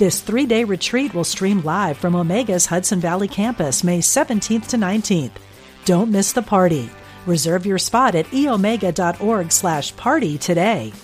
This 0.00 0.22
three 0.22 0.46
day 0.46 0.64
retreat 0.64 1.12
will 1.12 1.24
stream 1.24 1.60
live 1.60 1.98
from 1.98 2.14
Omega's 2.14 2.64
Hudson 2.64 3.00
Valley 3.00 3.28
campus 3.28 3.84
May 3.84 3.98
17th 3.98 4.68
to 4.68 4.78
19th. 4.78 5.32
Don't 5.84 6.10
miss 6.10 6.32
the 6.32 6.40
party. 6.40 6.88
Reserve 7.26 7.66
your 7.66 7.76
spot 7.76 8.14
at 8.14 8.24
eomega.org 8.28 9.52
slash 9.52 9.94
party 9.96 10.38
today. 10.38 10.94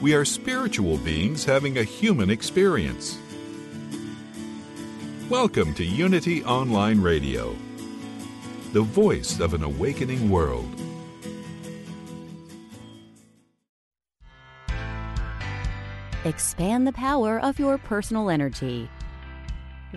We 0.00 0.14
are 0.14 0.24
spiritual 0.24 0.98
beings 0.98 1.44
having 1.44 1.78
a 1.78 1.82
human 1.82 2.30
experience. 2.30 3.18
Welcome 5.28 5.74
to 5.74 5.84
Unity 5.84 6.44
Online 6.44 7.00
Radio, 7.00 7.56
the 8.72 8.82
voice 8.82 9.40
of 9.40 9.54
an 9.54 9.64
awakening 9.64 10.30
world. 10.30 10.70
Expand 16.24 16.86
the 16.86 16.92
power 16.92 17.38
of 17.38 17.58
your 17.58 17.76
personal 17.76 18.30
energy. 18.30 18.88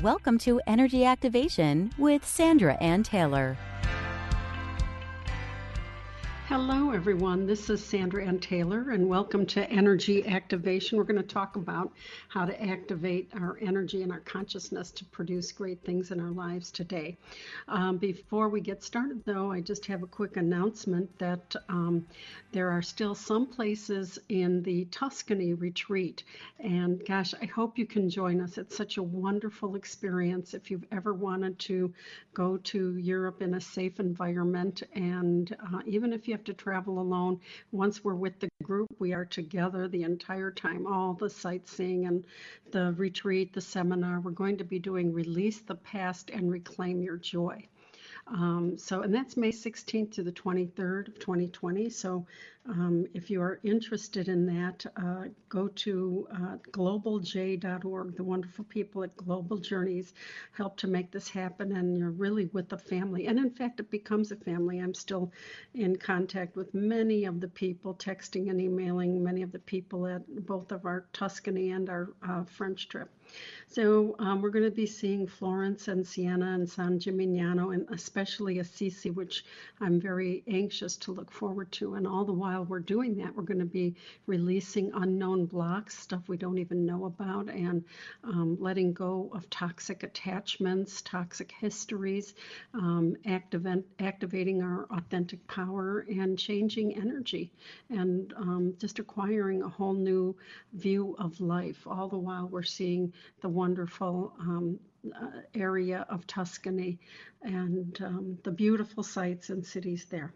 Welcome 0.02 0.38
to 0.40 0.60
Energy 0.68 1.06
Activation 1.06 1.90
with 1.98 2.28
Sandra 2.28 2.76
Anne 2.82 3.04
Taylor. 3.04 3.58
Hello, 6.50 6.92
everyone. 6.92 7.46
This 7.46 7.70
is 7.70 7.84
Sandra 7.84 8.26
Anne 8.26 8.40
Taylor, 8.40 8.92
and 8.92 9.10
welcome 9.10 9.46
to 9.48 9.70
Energy 9.70 10.26
Activation. 10.26 10.98
We're 10.98 11.04
going 11.04 11.22
to 11.22 11.28
talk 11.28 11.58
about 11.58 11.92
how 12.30 12.46
to 12.46 12.64
activate 12.64 13.30
our 13.34 13.58
energy 13.62 14.02
and 14.02 14.14
our 14.14 14.22
consciousness 14.22 14.92
to 14.92 15.04
produce 15.04 15.52
great 15.52 15.84
things 15.84 16.12
in 16.12 16.22
our 16.22 16.32
lives 16.32 16.72
today. 16.72 17.18
Um, 17.68 17.98
before 17.98 18.48
we 18.48 18.62
get 18.62 18.82
started, 18.82 19.26
though, 19.26 19.52
I 19.52 19.60
just 19.60 19.86
have 19.88 20.04
a 20.04 20.08
quick 20.08 20.38
announcement 20.38 21.10
that 21.20 21.54
um, 21.68 22.08
there 22.52 22.70
are 22.70 22.82
still 22.82 23.16
some 23.16 23.46
places 23.46 24.20
in 24.30 24.64
the 24.64 24.86
Tuscany 24.86 25.54
retreat. 25.54 26.24
And 26.60 27.04
gosh, 27.06 27.34
I 27.42 27.46
hope 27.46 27.78
you 27.78 27.86
can 27.86 28.10
join 28.10 28.42
us. 28.42 28.58
It's 28.58 28.76
such 28.76 28.98
a 28.98 29.04
wonderful 29.04 29.76
experience. 29.76 30.54
If 30.54 30.72
you've 30.72 30.86
ever 30.92 31.14
wanted 31.14 31.60
to 31.60 31.94
go 32.34 32.58
to 32.58 32.98
Europe 32.98 33.42
in 33.42 33.56
a 33.56 33.62
safe 33.62 34.00
environment, 34.00 34.84
and 34.94 35.56
uh, 35.74 35.80
even 35.86 36.14
if 36.14 36.28
you 36.28 36.34
have 36.34 36.44
to 36.46 36.54
travel 36.54 37.00
alone. 37.00 37.40
Once 37.72 38.04
we're 38.04 38.16
with 38.16 38.40
the 38.40 38.50
group, 38.64 38.88
we 39.00 39.14
are 39.14 39.26
together 39.26 39.88
the 39.88 40.04
entire 40.04 40.52
time, 40.52 40.86
all 40.86 41.14
the 41.14 41.30
sightseeing 41.30 42.06
and 42.06 42.24
the 42.72 42.94
retreat, 42.94 43.54
the 43.54 43.62
seminar. 43.62 44.20
We're 44.20 44.32
going 44.32 44.58
to 44.58 44.64
be 44.64 44.80
doing 44.80 45.14
Release 45.14 45.60
the 45.62 45.76
Past 45.76 46.30
and 46.30 46.52
Reclaim 46.52 47.02
Your 47.02 47.18
Joy. 47.18 47.68
Um, 48.30 48.78
so, 48.78 49.02
and 49.02 49.14
that's 49.14 49.38
May 49.38 49.52
16th 49.52 50.12
to 50.14 50.24
the 50.24 50.32
23rd 50.32 51.08
of 51.08 51.20
2020. 51.20 51.90
So, 51.90 52.26
um, 52.66 53.08
if 53.14 53.30
you 53.30 53.42
are 53.42 53.62
interested 53.64 54.28
in 54.28 54.46
that, 54.48 54.86
uh, 54.98 55.26
go 55.48 55.70
to 55.70 56.28
uh, 56.34 56.58
globalj.org. 56.72 58.16
The 58.18 58.24
wonderful 58.24 58.66
people 58.66 59.04
at 59.04 59.16
Global 59.16 59.58
Journeys 59.58 60.14
help 60.52 60.76
to 60.78 60.88
make 60.88 61.10
this 61.10 61.30
happen, 61.30 61.72
and 61.72 61.98
you're 61.98 62.12
really 62.12 62.48
with 62.48 62.74
a 62.74 62.78
family. 62.78 63.28
And 63.28 63.40
in 63.40 63.52
fact, 63.52 63.80
it 63.80 63.90
becomes 63.90 64.34
a 64.34 64.36
family. 64.36 64.80
I'm 64.80 64.94
still 64.94 65.32
in 65.74 65.96
contact 65.96 66.58
with 66.58 66.74
many 66.74 67.24
of 67.24 67.40
the 67.40 67.48
people, 67.48 67.94
texting 67.94 68.50
and 68.50 68.60
emailing 68.60 69.24
many 69.24 69.44
of 69.44 69.54
the 69.54 69.60
people 69.60 70.06
at 70.06 70.46
both 70.46 70.74
of 70.74 70.86
our 70.86 71.06
Tuscany 71.14 71.72
and 71.72 71.90
our 71.90 72.10
uh, 72.28 72.44
French 72.44 72.90
trip. 72.90 73.10
So 73.70 74.16
um, 74.18 74.42
we're 74.42 74.50
going 74.50 74.66
to 74.66 74.72
be 74.72 74.86
seeing 74.86 75.28
Florence 75.28 75.88
and 75.88 76.08
Siena 76.08 76.54
and 76.54 76.68
San 76.68 77.00
Gimignano 77.00 77.74
and 77.74 77.86
especially 77.92 78.60
Assisi, 78.60 79.12
which 79.12 79.44
I'm 79.82 80.00
very 80.00 80.44
anxious 80.48 80.96
to 80.98 81.12
look 81.12 81.32
forward 81.32 81.72
to. 81.74 81.96
And 81.96 82.08
all 82.08 82.26
the 82.26 82.34
while 82.34 82.64
we're 82.64 82.80
doing 82.80 83.16
that, 83.18 83.36
we're 83.36 83.44
going 83.44 83.60
to 83.60 83.66
be 83.66 83.94
releasing 84.26 84.92
unknown 84.94 85.46
blocks, 85.46 86.00
stuff 86.00 86.24
we 86.28 86.38
don't 86.38 86.58
even 86.58 86.86
know 86.86 87.06
about, 87.06 87.50
and 87.50 87.84
um, 88.24 88.58
letting 88.60 88.94
go 88.94 89.30
of 89.34 89.50
toxic 89.50 90.02
attachments, 90.02 91.02
toxic 91.02 91.52
histories, 91.52 92.34
um, 92.74 93.16
activate, 93.26 93.86
activating 94.00 94.64
our 94.64 94.88
authentic 94.92 95.46
power, 95.48 96.06
and 96.10 96.40
changing 96.40 96.96
energy, 96.98 97.52
and 97.90 98.34
um, 98.38 98.74
just 98.80 98.98
acquiring 98.98 99.62
a 99.62 99.70
whole 99.70 99.94
new 99.94 100.36
view 100.74 101.16
of 101.20 101.40
life. 101.42 101.86
All 101.86 102.08
the 102.08 102.18
while 102.18 102.48
we're 102.48 102.64
seeing 102.64 103.14
the 103.42 103.50
wonderful 103.50 104.34
um, 104.40 104.80
uh, 105.16 105.42
area 105.56 106.06
of 106.10 106.26
Tuscany 106.28 107.00
and 107.42 107.98
um, 108.02 108.38
the 108.44 108.52
beautiful 108.52 109.04
sites 109.04 109.50
and 109.50 109.66
cities 109.66 110.06
there. 110.06 110.34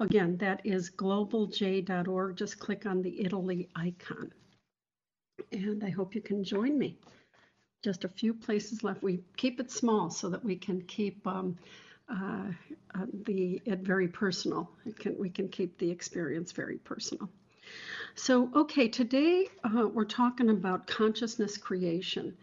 Again, 0.00 0.36
that 0.38 0.60
is 0.64 0.90
globalj.org. 0.90 2.36
Just 2.36 2.58
click 2.58 2.86
on 2.86 3.02
the 3.02 3.20
Italy 3.20 3.68
icon. 3.76 4.32
And 5.52 5.84
I 5.84 5.90
hope 5.90 6.14
you 6.14 6.22
can 6.22 6.42
join 6.42 6.78
me. 6.78 6.98
Just 7.84 8.04
a 8.04 8.08
few 8.08 8.34
places 8.34 8.82
left. 8.82 9.02
We 9.02 9.22
keep 9.36 9.60
it 9.60 9.70
small 9.70 10.10
so 10.10 10.30
that 10.30 10.44
we 10.44 10.56
can 10.56 10.82
keep 10.82 11.26
um, 11.26 11.56
uh, 12.10 12.50
uh, 12.94 13.06
the 13.24 13.60
it 13.64 13.80
very 13.80 14.08
personal. 14.08 14.70
It 14.86 14.98
can, 14.98 15.16
we 15.18 15.30
can 15.30 15.48
keep 15.48 15.78
the 15.78 15.90
experience 15.90 16.52
very 16.52 16.78
personal. 16.78 17.28
So, 18.14 18.50
okay, 18.54 18.88
today 18.88 19.48
uh, 19.64 19.88
we're 19.88 20.04
talking 20.04 20.50
about 20.50 20.86
consciousness 20.86 21.56
creation. 21.56 22.36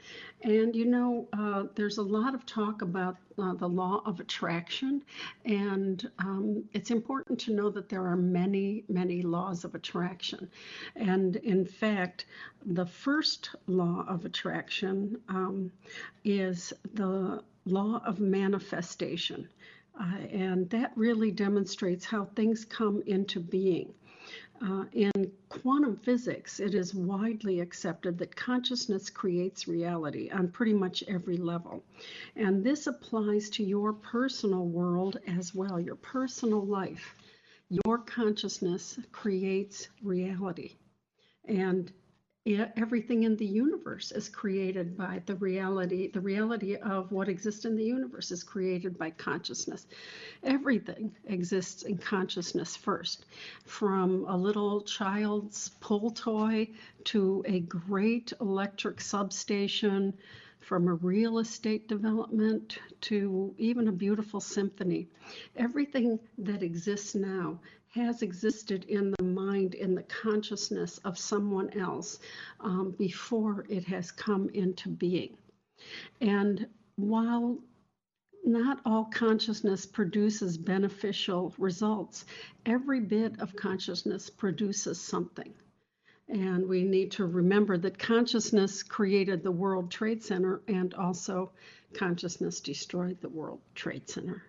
And 0.44 0.76
you 0.76 0.86
know, 0.86 1.28
uh, 1.34 1.64
there's 1.76 1.98
a 1.98 2.04
lot 2.04 2.36
of 2.36 2.46
talk 2.46 2.82
about 2.82 3.18
uh, 3.38 3.54
the 3.56 3.68
law 3.68 4.02
of 4.06 4.20
attraction. 4.20 5.04
And 5.44 6.10
um, 6.20 6.64
it's 6.74 6.92
important 6.92 7.40
to 7.42 7.54
know 7.54 7.70
that 7.72 7.90
there 7.90 8.06
are 8.06 8.16
many, 8.16 8.84
many 8.88 9.22
laws 9.22 9.64
of 9.64 9.76
attraction. 9.76 10.50
And 10.96 11.38
in 11.38 11.66
fact, 11.66 12.26
the 12.66 12.86
first 12.86 13.50
law 13.68 14.06
of 14.08 14.26
attraction 14.26 15.20
um, 15.30 15.72
is 16.24 16.74
the 16.94 17.44
law 17.66 18.02
of 18.06 18.20
manifestation. 18.20 19.50
Uh, 20.00 20.18
and 20.32 20.70
that 20.70 20.92
really 20.96 21.32
demonstrates 21.32 22.06
how 22.06 22.26
things 22.26 22.66
come 22.66 23.02
into 23.08 23.40
being. 23.40 23.94
Uh, 24.62 24.86
in 24.94 25.12
quantum 25.50 25.96
physics, 25.98 26.60
it 26.60 26.74
is 26.74 26.96
widely 26.96 27.60
accepted 27.60 28.18
that 28.18 28.36
consciousness 28.36 29.10
creates 29.10 29.68
reality 29.68 30.30
on 30.30 30.48
pretty 30.48 30.74
much 30.74 31.04
every 31.08 31.38
level. 31.38 31.84
And 32.36 32.64
this 32.64 32.88
applies 32.88 33.50
to 33.52 33.64
your 33.64 33.94
personal 33.94 34.66
world 34.66 35.20
as 35.28 35.54
well, 35.54 35.80
your 35.80 35.96
personal 35.96 36.66
life. 36.66 37.16
Your 37.70 37.98
consciousness 37.98 38.98
creates 39.12 39.90
reality. 40.02 40.78
And 41.46 41.92
everything 42.46 43.24
in 43.24 43.36
the 43.38 43.46
universe 43.46 44.12
is 44.12 44.30
created 44.30 44.96
by 44.96 45.20
the 45.26 45.36
reality 45.36 46.12
the 46.12 46.22
reality 46.22 46.76
of 46.76 47.12
what 47.12 47.28
exists 47.28 47.66
in 47.66 47.76
the 47.76 47.84
universe 47.84 48.30
is 48.30 48.44
created 48.44 48.98
by 49.00 49.10
consciousness 49.10 49.88
everything 50.44 51.12
exists 51.26 51.84
in 51.84 51.98
consciousness 51.98 52.76
first 52.76 53.26
from 53.66 54.26
a 54.28 54.38
little 54.38 54.82
child's 54.82 55.72
pull 55.80 56.12
toy 56.12 56.68
to 57.04 57.44
a 57.48 57.62
great 57.62 58.32
electric 58.40 59.02
substation 59.02 60.14
from 60.60 60.88
a 60.88 60.96
real 60.96 61.38
estate 61.40 61.88
development 61.88 62.80
to 63.00 63.54
even 63.60 63.88
a 63.88 63.92
beautiful 63.92 64.42
symphony. 64.42 65.08
Everything 65.56 66.20
that 66.40 66.64
exists 66.64 67.14
now 67.14 67.60
has 67.96 68.22
existed 68.22 68.84
in 68.86 69.14
the 69.18 69.24
mind, 69.24 69.74
in 69.74 69.96
the 69.96 70.04
consciousness 70.04 70.98
of 71.06 71.18
someone 71.18 71.70
else 71.80 72.20
um, 72.60 72.94
before 72.98 73.66
it 73.70 73.86
has 73.86 74.12
come 74.12 74.50
into 74.50 74.90
being. 74.90 75.38
And 76.20 76.68
while 76.98 77.58
not 78.44 78.82
all 78.86 79.06
consciousness 79.06 79.86
produces 79.86 80.58
beneficial 80.58 81.54
results, 81.58 82.26
every 82.66 83.00
bit 83.00 83.40
of 83.40 83.56
consciousness 83.56 84.30
produces 84.30 85.00
something. 85.00 85.54
And 86.28 86.68
we 86.68 86.84
need 86.84 87.12
to 87.12 87.26
remember 87.26 87.78
that 87.78 87.98
consciousness 87.98 88.84
created 88.84 89.42
the 89.42 89.52
World 89.52 89.90
Trade 89.90 90.22
Center 90.22 90.62
and 90.68 90.94
also 90.96 91.52
consciousness 91.94 92.60
destroyed 92.60 93.22
the 93.22 93.30
World 93.30 93.62
Trade 93.74 94.10
Center. 94.10 94.44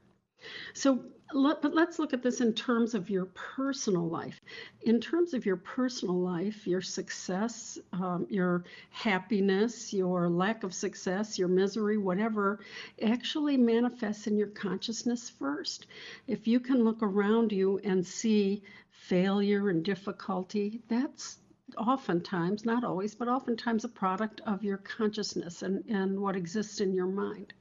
So 0.75 1.05
let, 1.33 1.61
but 1.61 1.75
let's 1.75 1.99
look 1.99 2.13
at 2.13 2.23
this 2.23 2.41
in 2.41 2.53
terms 2.53 2.95
of 2.95 3.11
your 3.11 3.27
personal 3.27 4.09
life. 4.09 4.41
In 4.83 5.01
terms 5.01 5.35
of 5.35 5.45
your 5.45 5.57
personal 5.57 6.19
life, 6.19 6.67
your 6.67 6.81
success, 6.81 7.79
um, 7.93 8.27
your 8.31 8.65
happiness, 8.91 9.93
your 9.93 10.29
lack 10.29 10.63
of 10.63 10.73
success, 10.73 11.39
your 11.39 11.49
misery, 11.49 11.99
whatever, 11.99 12.61
actually 13.03 13.57
manifests 13.57 14.27
in 14.27 14.37
your 14.37 14.49
consciousness 14.49 15.29
first. 15.29 15.87
If 16.27 16.47
you 16.47 16.61
can 16.61 16.85
look 16.85 17.03
around 17.03 17.53
you 17.53 17.81
and 17.83 18.07
see 18.07 18.63
failure 18.91 19.69
and 19.69 19.85
difficulty, 19.85 20.81
that's 20.89 21.39
oftentimes, 21.77 22.65
not 22.65 22.85
always, 22.85 23.15
but 23.15 23.29
oftentimes 23.29 23.85
a 23.85 23.89
product 23.89 24.41
of 24.47 24.63
your 24.63 24.79
consciousness 24.79 25.63
and, 25.63 25.85
and 25.89 26.19
what 26.21 26.37
exists 26.37 26.81
in 26.81 26.95
your 26.95 27.07
mind. 27.07 27.53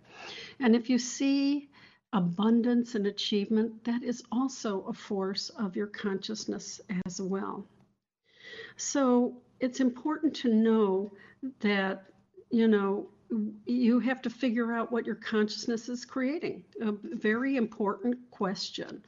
And 0.59 0.75
if 0.75 0.89
you 0.89 0.97
see 0.99 1.69
abundance 2.13 2.95
and 2.95 3.07
achievement, 3.07 3.83
that 3.83 4.03
is 4.03 4.23
also 4.31 4.81
a 4.83 4.93
force 4.93 5.49
of 5.49 5.75
your 5.75 5.87
consciousness 5.87 6.81
as 7.05 7.21
well. 7.21 7.65
So 8.77 9.41
it's 9.59 9.79
important 9.79 10.35
to 10.37 10.53
know 10.53 11.11
that, 11.59 12.05
you 12.51 12.67
know, 12.67 13.07
you 13.65 13.99
have 13.99 14.21
to 14.21 14.29
figure 14.29 14.71
out 14.71 14.91
what 14.91 15.05
your 15.05 15.15
consciousness 15.15 15.89
is 15.89 16.05
creating. 16.05 16.63
A 16.81 16.93
very 17.03 17.57
important 17.57 18.17
question. 18.31 19.03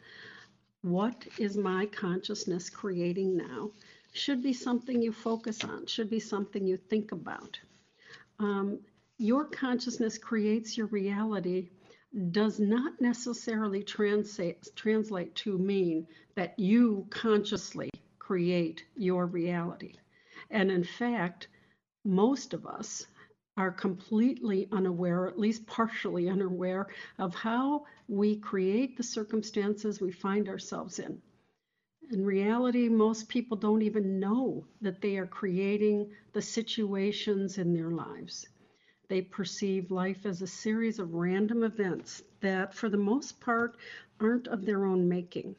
What 0.81 1.27
is 1.37 1.57
my 1.57 1.85
consciousness 1.87 2.69
creating 2.69 3.37
now? 3.37 3.71
Should 4.13 4.41
be 4.41 4.53
something 4.53 5.01
you 5.01 5.11
focus 5.11 5.63
on, 5.63 5.85
should 5.85 6.09
be 6.09 6.19
something 6.19 6.65
you 6.65 6.77
think 6.77 7.11
about. 7.11 7.59
Um, 8.39 8.79
your 9.17 9.45
consciousness 9.45 10.17
creates 10.17 10.77
your 10.77 10.87
reality 10.87 11.69
does 12.31 12.59
not 12.59 12.99
necessarily 13.01 13.83
translate, 13.83 14.67
translate 14.75 15.35
to 15.35 15.57
mean 15.57 16.07
that 16.35 16.57
you 16.57 17.05
consciously 17.09 17.89
create 18.17 18.85
your 18.95 19.25
reality. 19.25 19.93
And 20.49 20.71
in 20.71 20.83
fact, 20.83 21.47
most 22.05 22.53
of 22.53 22.65
us 22.65 23.07
are 23.57 23.71
completely 23.71 24.67
unaware, 24.71 25.27
at 25.27 25.39
least 25.39 25.65
partially 25.65 26.29
unaware, 26.29 26.87
of 27.17 27.33
how 27.33 27.85
we 28.07 28.37
create 28.37 28.95
the 28.95 29.03
circumstances 29.03 29.99
we 29.99 30.11
find 30.11 30.47
ourselves 30.47 30.99
in. 30.99 31.21
In 32.11 32.23
reality, 32.23 32.87
most 32.87 33.27
people 33.27 33.57
don't 33.57 33.81
even 33.81 34.19
know 34.19 34.65
that 34.81 35.01
they 35.01 35.17
are 35.17 35.27
creating 35.27 36.11
the 36.33 36.41
situations 36.41 37.57
in 37.57 37.73
their 37.73 37.91
lives. 37.91 38.47
They 39.09 39.21
perceive 39.21 39.91
life 39.91 40.25
as 40.25 40.41
a 40.41 40.47
series 40.47 40.99
of 40.99 41.13
random 41.13 41.63
events 41.63 42.23
that, 42.41 42.73
for 42.73 42.89
the 42.89 42.97
most 42.97 43.39
part, 43.39 43.77
aren't 44.19 44.47
of 44.47 44.65
their 44.65 44.85
own 44.85 45.07
making. 45.07 45.55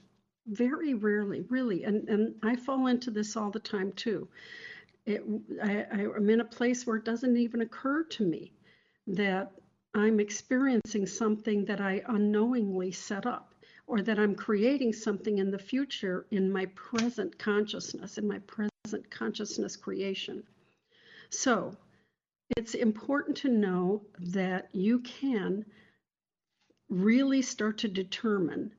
Very 0.46 0.94
rarely, 0.94 1.42
really. 1.48 1.84
And, 1.84 2.08
and 2.08 2.34
I 2.42 2.56
fall 2.56 2.86
into 2.86 3.10
this 3.10 3.36
all 3.36 3.50
the 3.50 3.58
time 3.58 3.92
too. 3.92 4.28
It, 5.06 5.22
I, 5.62 5.86
I'm 5.94 6.28
in 6.28 6.40
a 6.40 6.44
place 6.44 6.86
where 6.86 6.96
it 6.96 7.04
doesn't 7.04 7.36
even 7.36 7.62
occur 7.62 8.04
to 8.04 8.24
me 8.24 8.52
that 9.06 9.52
I'm 9.94 10.20
experiencing 10.20 11.06
something 11.06 11.64
that 11.64 11.80
I 11.80 12.02
unknowingly 12.06 12.92
set 12.92 13.24
up 13.24 13.54
or 13.86 14.02
that 14.02 14.18
I'm 14.18 14.34
creating 14.34 14.92
something 14.92 15.38
in 15.38 15.50
the 15.50 15.58
future 15.58 16.26
in 16.30 16.52
my 16.52 16.66
present 16.74 17.38
consciousness, 17.38 18.18
in 18.18 18.28
my 18.28 18.40
present 18.40 19.10
consciousness 19.10 19.76
creation. 19.76 20.42
So 21.30 21.74
it's 22.56 22.74
important 22.74 23.36
to 23.38 23.48
know 23.48 24.02
that 24.18 24.68
you 24.74 25.00
can 25.00 25.64
really 26.88 27.42
start 27.42 27.78
to 27.78 27.88
determine 27.88 28.72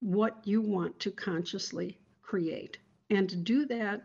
what 0.00 0.40
you 0.44 0.62
want 0.62 0.98
to 1.00 1.10
consciously 1.10 1.98
create. 2.22 2.78
And 3.10 3.28
to 3.28 3.36
do 3.36 3.66
that, 3.66 4.02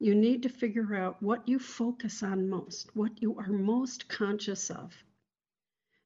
you 0.00 0.14
need 0.14 0.42
to 0.42 0.48
figure 0.48 0.94
out 0.94 1.22
what 1.22 1.46
you 1.48 1.58
focus 1.58 2.22
on 2.22 2.48
most, 2.48 2.94
what 2.96 3.20
you 3.20 3.38
are 3.38 3.48
most 3.48 4.08
conscious 4.08 4.70
of. 4.70 4.94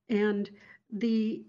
And 0.08 0.50
the 0.90 1.44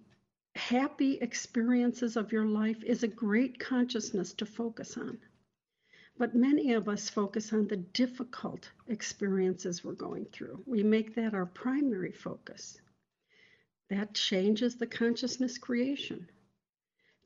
happy 0.55 1.17
experiences 1.21 2.17
of 2.17 2.31
your 2.31 2.45
life 2.45 2.83
is 2.83 3.03
a 3.03 3.07
great 3.07 3.59
consciousness 3.59 4.33
to 4.33 4.45
focus 4.45 4.97
on. 4.97 5.17
But 6.19 6.35
many 6.35 6.73
of 6.73 6.89
us 6.89 7.09
focus 7.09 7.53
on 7.53 7.69
the 7.69 7.77
difficult 7.77 8.69
experiences 8.89 9.85
we're 9.85 9.93
going 9.93 10.25
through. 10.25 10.61
We 10.65 10.83
make 10.83 11.15
that 11.15 11.33
our 11.33 11.45
primary 11.45 12.11
focus. 12.11 12.81
That 13.89 14.13
changes 14.13 14.75
the 14.75 14.85
consciousness 14.85 15.57
creation. 15.57 16.29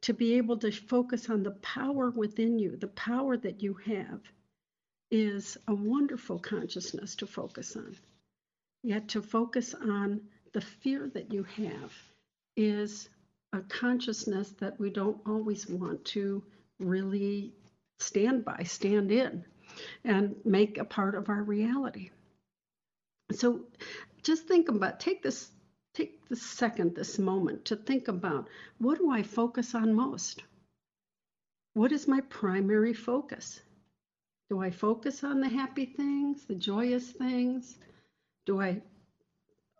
To 0.01 0.13
be 0.13 0.35
able 0.35 0.57
to 0.57 0.71
focus 0.71 1.31
on 1.31 1.41
the 1.41 1.57
power 1.63 2.11
within 2.11 2.59
you, 2.59 2.77
the 2.77 2.89
power 2.89 3.35
that 3.37 3.63
you 3.63 3.73
have, 3.85 4.21
is 5.09 5.57
a 5.67 5.73
wonderful 5.73 6.37
consciousness 6.37 7.15
to 7.15 7.25
focus 7.25 7.75
on. 7.75 7.97
Yet 8.83 9.07
to 9.09 9.23
focus 9.23 9.73
on 9.73 10.21
the 10.51 10.61
fear 10.61 11.09
that 11.15 11.33
you 11.33 11.41
have 11.43 11.91
is 12.55 13.09
a 13.53 13.61
consciousness 13.61 14.51
that 14.59 14.79
we 14.79 14.91
don't 14.91 15.19
always 15.25 15.67
want 15.67 16.05
to 16.05 16.43
really 16.79 17.53
stand 17.99 18.45
by, 18.45 18.63
stand 18.63 19.11
in, 19.11 19.45
and 20.03 20.35
make 20.45 20.77
a 20.77 20.85
part 20.85 21.15
of 21.15 21.29
our 21.29 21.43
reality. 21.43 22.09
So 23.31 23.61
just 24.23 24.47
think 24.47 24.69
about 24.69 24.99
take 24.99 25.23
this 25.23 25.51
take 25.93 26.27
the 26.27 26.35
second, 26.35 26.95
this 26.95 27.19
moment 27.19 27.65
to 27.65 27.75
think 27.75 28.07
about 28.07 28.47
what 28.79 28.97
do 28.97 29.11
I 29.11 29.21
focus 29.21 29.75
on 29.75 29.93
most? 29.93 30.43
What 31.73 31.91
is 31.91 32.07
my 32.07 32.21
primary 32.21 32.93
focus? 32.93 33.61
Do 34.49 34.61
I 34.61 34.69
focus 34.69 35.23
on 35.23 35.39
the 35.39 35.49
happy 35.49 35.85
things, 35.85 36.45
the 36.45 36.55
joyous 36.55 37.11
things? 37.11 37.77
Do 38.45 38.61
I 38.61 38.81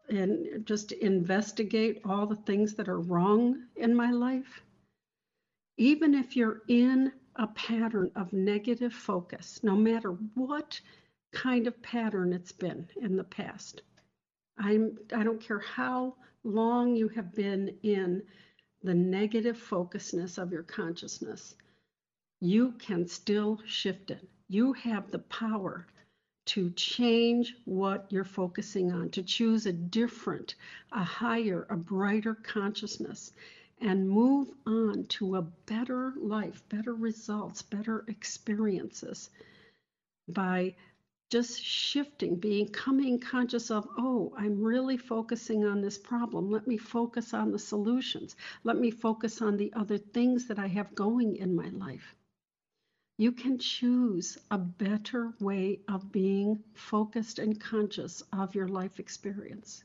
and 0.10 0.66
just 0.66 0.92
investigate 0.92 2.02
all 2.04 2.28
the 2.28 2.36
things 2.36 2.76
that 2.76 2.90
are 2.90 3.00
wrong 3.00 3.64
in 3.76 3.96
my 3.96 4.12
life? 4.12 4.62
Even 5.78 6.14
if 6.14 6.36
you're 6.36 6.62
in 6.68 7.12
a 7.36 7.48
pattern 7.48 8.12
of 8.16 8.34
negative 8.34 8.94
focus, 8.94 9.60
no 9.64 9.76
matter 9.76 10.12
what 10.36 10.80
kind 11.32 11.68
of 11.68 11.82
pattern 11.82 12.34
it's 12.34 12.52
been 12.52 12.88
in 13.02 13.16
the 13.16 13.24
past. 13.24 13.82
I'm, 14.58 14.98
I 15.16 15.24
don't 15.24 15.42
care 15.42 15.60
how 15.60 16.16
long 16.44 16.96
you 16.96 17.08
have 17.10 17.34
been 17.34 17.76
in 17.84 18.24
the 18.84 18.94
negative 18.94 19.58
focusness 19.58 20.38
of 20.38 20.52
your 20.52 20.64
consciousness, 20.64 21.56
you 22.42 22.74
can 22.74 23.08
still 23.08 23.60
shift 23.66 24.12
it. 24.12 24.28
You 24.50 24.74
have 24.74 25.10
the 25.10 25.20
power 25.20 25.88
to 26.46 26.70
change 26.72 27.56
what 27.64 28.06
you're 28.10 28.26
focusing 28.26 28.92
on, 28.92 29.10
to 29.12 29.24
choose 29.24 29.66
a 29.66 29.72
different, 29.72 30.56
a 30.92 31.04
higher, 31.04 31.66
a 31.70 31.78
brighter 31.78 32.36
consciousness 32.36 33.32
and 33.84 34.10
move 34.10 34.50
on 34.66 35.06
to 35.08 35.36
a 35.36 35.42
better 35.42 36.14
life, 36.18 36.64
better 36.70 36.94
results, 36.96 37.62
better 37.62 38.06
experiences 38.08 39.30
by 40.30 40.74
just 41.30 41.62
shifting, 41.62 42.36
becoming 42.36 43.20
conscious 43.20 43.70
of, 43.72 43.88
oh, 43.98 44.34
I'm 44.38 44.62
really 44.62 44.96
focusing 44.96 45.66
on 45.66 45.82
this 45.82 45.98
problem. 45.98 46.50
Let 46.50 46.66
me 46.66 46.78
focus 46.78 47.34
on 47.34 47.52
the 47.52 47.60
solutions. 47.60 48.38
Let 48.64 48.78
me 48.78 48.90
focus 48.90 49.42
on 49.42 49.58
the 49.58 49.74
other 49.74 49.98
things 49.98 50.48
that 50.48 50.60
I 50.60 50.68
have 50.68 50.96
going 50.96 51.36
in 51.36 51.54
my 51.54 51.70
life. 51.70 52.16
You 53.18 53.34
can 53.34 53.58
choose 53.60 54.38
a 54.50 54.58
better 54.58 55.34
way 55.42 55.82
of 55.90 56.12
being 56.12 56.64
focused 56.74 57.38
and 57.38 57.60
conscious 57.60 58.24
of 58.32 58.56
your 58.56 58.68
life 58.68 59.00
experience. 59.00 59.84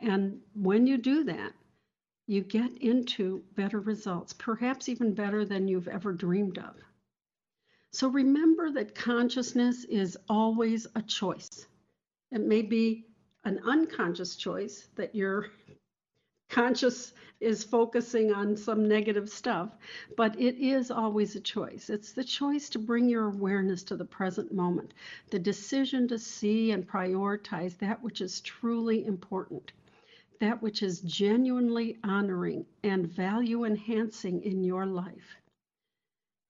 And 0.00 0.40
when 0.54 0.86
you 0.86 0.98
do 0.98 1.24
that, 1.24 1.52
you 2.26 2.40
get 2.40 2.78
into 2.78 3.42
better 3.54 3.80
results, 3.80 4.32
perhaps 4.32 4.88
even 4.88 5.12
better 5.12 5.44
than 5.44 5.68
you've 5.68 5.88
ever 5.88 6.12
dreamed 6.12 6.58
of. 6.58 6.74
So 7.92 8.08
remember 8.08 8.70
that 8.72 8.94
consciousness 8.94 9.84
is 9.84 10.16
always 10.28 10.86
a 10.94 11.02
choice. 11.02 11.66
It 12.32 12.40
may 12.40 12.62
be 12.62 13.06
an 13.44 13.60
unconscious 13.64 14.36
choice 14.36 14.88
that 14.96 15.14
your 15.14 15.50
conscious 16.48 17.12
is 17.40 17.62
focusing 17.62 18.32
on 18.32 18.56
some 18.56 18.88
negative 18.88 19.28
stuff, 19.28 19.76
but 20.16 20.40
it 20.40 20.56
is 20.56 20.90
always 20.90 21.36
a 21.36 21.40
choice. 21.40 21.90
It's 21.90 22.12
the 22.12 22.24
choice 22.24 22.70
to 22.70 22.78
bring 22.78 23.08
your 23.08 23.26
awareness 23.26 23.82
to 23.84 23.96
the 23.96 24.04
present 24.04 24.52
moment, 24.52 24.94
the 25.30 25.38
decision 25.38 26.08
to 26.08 26.18
see 26.18 26.70
and 26.70 26.88
prioritize 26.88 27.76
that 27.78 28.02
which 28.02 28.20
is 28.20 28.40
truly 28.40 29.04
important 29.04 29.72
that 30.44 30.60
which 30.60 30.82
is 30.82 31.00
genuinely 31.00 31.96
honoring 32.04 32.66
and 32.82 33.06
value 33.06 33.64
enhancing 33.64 34.42
in 34.42 34.62
your 34.62 34.84
life. 34.84 35.36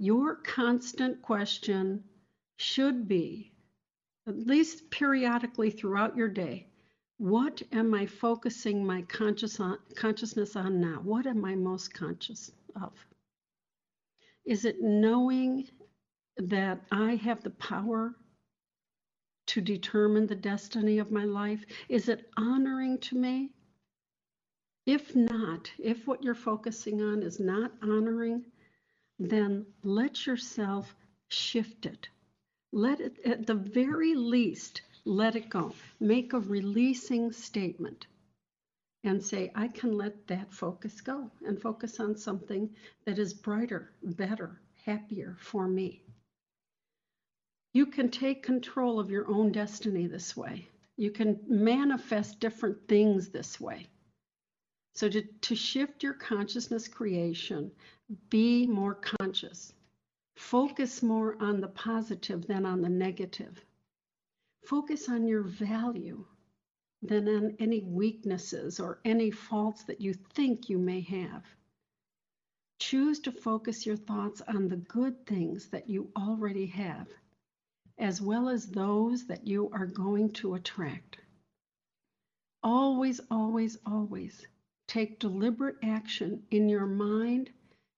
Your 0.01 0.35
constant 0.35 1.23
question 1.23 2.03
should 2.57 3.07
be, 3.07 3.53
at 4.27 4.37
least 4.37 4.91
periodically 4.91 5.71
throughout 5.71 6.17
your 6.17 6.29
day, 6.29 6.67
what 7.19 7.63
am 7.71 7.95
I 7.95 8.07
focusing 8.07 8.85
my 8.85 9.03
conscious 9.03 9.61
on, 9.61 9.79
consciousness 9.95 10.57
on 10.57 10.81
now? 10.81 11.01
What 11.05 11.29
am 11.29 11.45
I 11.45 11.55
most 11.55 11.95
conscious 11.95 12.51
of? 12.75 12.93
Is 14.45 14.65
it 14.65 14.83
knowing 14.83 15.69
that 16.37 16.81
I 16.91 17.15
have 17.15 17.45
the 17.45 17.51
power 17.51 18.17
to 19.47 19.61
determine 19.61 20.27
the 20.27 20.35
destiny 20.35 20.99
of 20.99 21.13
my 21.13 21.25
life? 21.25 21.65
Is 21.89 22.09
it 22.09 22.29
honoring 22.37 22.99
to 22.99 23.15
me? 23.17 23.54
If 24.87 25.17
not, 25.17 25.73
if 25.79 26.07
what 26.07 26.23
you're 26.23 26.35
focusing 26.35 27.01
on 27.01 27.23
is 27.23 27.41
not 27.41 27.73
honoring, 27.81 28.45
then 29.19 29.65
let 29.83 30.27
yourself 30.27 30.95
shift 31.29 31.87
it. 31.87 32.09
Let 32.73 33.01
it, 33.01 33.19
at 33.25 33.47
the 33.47 33.55
very 33.55 34.15
least, 34.15 34.83
let 35.05 35.37
it 35.37 35.49
go. 35.49 35.75
Make 36.01 36.33
a 36.33 36.41
releasing 36.41 37.33
statement 37.33 38.07
and 39.05 39.23
say, 39.23 39.51
I 39.55 39.69
can 39.69 39.97
let 39.97 40.27
that 40.27 40.53
focus 40.53 41.01
go 41.01 41.31
and 41.47 41.61
focus 41.61 42.01
on 42.01 42.17
something 42.17 42.75
that 43.05 43.19
is 43.19 43.35
brighter, 43.35 43.91
better, 44.03 44.61
happier 44.85 45.37
for 45.39 45.69
me. 45.69 46.03
You 47.73 47.87
can 47.87 48.11
take 48.11 48.43
control 48.43 49.01
of 49.01 49.11
your 49.11 49.29
own 49.29 49.53
destiny 49.53 50.07
this 50.07 50.37
way. 50.37 50.69
You 50.97 51.11
can 51.11 51.41
manifest 51.49 52.41
different 52.41 52.87
things 52.87 53.29
this 53.31 53.61
way. 53.61 53.89
So, 54.97 55.09
to, 55.09 55.23
to 55.23 55.57
shift 55.57 56.05
your 56.05 56.15
consciousness 56.15 56.87
creation, 56.87 57.73
be 58.31 58.65
more 58.65 58.95
conscious. 58.95 59.73
Focus 60.37 61.03
more 61.03 61.37
on 61.43 61.61
the 61.61 61.69
positive 61.69 62.47
than 62.47 62.65
on 62.65 62.81
the 62.81 62.89
negative. 62.89 63.65
Focus 64.65 65.09
on 65.09 65.27
your 65.27 65.43
value 65.43 66.25
than 67.03 67.29
on 67.29 67.57
any 67.59 67.81
weaknesses 67.81 68.79
or 68.79 69.01
any 69.05 69.33
faults 69.33 69.83
that 69.85 70.01
you 70.01 70.15
think 70.15 70.69
you 70.69 70.79
may 70.79 71.01
have. 71.01 71.45
Choose 72.79 73.19
to 73.21 73.33
focus 73.33 73.85
your 73.85 73.97
thoughts 73.97 74.43
on 74.47 74.69
the 74.69 74.77
good 74.77 75.27
things 75.27 75.69
that 75.71 75.89
you 75.89 76.13
already 76.17 76.67
have, 76.67 77.09
as 77.99 78.23
well 78.23 78.49
as 78.49 78.67
those 78.67 79.27
that 79.27 79.45
you 79.45 79.71
are 79.73 79.87
going 79.87 80.31
to 80.35 80.55
attract. 80.55 81.19
Always, 82.63 83.21
always, 83.29 83.77
always 83.85 84.47
take 84.87 85.19
deliberate 85.19 85.77
action 85.83 86.43
in 86.51 86.69
your 86.69 86.87
mind, 86.87 87.51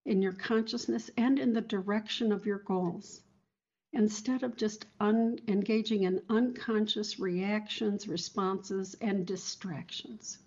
in 0.04 0.22
your 0.22 0.32
consciousness, 0.32 1.10
and 1.16 1.38
in 1.38 1.52
the 1.52 1.60
direction 1.60 2.32
of 2.32 2.46
your 2.46 2.58
goals 2.58 3.22
instead 3.96 4.42
of 4.42 4.56
just 4.56 4.84
un- 5.00 5.38
engaging 5.48 6.02
in 6.02 6.20
unconscious 6.28 7.18
reactions, 7.18 8.06
responses, 8.06 8.94
and 9.00 9.26
distractions. 9.26 10.38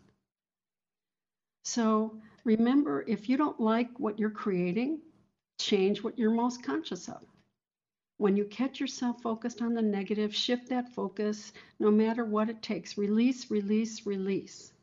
So 1.64 2.22
remember, 2.44 3.04
if 3.08 3.28
you 3.28 3.38
don't 3.38 3.60
like 3.60 4.00
what 4.00 4.20
you're 4.20 4.30
creating, 4.30 5.02
change 5.60 6.04
what 6.04 6.18
you're 6.18 6.32
most 6.32 6.64
conscious 6.64 7.10
of. 7.10 7.22
When 8.18 8.36
you 8.36 8.46
catch 8.46 8.80
yourself 8.80 9.22
focused 9.22 9.62
on 9.62 9.74
the 9.74 9.82
negative, 9.82 10.36
shift 10.36 10.70
that 10.70 10.94
focus 10.94 11.52
no 11.80 11.90
matter 11.90 12.26
what 12.26 12.50
it 12.50 12.62
takes. 12.62 12.98
Release, 12.98 13.50
release, 13.50 14.06
release. 14.06 14.74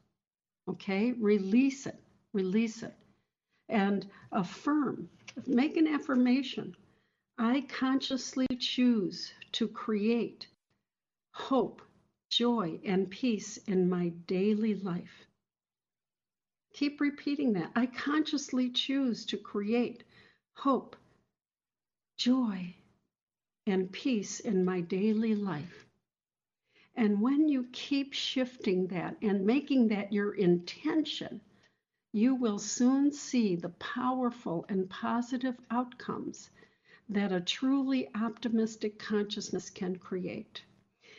Okay? 0.69 1.13
Release 1.13 1.87
it, 1.87 1.99
release 2.33 2.83
it. 2.83 2.95
And 3.69 4.07
affirm, 4.33 5.09
make 5.47 5.77
an 5.77 5.87
affirmation. 5.87 6.77
I 7.39 7.63
consciously 7.69 8.47
choose 8.59 9.33
to 9.53 9.69
create 9.69 10.47
hope, 11.33 11.83
joy, 12.31 12.81
and 12.85 13.11
peace 13.11 13.59
in 13.67 13.89
my 13.89 14.09
daily 14.27 14.75
life. 14.75 15.27
Keep 16.73 17.01
repeating 17.01 17.53
that. 17.55 17.71
I 17.75 17.87
consciously 17.87 18.71
choose 18.71 19.25
to 19.27 19.37
create 19.37 20.05
hope, 20.55 20.97
joy, 22.19 22.75
and 23.67 23.91
peace 23.91 24.41
in 24.41 24.65
my 24.65 24.81
daily 24.81 25.35
life. 25.35 25.86
And 26.97 27.21
when 27.21 27.49
you 27.49 27.67
keep 27.73 28.15
shifting 28.15 28.87
that 28.87 29.17
and 29.21 29.45
making 29.45 29.89
that 29.89 30.13
your 30.13 30.33
intention, 30.35 31.43
you 32.13 32.35
will 32.35 32.59
soon 32.59 33.13
see 33.13 33.55
the 33.55 33.69
powerful 33.69 34.65
and 34.71 34.89
positive 34.89 35.57
outcomes 35.71 36.49
that 37.11 37.33
a 37.33 37.41
truly 37.41 38.09
optimistic 38.15 38.99
consciousness 38.99 39.69
can 39.69 39.97
create. 39.97 40.63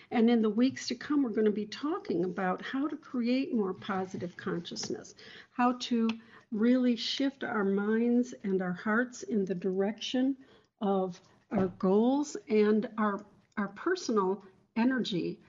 And 0.10 0.30
in 0.30 0.42
the 0.42 0.50
weeks 0.50 0.88
to 0.88 0.96
come, 0.96 1.22
we're 1.22 1.30
going 1.30 1.46
to 1.46 1.52
be 1.52 1.68
talking 1.68 2.24
about 2.24 2.62
how 2.62 2.88
to 2.88 2.98
create 2.98 3.54
more 3.54 3.74
positive 3.74 4.36
consciousness, 4.36 5.14
how 5.52 5.74
to 5.82 6.10
really 6.52 6.96
shift 6.96 7.44
our 7.44 7.64
minds 7.64 8.34
and 8.44 8.62
our 8.62 8.74
hearts 8.74 9.24
in 9.24 9.46
the 9.46 9.56
direction 9.56 10.36
of 10.82 11.22
our 11.52 11.68
goals 11.68 12.36
and 12.50 12.90
our, 12.98 13.24
our 13.58 13.68
personal 13.70 14.44
energy 14.76 15.40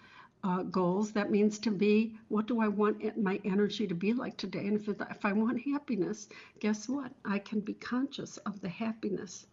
uh, 0.44 0.62
goals. 0.62 1.12
That 1.12 1.30
means 1.30 1.58
to 1.60 1.70
be 1.70 2.18
what 2.28 2.46
do 2.46 2.60
I 2.60 2.68
want 2.68 3.18
my 3.18 3.40
energy 3.44 3.86
to 3.86 3.94
be 3.94 4.12
like 4.12 4.36
today? 4.36 4.66
And 4.66 4.76
if, 4.76 4.88
if 4.88 5.24
I 5.24 5.32
want 5.32 5.60
happiness, 5.60 6.28
guess 6.60 6.88
what? 6.88 7.12
I 7.24 7.38
can 7.38 7.60
be 7.60 7.74
conscious 7.74 8.36
of 8.38 8.60
the 8.60 8.68
happiness 8.68 9.46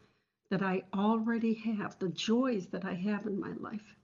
that 0.50 0.62
I 0.62 0.84
already 0.94 1.54
have, 1.54 1.98
the 2.00 2.10
joys 2.10 2.68
that 2.68 2.86
I 2.86 2.94
have 2.94 3.26
in 3.26 3.40
my 3.40 3.54
life. 3.60 3.96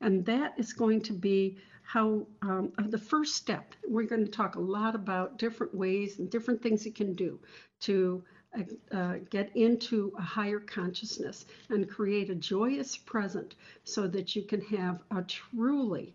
And 0.00 0.24
that 0.26 0.54
is 0.58 0.72
going 0.72 1.02
to 1.02 1.12
be 1.12 1.58
how 1.82 2.26
um, 2.42 2.72
uh, 2.78 2.84
the 2.86 2.98
first 2.98 3.34
step. 3.34 3.74
We're 3.88 4.06
going 4.06 4.24
to 4.24 4.30
talk 4.30 4.54
a 4.54 4.60
lot 4.60 4.94
about 4.94 5.38
different 5.38 5.74
ways 5.74 6.18
and 6.18 6.30
different 6.30 6.62
things 6.62 6.86
you 6.86 6.92
can 6.92 7.14
do 7.14 7.38
to 7.80 8.22
uh, 8.56 8.96
uh, 8.96 9.14
get 9.30 9.54
into 9.56 10.12
a 10.16 10.22
higher 10.22 10.60
consciousness 10.60 11.46
and 11.68 11.90
create 11.90 12.30
a 12.30 12.34
joyous 12.34 12.96
present 12.96 13.56
so 13.84 14.06
that 14.06 14.36
you 14.36 14.42
can 14.42 14.60
have 14.62 15.02
a 15.10 15.22
truly 15.22 16.14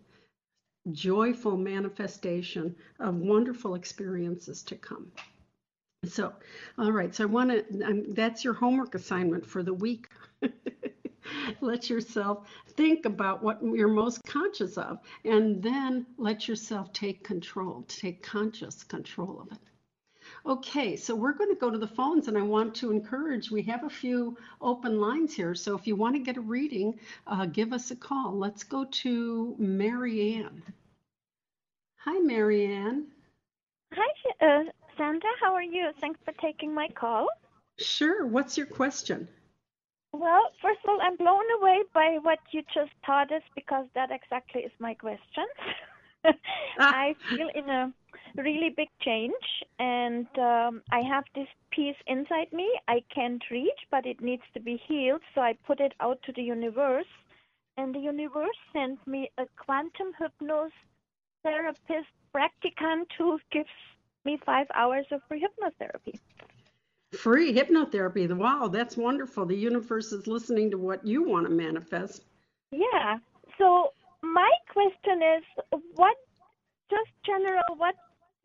joyful 0.92 1.56
manifestation 1.56 2.74
of 3.00 3.16
wonderful 3.16 3.74
experiences 3.74 4.62
to 4.64 4.76
come. 4.76 5.10
So, 6.04 6.32
all 6.78 6.92
right. 6.92 7.14
So 7.14 7.24
I 7.24 7.26
want 7.26 7.50
to, 7.50 7.84
um, 7.84 8.14
that's 8.14 8.44
your 8.44 8.54
homework 8.54 8.94
assignment 8.94 9.44
for 9.44 9.62
the 9.62 9.74
week. 9.74 10.08
let 11.60 11.90
yourself 11.90 12.46
think 12.76 13.04
about 13.04 13.42
what 13.42 13.58
you're 13.62 13.88
most 13.88 14.22
conscious 14.24 14.78
of, 14.78 14.98
and 15.24 15.62
then 15.62 16.06
let 16.18 16.46
yourself 16.46 16.92
take 16.92 17.24
control, 17.24 17.84
take 17.88 18.22
conscious 18.22 18.84
control 18.84 19.40
of 19.40 19.52
it. 19.56 19.75
Okay, 20.46 20.94
so 20.94 21.12
we're 21.12 21.32
going 21.32 21.50
to 21.50 21.60
go 21.60 21.70
to 21.70 21.78
the 21.78 21.88
phones, 21.88 22.28
and 22.28 22.38
I 22.38 22.42
want 22.42 22.72
to 22.76 22.92
encourage. 22.92 23.50
We 23.50 23.62
have 23.62 23.82
a 23.82 23.90
few 23.90 24.36
open 24.60 25.00
lines 25.00 25.34
here, 25.34 25.56
so 25.56 25.76
if 25.76 25.88
you 25.88 25.96
want 25.96 26.14
to 26.14 26.20
get 26.20 26.36
a 26.36 26.40
reading, 26.40 27.00
uh, 27.26 27.46
give 27.46 27.72
us 27.72 27.90
a 27.90 27.96
call. 27.96 28.38
Let's 28.38 28.62
go 28.62 28.84
to 28.84 29.56
Marianne. 29.58 30.62
Hi, 31.96 32.20
Marianne. 32.20 33.08
Hi, 33.92 34.46
uh, 34.46 34.70
Sandra, 34.96 35.30
how 35.40 35.52
are 35.52 35.64
you? 35.64 35.90
Thanks 36.00 36.20
for 36.24 36.32
taking 36.40 36.72
my 36.72 36.86
call. 36.94 37.26
Sure. 37.78 38.24
What's 38.24 38.56
your 38.56 38.66
question? 38.66 39.26
Well, 40.12 40.52
first 40.62 40.78
of 40.84 40.90
all, 40.90 41.00
I'm 41.02 41.16
blown 41.16 41.44
away 41.60 41.82
by 41.92 42.18
what 42.22 42.38
you 42.52 42.62
just 42.72 42.92
taught 43.04 43.32
us 43.32 43.42
because 43.56 43.86
that 43.96 44.10
exactly 44.12 44.62
is 44.62 44.72
my 44.78 44.94
question. 44.94 45.44
I 46.78 47.14
feel 47.30 47.48
in 47.54 47.68
a 47.68 47.92
really 48.36 48.72
big 48.76 48.88
change, 49.02 49.34
and 49.78 50.26
um, 50.38 50.82
I 50.90 51.00
have 51.00 51.24
this 51.34 51.48
piece 51.70 51.96
inside 52.06 52.52
me 52.52 52.68
I 52.88 53.02
can't 53.14 53.42
reach, 53.50 53.80
but 53.90 54.06
it 54.06 54.20
needs 54.20 54.42
to 54.54 54.60
be 54.60 54.80
healed. 54.86 55.22
So 55.34 55.40
I 55.40 55.54
put 55.66 55.80
it 55.80 55.92
out 56.00 56.18
to 56.24 56.32
the 56.32 56.42
universe, 56.42 57.12
and 57.76 57.94
the 57.94 57.98
universe 57.98 58.56
sent 58.72 59.04
me 59.06 59.30
a 59.38 59.44
quantum 59.56 60.12
hypnosis 60.18 60.72
therapist 61.42 62.08
practicant 62.32 63.08
who 63.16 63.38
gives 63.52 63.68
me 64.24 64.38
five 64.44 64.66
hours 64.74 65.06
of 65.12 65.20
free 65.28 65.44
hypnotherapy. 65.46 66.18
Free 67.12 67.54
hypnotherapy. 67.54 68.30
Wow, 68.36 68.68
that's 68.68 68.96
wonderful. 68.96 69.46
The 69.46 69.56
universe 69.56 70.12
is 70.12 70.26
listening 70.26 70.70
to 70.72 70.78
what 70.78 71.06
you 71.06 71.22
want 71.22 71.46
to 71.46 71.52
manifest. 71.52 72.24
Yeah. 72.72 73.18
So 73.58 73.92
my 74.22 74.50
question 74.72 75.22
is 75.22 75.80
what 75.94 76.16
just 76.90 77.10
general 77.24 77.62
what 77.76 77.94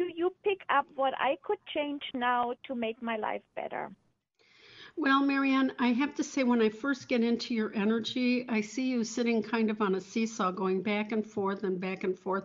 do 0.02 0.10
you 0.16 0.34
pick 0.44 0.62
up 0.70 0.88
what 0.96 1.14
I 1.20 1.38
could 1.44 1.60
change 1.76 2.02
now 2.16 2.54
to 2.66 2.74
make 2.74 3.00
my 3.04 3.18
life 3.18 3.44
better? 3.56 3.92
Well, 4.98 5.22
Marianne, 5.22 5.72
I 5.80 5.88
have 5.94 6.14
to 6.16 6.24
say, 6.24 6.44
when 6.44 6.62
I 6.62 6.70
first 6.70 7.08
get 7.08 7.24
into 7.24 7.54
your 7.54 7.74
energy, 7.74 8.46
I 8.50 8.62
see 8.62 8.90
you 8.90 9.04
sitting 9.04 9.42
kind 9.42 9.70
of 9.70 9.82
on 9.82 9.96
a 9.96 10.02
seesaw, 10.02 10.52
going 10.52 10.82
back 10.82 11.12
and 11.12 11.26
forth 11.26 11.64
and 11.64 11.80
back 11.80 12.04
and 12.04 12.18
forth. 12.18 12.44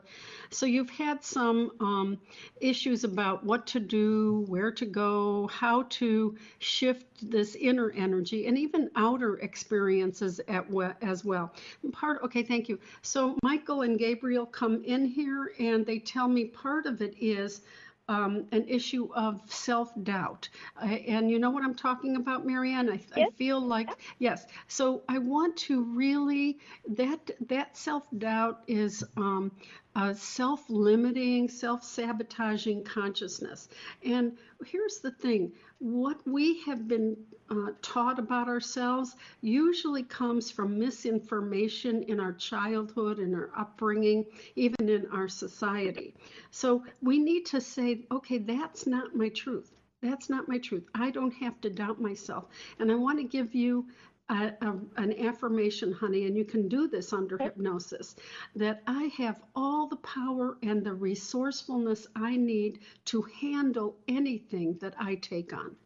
So 0.51 0.65
you've 0.65 0.89
had 0.91 1.25
some 1.25 1.73
um, 1.81 2.19
issues 2.61 3.05
about 3.05 3.45
what 3.45 3.67
to 3.69 3.81
do, 3.81 4.45
where 4.47 4.71
to 4.71 4.87
go, 4.87 5.49
how 5.49 5.83
to 5.91 6.37
shift 6.61 7.05
this 7.21 7.57
inner 7.57 7.91
energy, 7.91 8.47
and 8.47 8.57
even 8.57 8.91
outer 8.95 9.39
experiences 9.39 10.41
at 10.49 10.67
as 11.03 11.25
well. 11.25 11.53
And 11.83 11.93
part, 11.93 12.23
okay, 12.23 12.43
thank 12.43 12.69
you. 12.69 12.79
So 13.03 13.37
Michael 13.43 13.83
and 13.83 13.99
Gabriel 13.99 14.47
come 14.47 14.85
in 14.85 15.05
here, 15.05 15.53
and 15.59 15.85
they 15.85 15.99
tell 15.99 16.29
me 16.29 16.45
part 16.45 16.87
of 16.87 17.03
it 17.03 17.15
is 17.21 17.63
um, 18.09 18.47
an 18.53 18.67
issue 18.69 19.09
of 19.15 19.41
self 19.47 19.93
doubt. 20.03 20.49
Uh, 20.81 20.87
and 20.87 21.31
you 21.31 21.39
know 21.39 21.51
what 21.51 21.65
I'm 21.65 21.75
talking 21.75 22.17
about, 22.17 22.47
Marianne? 22.47 22.91
I, 22.91 23.01
yes. 23.17 23.29
I 23.33 23.37
feel 23.37 23.61
like, 23.61 23.89
yes. 24.19 24.47
So 24.69 25.03
I 25.09 25.19
want 25.19 25.57
to 25.59 25.83
really, 25.83 26.59
that, 26.89 27.31
that 27.49 27.77
self 27.77 28.05
doubt 28.19 28.63
is 28.67 29.05
um, 29.17 29.53
a 29.97 30.15
self 30.15 30.63
limiting, 30.69 31.49
self 31.49 31.83
sabotaging 31.83 32.85
consciousness. 32.85 33.69
And 34.05 34.37
here's 34.65 34.99
the 34.99 35.11
thing 35.11 35.53
what 35.79 36.19
we 36.27 36.63
have 36.63 36.89
been 36.89 37.17
uh, 37.51 37.69
taught 37.83 38.19
about 38.19 38.49
ourselves 38.49 39.15
usually 39.41 40.03
comes 40.03 40.51
from 40.51 40.79
misinformation 40.79 42.03
in 42.05 42.19
our 42.19 42.33
childhood 42.33 43.19
and 43.19 43.35
our 43.35 43.51
upbringing, 43.57 44.25
even 44.57 44.89
in 44.89 45.07
our 45.13 45.29
society. 45.29 46.15
So 46.51 46.83
we 47.03 47.19
need 47.19 47.47
to 47.47 47.61
say, 47.61 48.01
okay, 48.11 48.39
that's 48.39 48.87
not 48.87 49.15
my 49.15 49.29
truth. 49.29 49.71
That's 50.03 50.29
not 50.29 50.49
my 50.49 50.59
truth. 50.59 50.85
I 50.95 51.11
don't 51.11 51.35
have 51.35 51.61
to 51.63 51.71
doubt 51.71 52.01
myself. 52.01 52.47
And 52.79 52.91
I 52.91 52.95
want 52.95 53.19
to 53.19 53.25
give 53.25 53.55
you 53.55 53.87
a, 54.29 54.53
a, 54.61 54.77
an 54.97 55.13
affirmation, 55.21 55.93
honey, 55.93 56.27
and 56.27 56.37
you 56.37 56.45
can 56.45 56.69
do 56.69 56.89
this 56.89 57.13
under 57.13 57.39
hypnosis, 57.39 58.17
that 58.55 58.83
I 58.87 59.05
have 59.19 59.43
all 59.55 59.89
the 59.89 59.97
power 59.97 60.59
and 60.63 60.85
the 60.85 60.95
resourcefulness 60.95 62.07
I 62.17 62.37
need 62.37 62.81
to 63.07 63.23
handle 63.41 63.97
anything 64.09 64.79
that 64.81 64.95
I 64.99 65.17
take 65.17 65.53
on. 65.53 65.77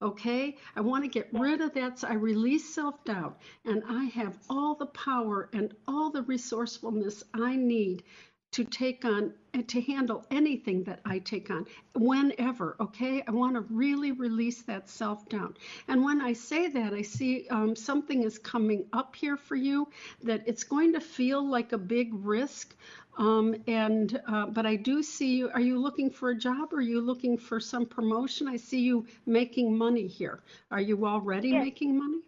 Okay, 0.00 0.56
I 0.76 0.80
want 0.80 1.02
to 1.02 1.08
get 1.10 1.28
rid 1.32 1.60
of 1.60 1.74
that. 1.74 1.98
So 1.98 2.08
I 2.08 2.12
release 2.12 2.72
self 2.72 3.04
doubt, 3.04 3.40
and 3.64 3.82
I 3.88 4.04
have 4.04 4.38
all 4.48 4.76
the 4.76 4.86
power 4.86 5.48
and 5.52 5.74
all 5.88 6.10
the 6.10 6.22
resourcefulness 6.22 7.24
I 7.34 7.56
need 7.56 8.04
to 8.52 8.64
take 8.64 9.04
on 9.04 9.32
and 9.54 9.68
to 9.68 9.80
handle 9.80 10.24
anything 10.30 10.82
that 10.84 11.00
I 11.04 11.18
take 11.18 11.50
on 11.50 11.66
whenever. 11.94 12.76
Okay, 12.80 13.22
I 13.26 13.30
want 13.30 13.54
to 13.54 13.60
really 13.62 14.12
release 14.12 14.62
that 14.62 14.88
self 14.88 15.28
doubt. 15.28 15.58
And 15.88 16.02
when 16.02 16.20
I 16.20 16.32
say 16.32 16.68
that, 16.68 16.92
I 16.94 17.02
see 17.02 17.46
um, 17.50 17.76
something 17.76 18.22
is 18.22 18.38
coming 18.38 18.84
up 18.92 19.14
here 19.14 19.36
for 19.36 19.56
you 19.56 19.88
that 20.22 20.42
it's 20.46 20.64
going 20.64 20.92
to 20.94 21.00
feel 21.00 21.46
like 21.46 21.72
a 21.72 21.78
big 21.78 22.10
risk. 22.12 22.74
Um, 23.18 23.56
and 23.66 24.20
uh, 24.28 24.46
but 24.46 24.64
I 24.64 24.76
do 24.76 25.02
see 25.02 25.36
you. 25.36 25.50
Are 25.52 25.60
you 25.60 25.78
looking 25.78 26.08
for 26.08 26.30
a 26.30 26.36
job? 26.36 26.72
Or 26.72 26.76
are 26.76 26.80
you 26.80 27.00
looking 27.00 27.36
for 27.36 27.58
some 27.58 27.84
promotion? 27.84 28.46
I 28.46 28.56
see 28.56 28.80
you 28.80 29.06
making 29.26 29.76
money 29.76 30.06
here. 30.06 30.40
Are 30.70 30.80
you 30.80 31.04
already 31.04 31.48
yes. 31.48 31.64
making 31.64 31.98
money? 31.98 32.20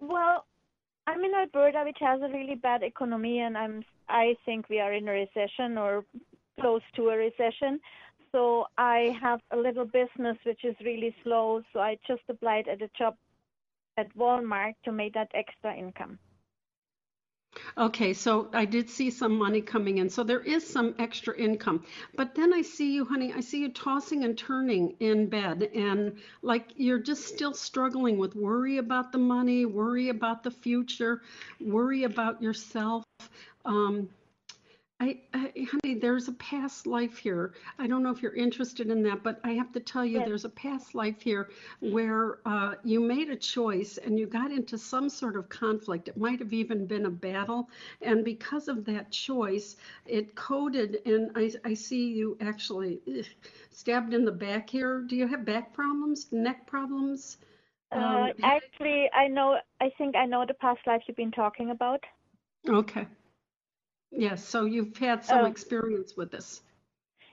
Well, 0.00 0.46
I'm 1.06 1.22
in 1.24 1.34
Alberta, 1.34 1.82
which 1.84 1.98
has 2.00 2.20
a 2.22 2.28
really 2.28 2.54
bad 2.54 2.82
economy, 2.82 3.40
and 3.40 3.56
I'm 3.56 3.84
I 4.08 4.36
think 4.44 4.68
we 4.68 4.80
are 4.80 4.92
in 4.92 5.08
a 5.08 5.12
recession 5.12 5.78
or 5.78 6.04
close 6.60 6.82
to 6.96 7.08
a 7.08 7.16
recession. 7.16 7.80
So 8.32 8.66
I 8.78 9.16
have 9.20 9.40
a 9.52 9.56
little 9.56 9.84
business 9.84 10.36
which 10.44 10.64
is 10.64 10.74
really 10.84 11.14
slow. 11.22 11.62
So 11.72 11.80
I 11.80 11.98
just 12.06 12.22
applied 12.28 12.68
at 12.68 12.82
a 12.82 12.90
job 12.98 13.16
at 13.96 14.14
Walmart 14.16 14.74
to 14.84 14.92
make 14.92 15.14
that 15.14 15.30
extra 15.34 15.74
income. 15.76 16.18
Okay, 17.78 18.12
so 18.12 18.48
I 18.52 18.64
did 18.64 18.88
see 18.88 19.10
some 19.10 19.36
money 19.36 19.60
coming 19.60 19.98
in. 19.98 20.08
So 20.08 20.24
there 20.24 20.40
is 20.40 20.66
some 20.66 20.94
extra 20.98 21.36
income. 21.36 21.84
But 22.16 22.34
then 22.34 22.52
I 22.52 22.62
see 22.62 22.94
you, 22.94 23.04
honey, 23.04 23.32
I 23.32 23.40
see 23.40 23.60
you 23.60 23.68
tossing 23.70 24.24
and 24.24 24.36
turning 24.36 24.94
in 25.00 25.26
bed 25.28 25.70
and 25.74 26.18
like 26.42 26.72
you're 26.76 26.98
just 26.98 27.26
still 27.26 27.54
struggling 27.54 28.18
with 28.18 28.34
worry 28.34 28.78
about 28.78 29.12
the 29.12 29.18
money, 29.18 29.66
worry 29.66 30.08
about 30.08 30.42
the 30.42 30.50
future, 30.50 31.22
worry 31.60 32.04
about 32.04 32.42
yourself. 32.42 33.04
Um, 33.64 34.08
I, 35.00 35.18
I, 35.34 35.52
honey, 35.70 35.98
there's 35.98 36.28
a 36.28 36.32
past 36.34 36.86
life 36.86 37.18
here. 37.18 37.54
I 37.78 37.88
don't 37.88 38.02
know 38.04 38.10
if 38.10 38.22
you're 38.22 38.34
interested 38.34 38.90
in 38.90 39.02
that, 39.02 39.24
but 39.24 39.40
I 39.42 39.52
have 39.52 39.72
to 39.72 39.80
tell 39.80 40.04
you, 40.04 40.18
yes. 40.18 40.28
there's 40.28 40.44
a 40.44 40.50
past 40.50 40.94
life 40.94 41.20
here 41.20 41.50
where 41.80 42.38
uh, 42.46 42.74
you 42.84 43.00
made 43.00 43.28
a 43.28 43.36
choice 43.36 43.98
and 43.98 44.18
you 44.18 44.26
got 44.26 44.52
into 44.52 44.78
some 44.78 45.08
sort 45.08 45.34
of 45.36 45.48
conflict. 45.48 46.06
It 46.06 46.16
might 46.16 46.38
have 46.38 46.52
even 46.52 46.86
been 46.86 47.06
a 47.06 47.10
battle, 47.10 47.68
and 48.02 48.24
because 48.24 48.68
of 48.68 48.84
that 48.84 49.10
choice, 49.10 49.76
it 50.06 50.36
coded. 50.36 50.98
And 51.06 51.32
I, 51.34 51.52
I 51.64 51.74
see 51.74 52.12
you 52.12 52.38
actually 52.40 53.00
ugh, 53.08 53.24
stabbed 53.70 54.14
in 54.14 54.24
the 54.24 54.32
back 54.32 54.70
here. 54.70 55.00
Do 55.00 55.16
you 55.16 55.26
have 55.26 55.44
back 55.44 55.74
problems, 55.74 56.28
neck 56.30 56.68
problems? 56.68 57.38
Uh, 57.90 57.98
um, 57.98 58.32
actually, 58.44 59.10
I 59.12 59.26
know. 59.26 59.58
I 59.80 59.90
think 59.98 60.14
I 60.14 60.24
know 60.24 60.44
the 60.46 60.54
past 60.54 60.80
life 60.86 61.02
you've 61.08 61.16
been 61.16 61.32
talking 61.32 61.70
about. 61.70 62.04
Okay. 62.68 63.06
Yes, 64.16 64.44
so 64.44 64.64
you've 64.64 64.96
had 64.96 65.24
some 65.24 65.44
uh, 65.44 65.48
experience 65.48 66.16
with 66.16 66.30
this. 66.30 66.62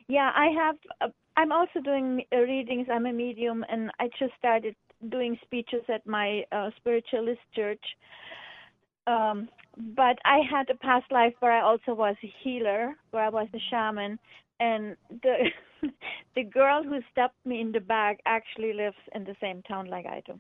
Yeah, 0.08 0.32
I 0.36 0.48
have. 0.48 0.76
Uh, 1.00 1.08
I'm 1.38 1.52
also 1.52 1.80
doing 1.84 2.24
uh, 2.34 2.38
readings. 2.38 2.88
I'm 2.92 3.06
a 3.06 3.14
medium, 3.14 3.64
and 3.70 3.92
I 4.00 4.10
just 4.20 4.34
started 4.38 4.76
doing 5.10 5.38
speeches 5.44 5.84
at 5.90 6.06
my 6.06 6.44
uh, 6.52 6.70
spiritualist 6.78 7.42
church. 7.56 7.84
Um, 9.08 9.48
but 9.96 10.18
I 10.26 10.40
had 10.50 10.70
a 10.70 10.76
past 10.76 11.12
life 11.12 11.34
where 11.40 11.52
I 11.52 11.62
also 11.62 11.94
was 11.94 12.16
a 12.24 12.34
healer, 12.44 12.96
where 13.12 13.24
I 13.24 13.30
was 13.30 13.48
a 13.54 13.60
shaman, 13.70 14.20
and 14.60 14.96
the 15.24 15.36
the 16.36 16.44
girl 16.44 16.84
who 16.84 17.00
stabbed 17.12 17.34
me 17.46 17.62
in 17.62 17.72
the 17.72 17.80
back 17.80 18.20
actually 18.26 18.74
lives 18.74 19.02
in 19.16 19.24
the 19.24 19.36
same 19.40 19.62
town 19.64 19.88
like 19.88 20.06
I 20.06 20.22
do. 20.26 20.40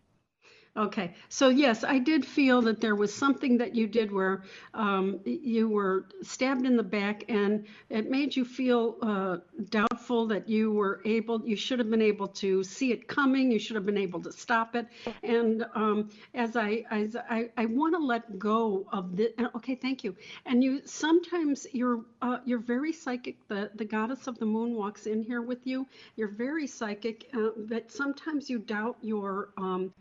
Okay, 0.77 1.13
so 1.27 1.49
yes, 1.49 1.83
I 1.83 1.99
did 1.99 2.25
feel 2.25 2.61
that 2.61 2.79
there 2.79 2.95
was 2.95 3.13
something 3.13 3.57
that 3.57 3.75
you 3.75 3.87
did 3.87 4.09
where 4.09 4.43
um, 4.73 5.19
you 5.25 5.67
were 5.67 6.05
stabbed 6.21 6.65
in 6.65 6.77
the 6.77 6.83
back, 6.83 7.25
and 7.27 7.65
it 7.89 8.09
made 8.09 8.33
you 8.33 8.45
feel 8.45 8.95
uh, 9.01 9.37
doubtful 9.69 10.25
that 10.27 10.47
you 10.47 10.71
were 10.71 11.01
able, 11.03 11.45
you 11.45 11.57
should 11.57 11.77
have 11.79 11.89
been 11.89 12.01
able 12.01 12.27
to 12.29 12.63
see 12.63 12.93
it 12.93 13.09
coming, 13.09 13.51
you 13.51 13.59
should 13.59 13.75
have 13.75 13.85
been 13.85 13.97
able 13.97 14.21
to 14.21 14.31
stop 14.31 14.73
it. 14.77 14.87
And 15.23 15.65
um, 15.75 16.09
as 16.35 16.55
I, 16.55 16.85
as 16.89 17.17
I, 17.17 17.49
I 17.57 17.65
want 17.65 17.93
to 17.95 17.99
let 17.99 18.39
go 18.39 18.85
of 18.93 19.17
the. 19.17 19.33
Okay, 19.57 19.75
thank 19.75 20.05
you. 20.05 20.15
And 20.45 20.63
you 20.63 20.81
sometimes 20.85 21.67
you're 21.73 22.05
uh, 22.21 22.37
you're 22.45 22.59
very 22.59 22.93
psychic. 22.93 23.45
The 23.49 23.71
the 23.75 23.85
goddess 23.85 24.27
of 24.27 24.39
the 24.39 24.45
moon 24.45 24.75
walks 24.75 25.05
in 25.05 25.21
here 25.21 25.41
with 25.41 25.67
you. 25.67 25.85
You're 26.15 26.29
very 26.29 26.65
psychic, 26.65 27.29
uh, 27.33 27.49
but 27.57 27.91
sometimes 27.91 28.49
you 28.49 28.59
doubt 28.59 28.95
your. 29.01 29.49
Um, 29.57 29.93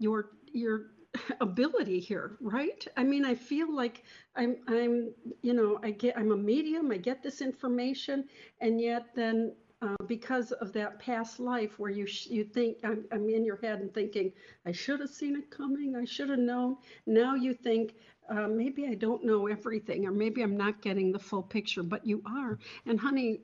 your 0.00 0.30
your 0.52 0.86
ability 1.40 2.00
here 2.00 2.36
right? 2.40 2.86
I 2.96 3.04
mean 3.04 3.24
i 3.24 3.34
feel 3.34 3.74
like 3.74 4.02
i'm 4.36 4.56
i'm 4.68 5.12
you 5.42 5.54
know 5.54 5.78
i 5.82 5.90
get 5.90 6.16
i'm 6.16 6.32
a 6.32 6.36
medium 6.36 6.90
i 6.90 6.96
get 6.96 7.22
this 7.22 7.40
information 7.40 8.24
and 8.60 8.80
yet 8.80 9.06
then 9.14 9.52
uh, 9.82 9.96
because 10.06 10.52
of 10.52 10.72
that 10.74 10.98
past 10.98 11.40
life 11.40 11.78
where 11.78 11.90
you 11.90 12.06
sh- 12.06 12.26
you 12.26 12.44
think 12.44 12.76
I'm, 12.84 13.04
I'm 13.12 13.28
in 13.30 13.44
your 13.44 13.56
head 13.56 13.80
and 13.80 13.92
thinking 13.92 14.32
I 14.66 14.72
should 14.72 15.00
have 15.00 15.10
seen 15.10 15.36
it 15.36 15.50
coming 15.50 15.96
I 15.96 16.04
should 16.04 16.28
have 16.28 16.38
known. 16.38 16.76
Now 17.06 17.34
you 17.34 17.54
think 17.54 17.94
uh, 18.28 18.46
maybe 18.46 18.86
I 18.86 18.94
don't 18.94 19.24
know 19.24 19.46
everything 19.46 20.06
or 20.06 20.12
maybe 20.12 20.42
I'm 20.42 20.56
not 20.56 20.82
getting 20.82 21.12
the 21.12 21.18
full 21.18 21.42
picture 21.42 21.82
but 21.82 22.06
you 22.06 22.22
are. 22.26 22.58
And 22.86 23.00
honey 23.00 23.40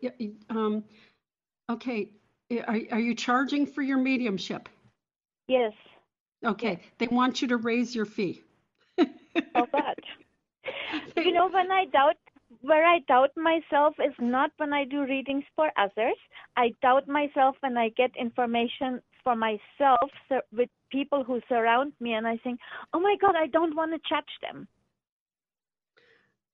um, 0.51 0.85
okay 1.71 2.11
are, 2.69 2.81
are 2.93 3.01
you 3.01 3.15
charging 3.15 3.67
for 3.67 3.83
your 3.83 3.99
mediumship? 3.99 4.69
Yes 5.49 5.73
Okay, 6.47 6.81
they 6.99 7.09
want 7.09 7.43
you 7.43 7.49
to 7.49 7.57
raise 7.57 7.95
your 7.95 8.07
fee. 8.07 8.43
How 9.55 9.67
much? 9.73 10.05
you 11.17 11.33
know, 11.33 11.49
when 11.49 11.71
I 11.73 11.87
doubt, 11.87 12.17
where 12.61 12.87
I 12.87 13.01
doubt 13.09 13.31
myself 13.37 13.95
is 13.99 14.15
not 14.21 14.53
when 14.59 14.73
I 14.73 14.85
do 14.85 15.03
readings 15.03 15.45
for 15.57 15.71
others. 15.77 16.17
I 16.57 16.73
doubt 16.83 17.09
myself 17.09 17.57
when 17.61 17.77
I 17.77 17.89
get 17.91 18.13
information 18.17 19.03
for 19.25 19.35
myself 19.35 20.11
with 20.53 20.69
people 20.91 21.25
who 21.25 21.41
surround 21.49 21.93
me, 22.01 22.13
and 22.13 22.27
I 22.27 22.37
think, 22.39 22.61
oh 22.95 23.01
my 23.01 23.17
God, 23.21 23.35
I 23.37 23.49
don't 23.49 23.75
want 23.75 23.93
to 23.93 24.09
judge 24.09 24.25
them. 24.41 24.69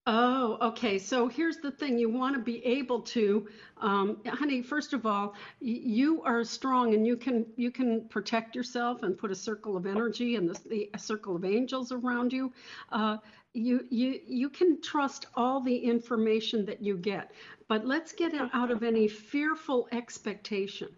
Oh, 0.06 0.58
okay. 0.60 0.98
So 0.98 1.28
here's 1.28 1.58
the 1.58 1.70
thing. 1.70 1.96
You 1.98 2.08
want 2.08 2.34
to 2.34 2.40
be 2.42 2.64
able 2.64 3.00
to, 3.02 3.48
um, 3.78 4.20
honey, 4.26 4.60
first 4.60 4.92
of 4.94 5.06
all, 5.06 5.34
you 5.60 6.22
are 6.22 6.42
strong 6.42 6.94
and 6.94 7.06
you 7.06 7.16
can 7.16 7.46
you 7.56 7.70
can 7.70 8.08
protect 8.08 8.56
yourself 8.56 9.04
and 9.04 9.16
put 9.16 9.30
a 9.30 9.34
circle 9.36 9.76
of 9.76 9.86
energy 9.86 10.34
and 10.34 10.48
the, 10.48 10.58
the 10.68 10.90
a 10.94 10.98
circle 10.98 11.36
of 11.36 11.44
angels 11.44 11.92
around 11.92 12.32
you. 12.32 12.52
Uh, 12.90 13.18
you 13.54 13.86
you 13.90 14.18
you 14.26 14.48
can 14.48 14.80
trust 14.80 15.26
all 15.36 15.60
the 15.60 15.76
information 15.76 16.64
that 16.66 16.82
you 16.82 16.96
get, 16.96 17.30
but 17.68 17.86
let's 17.86 18.12
get 18.12 18.34
out 18.52 18.72
of 18.72 18.82
any 18.82 19.06
fearful 19.06 19.86
expectation. 19.92 20.88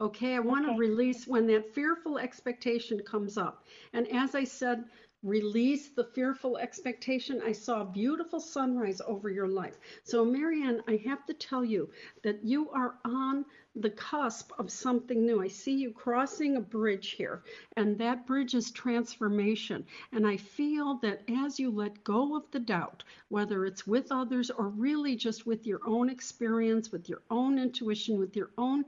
Okay, 0.00 0.34
I 0.34 0.40
want 0.40 0.66
okay. 0.66 0.74
to 0.74 0.78
release 0.78 1.26
when 1.26 1.46
that 1.48 1.74
fearful 1.74 2.18
expectation 2.18 3.00
comes 3.00 3.36
up. 3.38 3.64
And 3.92 4.06
as 4.08 4.34
I 4.34 4.44
said, 4.44 4.84
release 5.24 5.88
the 5.88 6.04
fearful 6.04 6.58
expectation. 6.58 7.40
I 7.44 7.52
saw 7.52 7.80
a 7.80 7.86
beautiful 7.86 8.38
sunrise 8.38 9.00
over 9.06 9.30
your 9.30 9.48
life. 9.48 9.78
So, 10.04 10.24
Marianne, 10.24 10.82
I 10.86 11.00
have 11.06 11.24
to 11.26 11.34
tell 11.34 11.64
you 11.64 11.90
that 12.22 12.44
you 12.44 12.70
are 12.70 12.96
on 13.04 13.46
the 13.74 13.90
cusp 13.90 14.52
of 14.58 14.70
something 14.70 15.26
new. 15.26 15.42
I 15.42 15.48
see 15.48 15.74
you 15.74 15.90
crossing 15.90 16.56
a 16.56 16.60
bridge 16.60 17.10
here, 17.12 17.42
and 17.76 17.98
that 17.98 18.26
bridge 18.26 18.54
is 18.54 18.70
transformation. 18.70 19.84
And 20.12 20.26
I 20.26 20.36
feel 20.36 20.98
that 21.02 21.22
as 21.28 21.58
you 21.58 21.70
let 21.70 22.04
go 22.04 22.36
of 22.36 22.44
the 22.52 22.60
doubt, 22.60 23.02
whether 23.30 23.64
it's 23.64 23.86
with 23.86 24.12
others 24.12 24.50
or 24.50 24.68
really 24.68 25.16
just 25.16 25.46
with 25.46 25.66
your 25.66 25.80
own 25.86 26.08
experience, 26.08 26.92
with 26.92 27.08
your 27.08 27.22
own 27.30 27.58
intuition, 27.58 28.18
with 28.18 28.36
your 28.36 28.50
own 28.58 28.84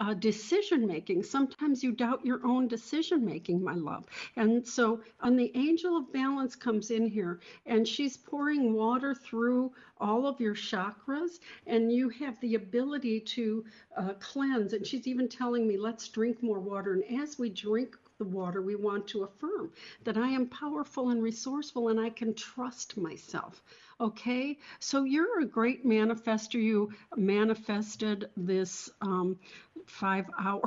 uh, 0.00 0.14
decision 0.14 0.86
making. 0.86 1.22
Sometimes 1.22 1.82
you 1.82 1.92
doubt 1.92 2.24
your 2.24 2.44
own 2.46 2.68
decision 2.68 3.24
making, 3.24 3.62
my 3.62 3.74
love. 3.74 4.06
And 4.36 4.66
so, 4.66 5.00
on 5.20 5.36
the 5.36 5.50
angel 5.56 5.96
of 5.96 6.12
balance 6.12 6.54
comes 6.54 6.90
in 6.90 7.06
here, 7.06 7.40
and 7.66 7.86
she's 7.86 8.16
pouring 8.16 8.74
water 8.74 9.14
through 9.14 9.72
all 10.00 10.26
of 10.26 10.40
your 10.40 10.54
chakras, 10.54 11.40
and 11.66 11.92
you 11.92 12.08
have 12.10 12.38
the 12.40 12.54
ability 12.54 13.20
to 13.20 13.64
uh, 13.96 14.12
cleanse. 14.20 14.72
And 14.72 14.86
she's 14.86 15.06
even 15.08 15.28
telling 15.28 15.66
me, 15.66 15.76
let's 15.76 16.08
drink 16.08 16.42
more 16.42 16.60
water. 16.60 16.92
And 16.94 17.20
as 17.20 17.38
we 17.38 17.50
drink 17.50 17.96
the 18.18 18.24
water, 18.24 18.62
we 18.62 18.74
want 18.74 19.06
to 19.08 19.24
affirm 19.24 19.72
that 20.04 20.16
I 20.16 20.28
am 20.28 20.48
powerful 20.48 21.10
and 21.10 21.22
resourceful 21.22 21.88
and 21.88 22.00
I 22.00 22.10
can 22.10 22.34
trust 22.34 22.96
myself. 22.96 23.62
Okay, 24.00 24.58
so 24.78 25.02
you're 25.02 25.40
a 25.40 25.44
great 25.44 25.84
manifester. 25.84 26.62
You 26.62 26.92
manifested 27.16 28.30
this 28.36 28.88
um, 29.00 29.36
five 29.86 30.26
hour 30.38 30.62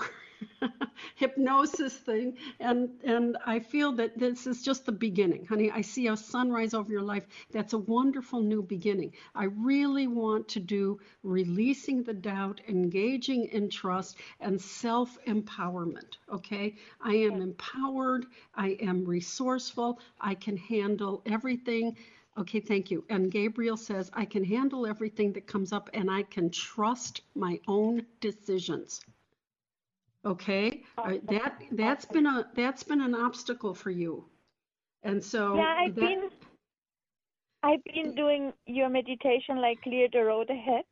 hypnosis 1.15 1.95
thing 1.95 2.35
and 2.59 2.89
and 3.03 3.37
I 3.45 3.59
feel 3.59 3.93
that 3.93 4.17
this 4.17 4.47
is 4.47 4.63
just 4.63 4.85
the 4.85 4.91
beginning 4.91 5.45
honey. 5.45 5.71
I 5.71 5.81
see 5.81 6.07
a 6.07 6.17
sunrise 6.17 6.73
over 6.73 6.91
your 6.91 7.03
life. 7.03 7.25
That's 7.51 7.71
a 7.73 7.77
wonderful 7.77 8.41
new 8.41 8.63
beginning. 8.63 9.13
I 9.35 9.45
really 9.45 10.07
want 10.07 10.49
to 10.49 10.59
do 10.59 10.99
releasing 11.23 12.03
the 12.03 12.13
doubt 12.13 12.59
engaging 12.67 13.45
in 13.45 13.69
trust 13.69 14.17
and 14.41 14.59
self 14.59 15.17
empowerment 15.25 16.17
okay? 16.33 16.75
I 17.01 17.13
am 17.15 17.41
empowered. 17.41 18.25
I 18.55 18.69
am 18.81 19.05
resourceful. 19.05 19.99
I 20.19 20.35
can 20.35 20.57
handle 20.57 21.21
everything 21.25 21.95
Okay, 22.37 22.59
thank 22.59 22.89
you. 22.89 23.03
And 23.09 23.29
Gabriel 23.29 23.77
says, 23.77 24.09
I 24.13 24.25
can 24.25 24.43
handle 24.43 24.87
everything 24.87 25.33
that 25.33 25.47
comes 25.47 25.73
up 25.73 25.89
and 25.93 26.09
I 26.09 26.23
can 26.23 26.49
trust 26.49 27.21
my 27.35 27.59
own 27.67 28.05
decisions. 28.21 29.01
Okay, 30.23 30.83
uh, 30.99 31.15
that 31.23 31.59
that's 31.71 32.05
been 32.05 32.27
a 32.27 32.47
that's 32.53 32.83
been 32.83 33.01
an 33.01 33.15
obstacle 33.15 33.73
for 33.73 33.89
you, 33.89 34.23
and 35.01 35.23
so 35.23 35.55
yeah, 35.55 35.73
I've 35.79 35.95
that, 35.95 36.01
been 36.01 36.29
I've 37.63 37.83
been 37.85 38.13
doing 38.13 38.53
your 38.67 38.89
meditation 38.89 39.59
like 39.59 39.81
clear 39.81 40.07
the 40.13 40.23
road 40.23 40.51
ahead. 40.51 40.85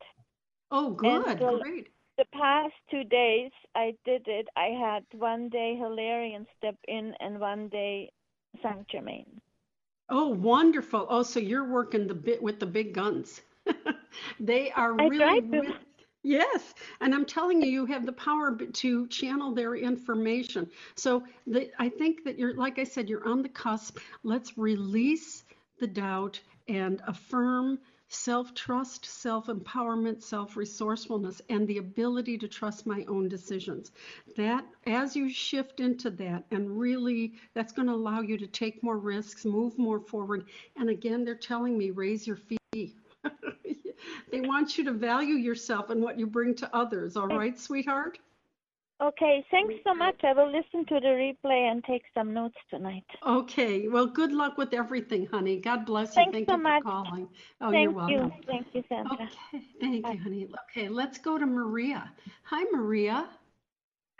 Oh, 0.72 0.90
good, 0.90 1.38
so 1.38 1.60
great. 1.62 1.90
The 2.18 2.24
past 2.34 2.74
two 2.90 3.04
days 3.04 3.52
I 3.76 3.94
did 4.04 4.26
it. 4.26 4.48
I 4.56 4.66
had 4.66 5.04
one 5.12 5.48
day 5.48 5.76
Hilarion 5.80 6.44
step 6.58 6.76
in 6.88 7.14
and 7.20 7.38
one 7.38 7.68
day 7.68 8.10
Saint 8.64 8.88
Germain. 8.88 9.40
Oh, 10.10 10.28
wonderful! 10.28 11.06
Oh, 11.08 11.22
so 11.22 11.40
you're 11.40 11.68
working 11.68 12.06
the 12.06 12.14
bit 12.14 12.42
with 12.42 12.58
the 12.58 12.66
big 12.66 12.92
guns. 12.94 13.40
they 14.40 14.70
are 14.72 14.94
really. 14.94 15.74
Yes, 16.22 16.74
and 17.00 17.14
I'm 17.14 17.24
telling 17.24 17.62
you, 17.62 17.70
you 17.70 17.86
have 17.86 18.04
the 18.04 18.12
power 18.12 18.54
to 18.54 19.06
channel 19.06 19.54
their 19.54 19.74
information. 19.74 20.68
So 20.94 21.22
the, 21.46 21.70
I 21.78 21.88
think 21.88 22.24
that 22.24 22.38
you're, 22.38 22.54
like 22.54 22.78
I 22.78 22.84
said, 22.84 23.08
you're 23.08 23.26
on 23.26 23.40
the 23.40 23.48
cusp. 23.48 23.98
Let's 24.22 24.58
release 24.58 25.44
the 25.78 25.86
doubt 25.86 26.38
and 26.68 27.00
affirm 27.06 27.78
self 28.10 28.52
trust, 28.54 29.06
self 29.06 29.46
empowerment, 29.46 30.22
self 30.22 30.56
resourcefulness, 30.56 31.40
and 31.48 31.66
the 31.66 31.78
ability 31.78 32.36
to 32.36 32.48
trust 32.48 32.86
my 32.86 33.04
own 33.08 33.28
decisions. 33.28 33.92
That, 34.36 34.66
as 34.86 35.16
you 35.16 35.30
shift 35.30 35.80
into 35.80 36.10
that, 36.10 36.44
and 36.50 36.78
really, 36.78 37.34
that's 37.54 37.72
going 37.72 37.88
to 37.88 37.94
allow 37.94 38.20
you 38.20 38.36
to 38.36 38.46
take 38.46 38.82
more 38.82 38.98
risks, 38.98 39.44
move 39.44 39.78
more 39.78 40.00
forward. 40.00 40.46
And 40.76 40.90
again, 40.90 41.24
they're 41.24 41.34
telling 41.34 41.78
me 41.78 41.90
raise 41.90 42.26
your 42.26 42.36
fee. 42.36 42.96
they 44.30 44.40
want 44.40 44.76
you 44.76 44.84
to 44.84 44.92
value 44.92 45.36
yourself 45.36 45.90
and 45.90 46.02
what 46.02 46.18
you 46.18 46.26
bring 46.26 46.54
to 46.56 46.76
others. 46.76 47.16
All 47.16 47.28
right, 47.28 47.58
sweetheart? 47.58 48.18
Okay, 49.02 49.44
thanks 49.50 49.74
so 49.82 49.94
much. 49.94 50.16
I 50.22 50.34
will 50.34 50.52
listen 50.52 50.84
to 50.86 51.00
the 51.00 51.06
replay 51.06 51.70
and 51.70 51.82
take 51.84 52.02
some 52.12 52.34
notes 52.34 52.56
tonight. 52.68 53.04
Okay, 53.26 53.88
well, 53.88 54.06
good 54.06 54.30
luck 54.30 54.58
with 54.58 54.74
everything, 54.74 55.26
honey. 55.26 55.56
God 55.56 55.86
bless 55.86 56.10
you. 56.10 56.24
Thanks 56.24 56.32
thank 56.32 56.48
so 56.50 56.56
you 56.56 56.62
much. 56.62 56.82
for 56.82 57.04
calling. 57.04 57.28
Oh, 57.62 57.70
thank 57.70 57.82
you're 57.84 57.92
welcome. 57.92 58.32
You. 58.36 58.44
Thank 58.46 58.66
you, 58.74 58.84
Sandra. 58.90 59.12
Okay, 59.14 59.64
thank 59.80 60.02
Bye. 60.02 60.12
you, 60.12 60.20
honey. 60.20 60.48
Okay, 60.70 60.88
let's 60.90 61.16
go 61.16 61.38
to 61.38 61.46
Maria. 61.46 62.12
Hi, 62.44 62.64
Maria. 62.72 63.30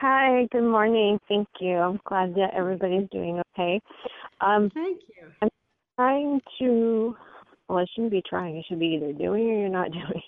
Hi, 0.01 0.49
good 0.51 0.65
morning. 0.65 1.21
Thank 1.29 1.49
you. 1.61 1.77
I'm 1.77 2.01
glad 2.07 2.35
that 2.37 2.55
everybody's 2.55 3.09
doing 3.13 3.43
okay. 3.55 3.83
Um, 4.41 4.71
thank 4.73 5.01
you. 5.09 5.29
I'm 5.43 5.51
trying 5.99 6.41
to 6.59 7.15
well, 7.71 7.79
I 7.79 7.87
shouldn't 7.95 8.11
be 8.11 8.23
trying. 8.29 8.57
I 8.57 8.63
should 8.69 8.81
be 8.81 8.99
either 9.01 9.13
doing 9.13 9.49
or 9.49 9.61
you're 9.61 9.69
not 9.69 9.93
doing. 9.93 10.23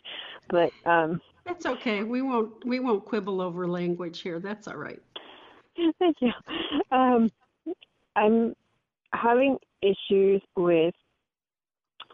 But 0.53 0.73
um 0.89 1.21
That's 1.45 1.67
okay. 1.67 2.05
We 2.05 2.23
won't 2.23 2.65
we 2.65 2.79
won't 2.79 3.05
quibble 3.05 3.41
over 3.41 3.67
language 3.67 4.21
here. 4.21 4.39
That's 4.39 4.69
all 4.69 4.77
right. 4.77 5.01
Thank 5.99 6.19
you. 6.21 6.31
Um 6.93 7.31
I'm 8.15 8.55
having 9.15 9.57
issues 9.81 10.43
with 10.55 10.95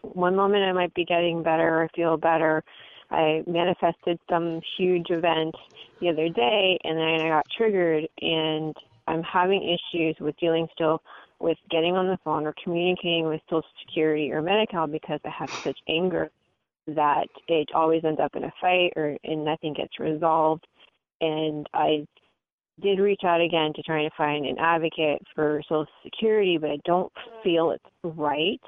one 0.02 0.36
moment 0.36 0.62
I 0.62 0.72
might 0.72 0.94
be 0.94 1.04
getting 1.04 1.42
better, 1.42 1.82
or 1.82 1.88
feel 1.94 2.16
better. 2.16 2.62
I 3.10 3.42
manifested 3.46 4.18
some 4.30 4.60
huge 4.76 5.10
event 5.10 5.54
the 6.00 6.10
other 6.10 6.28
day 6.28 6.78
and 6.84 6.96
then 6.96 7.20
I 7.22 7.28
got 7.28 7.46
triggered 7.56 8.06
and 8.20 8.74
I'm 9.08 9.22
having 9.22 9.62
issues 9.62 10.14
with 10.20 10.36
dealing 10.36 10.68
still 10.74 11.02
with 11.40 11.56
getting 11.70 11.96
on 11.96 12.06
the 12.06 12.18
phone 12.22 12.46
or 12.46 12.54
communicating 12.62 13.26
with 13.26 13.40
Social 13.48 13.64
Security 13.86 14.30
or 14.30 14.42
Medi-Cal 14.42 14.88
because 14.88 15.20
I 15.24 15.30
have 15.30 15.50
such 15.64 15.78
anger 15.88 16.30
that 16.94 17.26
it 17.48 17.68
always 17.74 18.02
ends 18.04 18.20
up 18.22 18.34
in 18.34 18.44
a 18.44 18.52
fight 18.60 18.92
or 18.96 19.16
and 19.24 19.44
nothing 19.44 19.74
gets 19.74 19.98
resolved. 19.98 20.66
And 21.20 21.66
I 21.74 22.06
did 22.80 22.98
reach 22.98 23.22
out 23.24 23.40
again 23.40 23.72
to 23.74 23.82
try 23.82 24.02
to 24.02 24.10
find 24.16 24.46
an 24.46 24.58
advocate 24.58 25.20
for 25.34 25.60
Social 25.68 25.86
Security, 26.04 26.58
but 26.58 26.70
I 26.70 26.78
don't 26.84 27.12
feel 27.42 27.70
it's 27.70 27.84
right. 28.04 28.60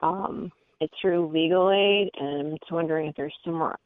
Um, 0.00 0.50
it's 0.80 0.94
through 1.00 1.28
legal 1.32 1.70
aid, 1.70 2.10
and 2.18 2.48
I'm 2.48 2.58
just 2.58 2.72
wondering 2.72 3.08
if 3.08 3.14
there's 3.16 3.34
somewhere 3.44 3.76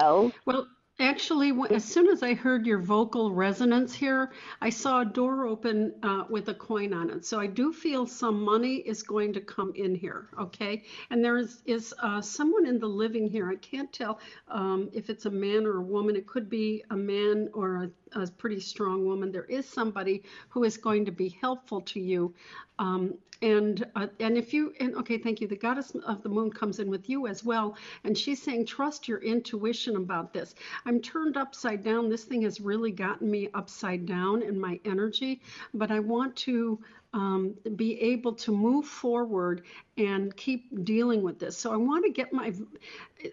else. 0.00 0.32
Well, 0.46 0.66
Actually, 1.00 1.54
as 1.70 1.82
soon 1.82 2.08
as 2.08 2.22
I 2.22 2.34
heard 2.34 2.66
your 2.66 2.78
vocal 2.78 3.32
resonance 3.32 3.94
here, 3.94 4.32
I 4.60 4.68
saw 4.68 5.00
a 5.00 5.04
door 5.06 5.46
open 5.46 5.94
uh, 6.02 6.24
with 6.28 6.48
a 6.48 6.54
coin 6.54 6.92
on 6.92 7.08
it. 7.08 7.24
So 7.24 7.40
I 7.40 7.46
do 7.46 7.72
feel 7.72 8.06
some 8.06 8.42
money 8.42 8.76
is 8.76 9.02
going 9.02 9.32
to 9.32 9.40
come 9.40 9.72
in 9.74 9.94
here, 9.94 10.28
okay? 10.38 10.84
And 11.08 11.24
there 11.24 11.38
is, 11.38 11.62
is 11.64 11.94
uh, 12.02 12.20
someone 12.20 12.66
in 12.66 12.78
the 12.78 12.86
living 12.86 13.26
here. 13.26 13.48
I 13.50 13.56
can't 13.56 13.90
tell 13.90 14.20
um, 14.48 14.90
if 14.92 15.08
it's 15.08 15.24
a 15.24 15.30
man 15.30 15.64
or 15.64 15.78
a 15.78 15.82
woman. 15.82 16.16
It 16.16 16.26
could 16.26 16.50
be 16.50 16.84
a 16.90 16.96
man 16.96 17.48
or 17.54 17.84
a, 17.84 17.90
a 18.14 18.26
pretty 18.26 18.60
strong 18.60 19.06
woman. 19.06 19.32
There 19.32 19.44
is 19.44 19.68
somebody 19.68 20.22
who 20.48 20.64
is 20.64 20.76
going 20.76 21.04
to 21.06 21.12
be 21.12 21.28
helpful 21.40 21.80
to 21.82 22.00
you. 22.00 22.34
Um, 22.78 23.14
and 23.42 23.86
uh, 23.96 24.06
and 24.18 24.36
if 24.36 24.52
you 24.52 24.74
and 24.80 24.94
okay 24.96 25.16
thank 25.16 25.40
you. 25.40 25.48
The 25.48 25.56
goddess 25.56 25.92
of 26.06 26.22
the 26.22 26.28
moon 26.28 26.50
comes 26.50 26.78
in 26.78 26.90
with 26.90 27.08
you 27.08 27.26
as 27.26 27.42
well. 27.42 27.76
And 28.04 28.16
she's 28.16 28.42
saying 28.42 28.66
trust 28.66 29.08
your 29.08 29.18
intuition 29.18 29.96
about 29.96 30.32
this. 30.32 30.54
I'm 30.84 31.00
turned 31.00 31.36
upside 31.36 31.82
down. 31.82 32.08
This 32.08 32.24
thing 32.24 32.42
has 32.42 32.60
really 32.60 32.90
gotten 32.90 33.30
me 33.30 33.48
upside 33.54 34.04
down 34.04 34.42
in 34.42 34.60
my 34.60 34.78
energy. 34.84 35.40
But 35.72 35.90
i 35.90 36.00
want 36.00 36.36
to 36.36 36.78
um, 37.12 37.54
be 37.74 38.00
able 38.00 38.32
to 38.34 38.52
move 38.52 38.86
forward 38.86 39.62
and 39.96 40.34
keep 40.36 40.84
dealing 40.84 41.22
with 41.22 41.38
this. 41.38 41.58
So 41.58 41.72
I 41.72 41.76
want 41.76 42.04
to 42.04 42.10
get 42.10 42.32
my, 42.32 42.52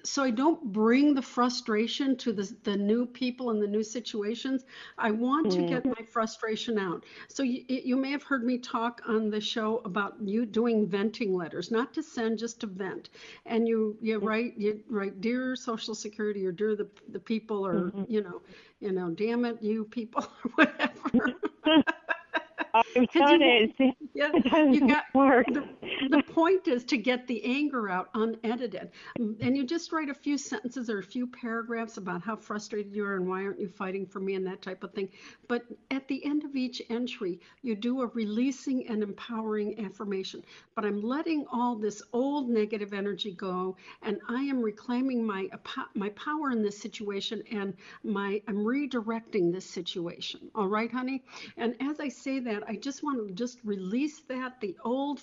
so 0.03 0.23
I 0.23 0.31
don't 0.31 0.61
bring 0.73 1.13
the 1.13 1.21
frustration 1.21 2.17
to 2.17 2.33
the, 2.33 2.51
the 2.63 2.75
new 2.75 3.05
people 3.05 3.51
and 3.51 3.61
the 3.61 3.67
new 3.67 3.83
situations. 3.83 4.65
I 4.97 5.11
want 5.11 5.47
mm-hmm. 5.47 5.61
to 5.61 5.67
get 5.67 5.85
my 5.85 6.05
frustration 6.11 6.79
out. 6.79 7.05
So 7.27 7.43
you, 7.43 7.63
you 7.67 7.95
may 7.95 8.11
have 8.11 8.23
heard 8.23 8.43
me 8.43 8.57
talk 8.57 9.01
on 9.07 9.29
the 9.29 9.39
show 9.39 9.81
about 9.85 10.15
you 10.21 10.45
doing 10.45 10.87
venting 10.87 11.35
letters, 11.35 11.69
not 11.69 11.93
to 11.93 12.03
send, 12.03 12.39
just 12.39 12.59
to 12.61 12.67
vent. 12.67 13.11
And 13.45 13.67
you, 13.67 13.95
you 14.01 14.17
write, 14.17 14.57
you 14.57 14.81
write, 14.89 15.21
dear 15.21 15.55
Social 15.55 15.93
Security 15.93 16.45
or 16.45 16.51
dear 16.51 16.75
the, 16.75 16.89
the 17.09 17.19
people 17.19 17.65
or, 17.65 17.75
mm-hmm. 17.75 18.03
you 18.07 18.23
know, 18.23 18.41
you 18.79 18.91
know, 18.91 19.09
damn 19.09 19.45
it, 19.45 19.61
you 19.61 19.85
people 19.85 20.27
or 20.43 20.51
whatever. 20.55 20.91
I've 22.97 23.12
done 23.12 23.41
it. 23.41 23.71
Yeah, 24.13 24.31
you 24.71 24.88
got 24.88 25.03
work. 25.13 25.45
The, 25.47 25.63
the 26.10 26.23
point 26.23 26.67
is 26.67 26.83
to 26.86 26.97
get 26.97 27.27
the 27.27 27.43
anger 27.43 27.89
out 27.89 28.10
unedited. 28.13 28.91
And 29.17 29.57
you 29.57 29.65
just 29.65 29.91
write 29.91 30.10
a 30.10 30.13
few 30.13 30.38
sentences 30.38 30.89
or 30.89 30.99
a 30.99 31.03
few 31.03 31.27
paragraphs 31.27 31.97
about 31.97 32.23
how 32.23 32.36
frustrated 32.36 32.95
you 32.95 33.05
are 33.05 33.15
and 33.15 33.27
why 33.27 33.43
aren't 33.43 33.60
you 33.60 33.67
fighting 33.67 34.05
for 34.05 34.19
me 34.19 34.36
and 34.36 34.45
that 34.47 34.62
type 34.62 34.83
of 34.83 34.93
thing. 34.93 35.10
But 35.47 35.63
at 35.91 36.07
the 36.07 36.23
end 36.25 36.43
of 36.43 36.55
each 36.55 36.81
entry, 36.89 37.39
you 37.62 37.75
do 37.75 38.01
a 38.01 38.07
releasing 38.07 38.88
and 38.88 39.01
empowering 39.01 39.83
affirmation. 39.86 40.43
But 40.75 40.86
I'm 40.86 41.01
letting 41.01 41.45
all 41.51 41.75
this 41.75 42.01
old 42.13 42.49
negative 42.49 42.93
energy 42.93 43.31
go 43.31 43.75
and 44.03 44.19
I 44.29 44.41
am 44.43 44.62
reclaiming 44.62 45.25
my 45.25 45.49
my 45.95 46.10
power 46.10 46.51
in 46.51 46.62
this 46.62 46.79
situation 46.79 47.43
and 47.51 47.73
my 48.03 48.41
I'm 48.47 48.57
redirecting 48.57 49.51
this 49.51 49.65
situation. 49.65 50.51
All 50.53 50.67
right, 50.67 50.91
honey? 50.91 51.23
And 51.57 51.75
as 51.81 51.99
I 51.99 52.10
say 52.10 52.39
that, 52.39 52.63
I 52.67 52.75
just 52.75 53.03
want 53.03 53.27
to 53.27 53.33
just 53.33 53.60
release 53.63 54.21
that, 54.29 54.60
the 54.62 54.75
old 54.83 55.19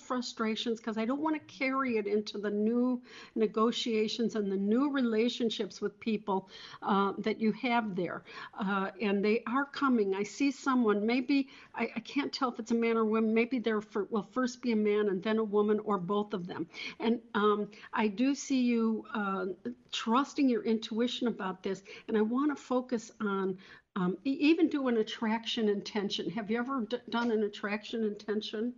because 0.73 0.97
I 0.97 1.05
don't 1.05 1.21
want 1.21 1.35
to 1.35 1.53
carry 1.53 1.97
it 1.97 2.07
into 2.07 2.37
the 2.37 2.49
new 2.49 3.01
negotiations 3.35 4.35
and 4.35 4.51
the 4.51 4.57
new 4.57 4.91
relationships 4.91 5.81
with 5.81 5.99
people 5.99 6.49
uh, 6.81 7.13
that 7.19 7.39
you 7.39 7.51
have 7.53 7.95
there. 7.95 8.23
Uh, 8.59 8.89
and 9.01 9.23
they 9.23 9.43
are 9.47 9.65
coming. 9.65 10.15
I 10.15 10.23
see 10.23 10.51
someone, 10.51 11.05
maybe, 11.05 11.49
I, 11.73 11.89
I, 11.95 11.99
can't 11.99 12.31
tell 12.31 12.51
if 12.51 12.59
it's 12.59 12.71
a 12.71 12.75
man 12.75 12.97
or 12.97 13.05
woman, 13.05 13.33
maybe 13.33 13.59
there 13.59 13.81
will 14.09 14.27
first 14.31 14.61
be 14.61 14.71
a 14.71 14.75
man 14.75 15.09
and 15.09 15.21
then 15.21 15.37
a 15.37 15.43
woman 15.43 15.79
or 15.83 15.97
both 15.97 16.33
of 16.33 16.47
them. 16.47 16.67
And 16.99 17.19
um, 17.33 17.69
I 17.93 18.07
do 18.07 18.35
see 18.35 18.61
you 18.61 19.05
uh, 19.13 19.45
trusting 19.91 20.49
your 20.49 20.63
intuition 20.63 21.27
about 21.27 21.63
this. 21.63 21.83
And 22.07 22.17
I 22.17 22.21
want 22.21 22.55
to 22.55 22.61
focus 22.61 23.11
on 23.21 23.57
um, 23.95 24.17
even 24.25 24.67
do 24.67 24.87
an 24.89 24.97
attraction 24.97 25.69
intention. 25.69 26.29
Have 26.31 26.51
you 26.51 26.57
ever 26.57 26.85
d- 26.89 26.97
done 27.09 27.31
an 27.31 27.43
attraction 27.43 28.03
intention? 28.03 28.73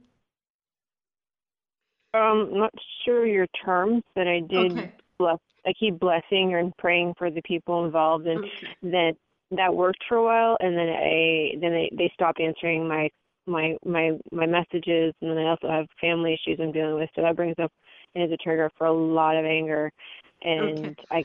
Um, 2.17 2.49
not 2.53 2.73
sure 3.05 3.25
your 3.25 3.47
terms, 3.65 4.03
but 4.15 4.27
I 4.27 4.39
did 4.41 4.71
okay. 4.71 4.91
bless. 5.19 5.39
I 5.65 5.73
keep 5.79 5.99
blessing 5.99 6.55
and 6.55 6.75
praying 6.77 7.15
for 7.17 7.29
the 7.29 7.41
people 7.41 7.85
involved, 7.85 8.27
and 8.27 8.39
okay. 8.39 8.75
that 8.83 9.13
that 9.51 9.73
worked 9.73 10.03
for 10.07 10.17
a 10.17 10.23
while, 10.23 10.57
and 10.59 10.77
then 10.77 10.89
I 10.89 11.51
then 11.59 11.71
they 11.71 11.89
they 11.97 12.11
stopped 12.13 12.39
answering 12.39 12.87
my 12.87 13.09
my 13.45 13.77
my 13.85 14.11
my 14.31 14.45
messages, 14.45 15.13
and 15.21 15.31
then 15.31 15.37
I 15.37 15.49
also 15.49 15.69
have 15.69 15.87
family 15.99 16.33
issues 16.33 16.59
I'm 16.61 16.71
dealing 16.71 16.95
with, 16.95 17.09
so 17.15 17.21
that 17.21 17.35
brings 17.35 17.55
up 17.61 17.71
and 18.15 18.23
is 18.23 18.31
a 18.31 18.37
trigger 18.37 18.69
for 18.77 18.87
a 18.87 18.93
lot 18.93 19.37
of 19.37 19.45
anger, 19.45 19.91
and 20.43 20.79
okay. 20.79 20.95
I 21.11 21.23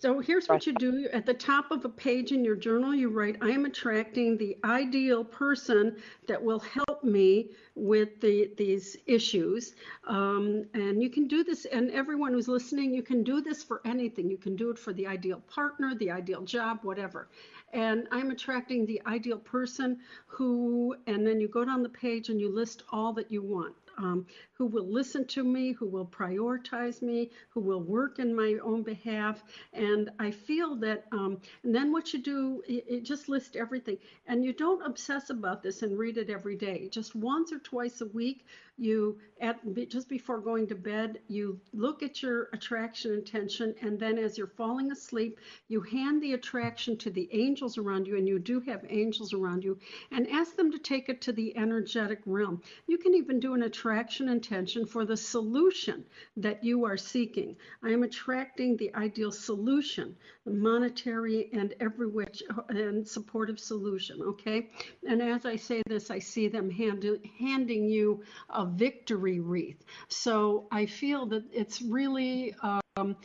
so 0.00 0.18
here's 0.18 0.48
what 0.48 0.66
you 0.66 0.72
do. 0.74 1.08
At 1.12 1.26
the 1.26 1.34
top 1.34 1.70
of 1.70 1.84
a 1.84 1.88
page 1.88 2.32
in 2.32 2.44
your 2.44 2.56
journal, 2.56 2.94
you 2.94 3.08
write, 3.08 3.36
I 3.40 3.50
am 3.50 3.64
attracting 3.64 4.36
the 4.36 4.56
ideal 4.64 5.24
person 5.24 5.96
that 6.26 6.42
will 6.42 6.58
help 6.58 7.04
me 7.04 7.50
with 7.74 8.20
the, 8.20 8.50
these 8.56 8.96
issues. 9.06 9.74
Um, 10.06 10.64
and 10.74 11.02
you 11.02 11.08
can 11.08 11.28
do 11.28 11.44
this, 11.44 11.66
and 11.66 11.90
everyone 11.92 12.32
who's 12.32 12.48
listening, 12.48 12.94
you 12.94 13.02
can 13.02 13.22
do 13.22 13.40
this 13.40 13.62
for 13.62 13.80
anything. 13.84 14.28
You 14.28 14.38
can 14.38 14.56
do 14.56 14.70
it 14.70 14.78
for 14.78 14.92
the 14.92 15.06
ideal 15.06 15.40
partner, 15.48 15.94
the 15.94 16.10
ideal 16.10 16.42
job, 16.42 16.80
whatever. 16.82 17.28
And 17.72 18.08
I'm 18.10 18.30
attracting 18.30 18.86
the 18.86 19.00
ideal 19.06 19.38
person 19.38 19.98
who, 20.26 20.96
and 21.06 21.26
then 21.26 21.40
you 21.40 21.48
go 21.48 21.64
down 21.64 21.82
the 21.82 21.88
page 21.88 22.28
and 22.28 22.40
you 22.40 22.52
list 22.52 22.82
all 22.90 23.12
that 23.14 23.30
you 23.30 23.42
want 23.42 23.74
um, 23.98 24.26
who 24.56 24.66
will 24.66 24.86
listen 24.86 25.24
to 25.26 25.44
me, 25.44 25.72
who 25.72 25.86
will 25.86 26.06
prioritize 26.06 27.02
me, 27.02 27.30
who 27.50 27.60
will 27.60 27.82
work 27.82 28.18
in 28.18 28.34
my 28.34 28.58
own 28.62 28.82
behalf. 28.82 29.42
And 29.72 30.10
I 30.18 30.30
feel 30.30 30.76
that, 30.76 31.04
um, 31.12 31.38
and 31.62 31.74
then 31.74 31.92
what 31.92 32.12
you 32.12 32.22
do, 32.22 32.62
it, 32.66 32.84
it 32.88 33.02
just 33.02 33.28
list 33.28 33.56
everything. 33.56 33.98
And 34.26 34.44
you 34.44 34.52
don't 34.52 34.84
obsess 34.84 35.30
about 35.30 35.62
this 35.62 35.82
and 35.82 35.98
read 35.98 36.16
it 36.16 36.30
every 36.30 36.56
day. 36.56 36.88
Just 36.88 37.14
once 37.14 37.52
or 37.52 37.58
twice 37.58 38.00
a 38.00 38.06
week, 38.06 38.46
you 38.78 39.18
at 39.40 39.58
just 39.88 40.08
before 40.08 40.38
going 40.38 40.66
to 40.66 40.74
bed 40.74 41.18
you 41.28 41.58
look 41.72 42.02
at 42.02 42.22
your 42.22 42.48
attraction 42.52 43.12
intention 43.14 43.74
and 43.80 43.98
then 43.98 44.18
as 44.18 44.36
you're 44.36 44.46
falling 44.46 44.90
asleep 44.92 45.38
you 45.68 45.80
hand 45.80 46.22
the 46.22 46.34
attraction 46.34 46.96
to 46.96 47.10
the 47.10 47.26
angels 47.32 47.78
around 47.78 48.06
you 48.06 48.16
and 48.16 48.28
you 48.28 48.38
do 48.38 48.60
have 48.60 48.84
angels 48.90 49.32
around 49.32 49.64
you 49.64 49.78
and 50.10 50.28
ask 50.28 50.56
them 50.56 50.70
to 50.70 50.78
take 50.78 51.08
it 51.08 51.22
to 51.22 51.32
the 51.32 51.56
energetic 51.56 52.20
realm 52.26 52.60
you 52.86 52.98
can 52.98 53.14
even 53.14 53.40
do 53.40 53.54
an 53.54 53.62
attraction 53.62 54.28
intention 54.28 54.45
for 54.86 55.04
the 55.04 55.16
solution 55.16 56.04
that 56.36 56.62
you 56.62 56.84
are 56.84 56.96
seeking 56.96 57.56
i 57.82 57.90
am 57.90 58.02
attracting 58.02 58.76
the 58.76 58.94
ideal 58.94 59.32
solution 59.32 60.14
the 60.44 60.52
monetary 60.52 61.50
and 61.52 61.74
every 61.80 62.06
which 62.06 62.42
and 62.68 63.06
supportive 63.06 63.58
solution 63.58 64.20
okay 64.22 64.68
and 65.08 65.20
as 65.22 65.44
i 65.46 65.56
say 65.56 65.82
this 65.86 66.10
i 66.10 66.18
see 66.18 66.48
them 66.48 66.70
hand, 66.70 67.04
handing 67.38 67.88
you 67.88 68.22
a 68.50 68.66
victory 68.66 69.40
wreath. 69.40 69.84
So 70.08 70.66
I 70.70 70.86
feel 70.86 71.26
that 71.26 71.44
it's 71.52 71.82
really 71.82 72.54
um, 72.62 73.16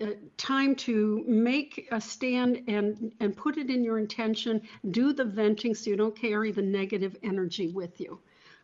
uh, 0.00 0.06
time 0.36 0.74
to 0.74 1.24
make 1.26 1.88
a 1.92 2.00
stand 2.00 2.62
and 2.68 3.12
and 3.20 3.36
put 3.36 3.58
it 3.58 3.70
in 3.70 3.84
your 3.84 3.98
intention. 3.98 4.60
Do 4.90 5.12
the 5.12 5.24
venting 5.24 5.74
so 5.74 5.90
you 5.90 5.96
don't 5.96 6.16
carry 6.16 6.52
the 6.52 6.62
negative 6.62 7.16
energy 7.22 7.68
with 7.68 8.00
you. 8.00 8.20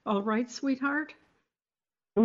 All 0.07 0.23
right, 0.23 0.51
sweetheart. 0.51 1.15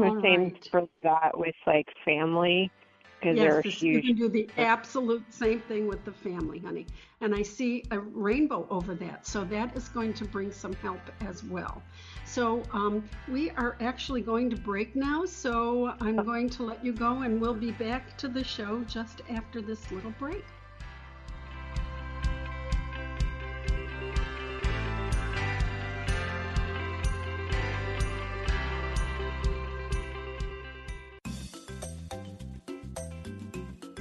The 0.02 0.22
same 0.22 0.44
right. 0.44 0.68
for 0.72 0.88
that 1.04 1.38
with 1.38 1.56
like 1.66 1.88
family 2.04 2.72
because 3.20 3.38
yes, 3.38 3.54
they're 3.54 3.62
this, 3.64 3.74
huge. 3.74 4.06
You 4.06 4.14
can 4.14 4.22
do 4.22 4.30
the 4.30 4.50
absolute 4.58 5.34
same 5.34 5.62
thing 5.62 5.88
with 5.88 6.04
the 6.06 6.12
family, 6.12 6.60
honey. 6.60 6.86
And 7.22 7.34
I 7.34 7.42
see 7.42 7.84
a 7.92 8.00
rainbow 8.00 8.68
over 8.70 8.94
that, 8.96 9.26
so 9.26 9.44
that 9.46 9.76
is 9.76 9.90
going 9.90 10.14
to 10.16 10.26
bring 10.26 10.52
some 10.52 10.74
help 10.74 11.00
as 11.22 11.44
well. 11.44 11.82
So 12.26 12.64
um, 12.74 13.08
we 13.28 13.50
are 13.52 13.78
actually 13.80 14.22
going 14.22 14.50
to 14.52 14.56
break 14.56 14.96
now, 14.96 15.26
so 15.26 15.94
I'm 16.02 16.18
going 16.18 16.50
to 16.52 16.64
let 16.64 16.84
you 16.84 16.94
go, 16.94 17.22
and 17.22 17.42
we'll 17.42 17.54
be 17.54 17.72
back 17.72 18.18
to 18.18 18.28
the 18.28 18.44
show 18.44 18.84
just 18.84 19.22
after 19.30 19.62
this 19.62 19.92
little 19.92 20.14
break. 20.20 20.44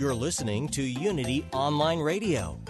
You're 0.04 0.14
listening 0.14 0.68
to 0.68 0.82
Unity 0.82 1.46
Online 1.54 1.98
Radio, 1.98 2.60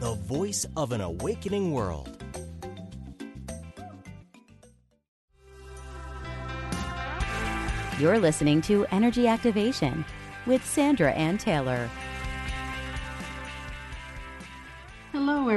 the 0.00 0.14
voice 0.26 0.66
of 0.76 0.90
an 0.90 1.00
awakening 1.00 1.70
world. 1.70 2.10
You're 8.00 8.18
listening 8.18 8.60
to 8.62 8.84
Energy 8.90 9.28
Activation 9.28 10.04
with 10.44 10.66
Sandra 10.66 11.12
Anne 11.12 11.38
Taylor. 11.38 11.88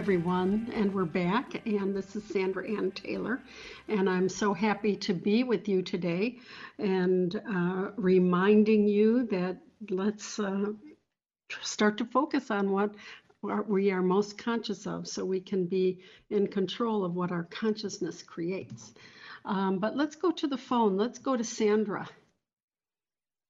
Everyone, 0.07 0.71
and 0.73 0.93
we're 0.93 1.03
back. 1.03 1.67
And 1.67 1.93
this 1.93 2.15
is 2.15 2.23
Sandra 2.23 2.65
Anne 2.65 2.91
Taylor, 2.91 3.41
and 3.89 4.09
I'm 4.09 4.29
so 4.29 4.53
happy 4.53 4.95
to 4.95 5.13
be 5.13 5.43
with 5.43 5.67
you 5.67 5.81
today 5.81 6.37
and 6.79 7.35
uh, 7.53 7.89
reminding 7.97 8.87
you 8.87 9.25
that 9.25 9.57
let's 9.89 10.39
uh, 10.39 10.67
start 11.61 11.97
to 11.97 12.05
focus 12.05 12.51
on 12.51 12.71
what 12.71 12.95
we 13.67 13.91
are 13.91 14.01
most 14.01 14.37
conscious 14.37 14.87
of 14.87 15.09
so 15.09 15.25
we 15.25 15.41
can 15.41 15.65
be 15.65 15.99
in 16.29 16.47
control 16.47 17.03
of 17.03 17.13
what 17.13 17.33
our 17.33 17.43
consciousness 17.43 18.23
creates. 18.23 18.93
Um, 19.43 19.77
but 19.77 19.97
let's 19.97 20.15
go 20.15 20.31
to 20.31 20.47
the 20.47 20.57
phone. 20.57 20.95
Let's 20.95 21.19
go 21.19 21.35
to 21.35 21.43
Sandra. 21.43 22.07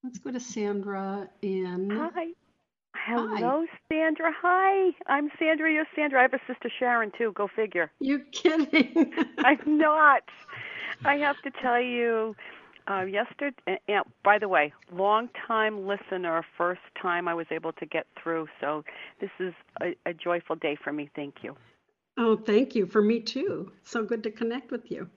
Let's 0.03 0.17
go 0.17 0.31
to 0.31 0.39
Sandra 0.39 1.29
in. 1.43 1.91
Hi. 1.91 2.29
Hello, 3.07 3.65
Hi. 3.65 3.77
Sandra. 3.89 4.33
Hi, 4.41 4.91
I'm 5.07 5.29
Sandra. 5.39 5.71
You're 5.71 5.85
Sandra. 5.95 6.19
I 6.19 6.23
have 6.23 6.33
a 6.33 6.41
sister 6.45 6.69
Sharon 6.77 7.09
too. 7.17 7.31
Go 7.37 7.47
figure. 7.55 7.89
You're 8.01 8.25
kidding. 8.33 9.13
I'm 9.45 9.77
not. 9.77 10.23
I 11.05 11.15
have 11.15 11.41
to 11.43 11.51
tell 11.61 11.79
you, 11.79 12.35
uh, 12.91 13.03
yesterday. 13.03 13.79
And 13.87 14.03
by 14.25 14.39
the 14.39 14.49
way, 14.49 14.73
long 14.91 15.29
time 15.47 15.87
listener. 15.87 16.43
First 16.57 16.81
time 17.01 17.29
I 17.29 17.33
was 17.33 17.45
able 17.49 17.71
to 17.71 17.85
get 17.85 18.07
through. 18.21 18.47
So 18.59 18.83
this 19.21 19.31
is 19.39 19.53
a, 19.81 19.95
a 20.05 20.13
joyful 20.13 20.57
day 20.57 20.77
for 20.83 20.91
me. 20.91 21.09
Thank 21.15 21.35
you. 21.43 21.55
Oh, 22.17 22.35
thank 22.35 22.75
you. 22.75 22.85
For 22.85 23.01
me 23.01 23.21
too. 23.21 23.71
So 23.83 24.03
good 24.03 24.21
to 24.23 24.31
connect 24.31 24.69
with 24.69 24.91
you. 24.91 25.09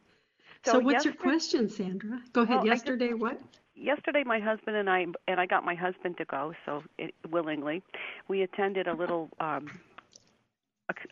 So, 0.65 0.75
so 0.75 0.79
what's 0.79 1.05
your 1.05 1.15
question, 1.15 1.69
Sandra? 1.69 2.21
Go 2.33 2.43
ahead. 2.43 2.59
Well, 2.59 2.67
yesterday, 2.67 3.09
just, 3.09 3.21
what? 3.21 3.41
Yesterday 3.81 4.23
my 4.25 4.39
husband 4.39 4.77
and 4.77 4.89
I 4.89 5.07
and 5.27 5.41
I 5.41 5.47
got 5.47 5.65
my 5.65 5.75
husband 5.75 6.17
to 6.19 6.25
go 6.25 6.53
so 6.67 6.83
it, 6.99 7.15
willingly. 7.31 7.83
We 8.29 8.43
attended 8.43 8.87
a 8.87 8.95
little 8.95 9.31
um 9.41 9.71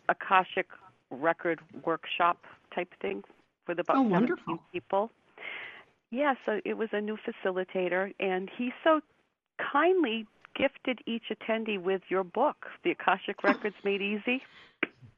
akashic 0.09 0.67
record 1.09 1.59
workshop 1.85 2.45
type 2.75 2.93
thing 3.01 3.23
for 3.65 3.73
the 3.73 3.81
about 3.81 3.97
oh, 3.97 4.09
17 4.09 4.11
wonderful. 4.11 4.59
people. 4.71 5.11
Yeah 6.11 6.35
so 6.45 6.59
it 6.65 6.77
was 6.77 6.89
a 6.91 7.01
new 7.01 7.17
facilitator 7.17 8.13
and 8.19 8.49
he 8.55 8.71
so 8.83 9.01
kindly 9.71 10.27
gifted 10.55 10.99
each 11.05 11.25
attendee 11.31 11.81
with 11.81 12.01
your 12.09 12.23
book. 12.23 12.67
The 12.83 12.91
akashic 12.91 13.43
records 13.43 13.75
made 13.83 14.01
easy. 14.01 14.41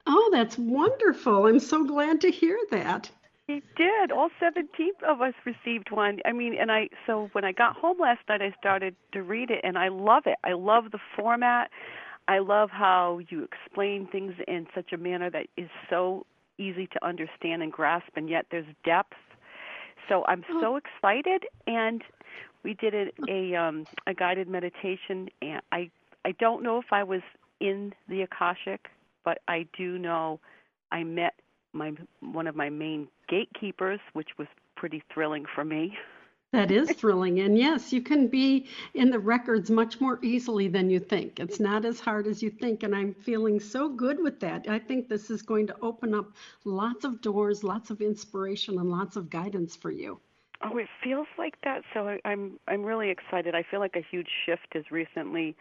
Oh 0.07 0.29
that's 0.31 0.57
wonderful. 0.57 1.47
I'm 1.47 1.59
so 1.59 1.83
glad 1.85 2.21
to 2.21 2.31
hear 2.31 2.57
that 2.71 3.09
We 3.51 3.61
did. 3.75 4.11
All 4.13 4.29
17 4.39 4.93
of 5.05 5.21
us 5.21 5.33
received 5.45 5.91
one. 5.91 6.19
I 6.25 6.31
mean, 6.31 6.55
and 6.57 6.71
I 6.71 6.87
so 7.05 7.29
when 7.33 7.43
I 7.43 7.51
got 7.51 7.75
home 7.75 7.97
last 7.99 8.21
night, 8.29 8.41
I 8.41 8.53
started 8.57 8.95
to 9.11 9.23
read 9.23 9.49
it, 9.51 9.59
and 9.65 9.77
I 9.77 9.89
love 9.89 10.23
it. 10.25 10.37
I 10.45 10.53
love 10.53 10.91
the 10.91 10.99
format. 11.17 11.69
I 12.29 12.39
love 12.39 12.69
how 12.69 13.19
you 13.29 13.43
explain 13.43 14.07
things 14.07 14.33
in 14.47 14.67
such 14.73 14.93
a 14.93 14.97
manner 14.97 15.29
that 15.31 15.47
is 15.57 15.69
so 15.89 16.25
easy 16.57 16.87
to 16.87 17.05
understand 17.05 17.61
and 17.61 17.73
grasp, 17.73 18.07
and 18.15 18.29
yet 18.29 18.45
there's 18.51 18.65
depth. 18.85 19.17
So 20.07 20.23
I'm 20.29 20.45
Oh. 20.49 20.61
so 20.61 20.75
excited, 20.77 21.45
and 21.67 22.01
we 22.63 22.73
did 22.75 22.93
a 22.93 23.11
a, 23.29 23.55
um, 23.55 23.85
a 24.07 24.13
guided 24.13 24.47
meditation, 24.47 25.29
and 25.41 25.61
I 25.73 25.91
I 26.23 26.31
don't 26.39 26.63
know 26.63 26.77
if 26.77 26.93
I 26.93 27.03
was 27.03 27.21
in 27.59 27.93
the 28.07 28.21
akashic, 28.21 28.87
but 29.25 29.39
I 29.49 29.67
do 29.77 29.97
know 29.97 30.39
I 30.93 31.03
met 31.03 31.33
my 31.73 31.93
one 32.19 32.47
of 32.47 32.55
my 32.55 32.69
main 32.69 33.07
gatekeepers, 33.27 33.99
which 34.13 34.29
was 34.37 34.47
pretty 34.75 35.03
thrilling 35.13 35.45
for 35.55 35.63
me. 35.63 35.97
That 36.53 36.69
is 36.69 36.91
thrilling. 36.91 37.39
And 37.39 37.57
yes, 37.57 37.93
you 37.93 38.01
can 38.01 38.27
be 38.27 38.67
in 38.93 39.09
the 39.09 39.19
records 39.19 39.71
much 39.71 40.01
more 40.01 40.19
easily 40.21 40.67
than 40.67 40.89
you 40.89 40.99
think. 40.99 41.39
It's 41.39 41.61
not 41.61 41.85
as 41.85 42.01
hard 42.01 42.27
as 42.27 42.43
you 42.43 42.49
think. 42.49 42.83
And 42.83 42.93
I'm 42.93 43.13
feeling 43.13 43.57
so 43.57 43.87
good 43.87 44.21
with 44.21 44.41
that. 44.41 44.67
I 44.67 44.77
think 44.77 45.07
this 45.07 45.29
is 45.29 45.41
going 45.41 45.67
to 45.67 45.75
open 45.81 46.13
up 46.13 46.33
lots 46.65 47.05
of 47.05 47.21
doors, 47.21 47.63
lots 47.63 47.89
of 47.89 48.01
inspiration, 48.01 48.79
and 48.79 48.91
lots 48.91 49.15
of 49.15 49.29
guidance 49.29 49.77
for 49.77 49.91
you. 49.91 50.19
Oh, 50.61 50.77
it 50.77 50.87
feels 51.01 51.27
like 51.37 51.55
that. 51.63 51.83
So 51.93 52.07
I, 52.07 52.19
I'm 52.25 52.59
I'm 52.67 52.83
really 52.83 53.09
excited. 53.09 53.55
I 53.55 53.63
feel 53.63 53.79
like 53.79 53.95
a 53.95 54.05
huge 54.11 54.29
shift 54.45 54.67
has 54.73 54.83
recently 54.91 55.55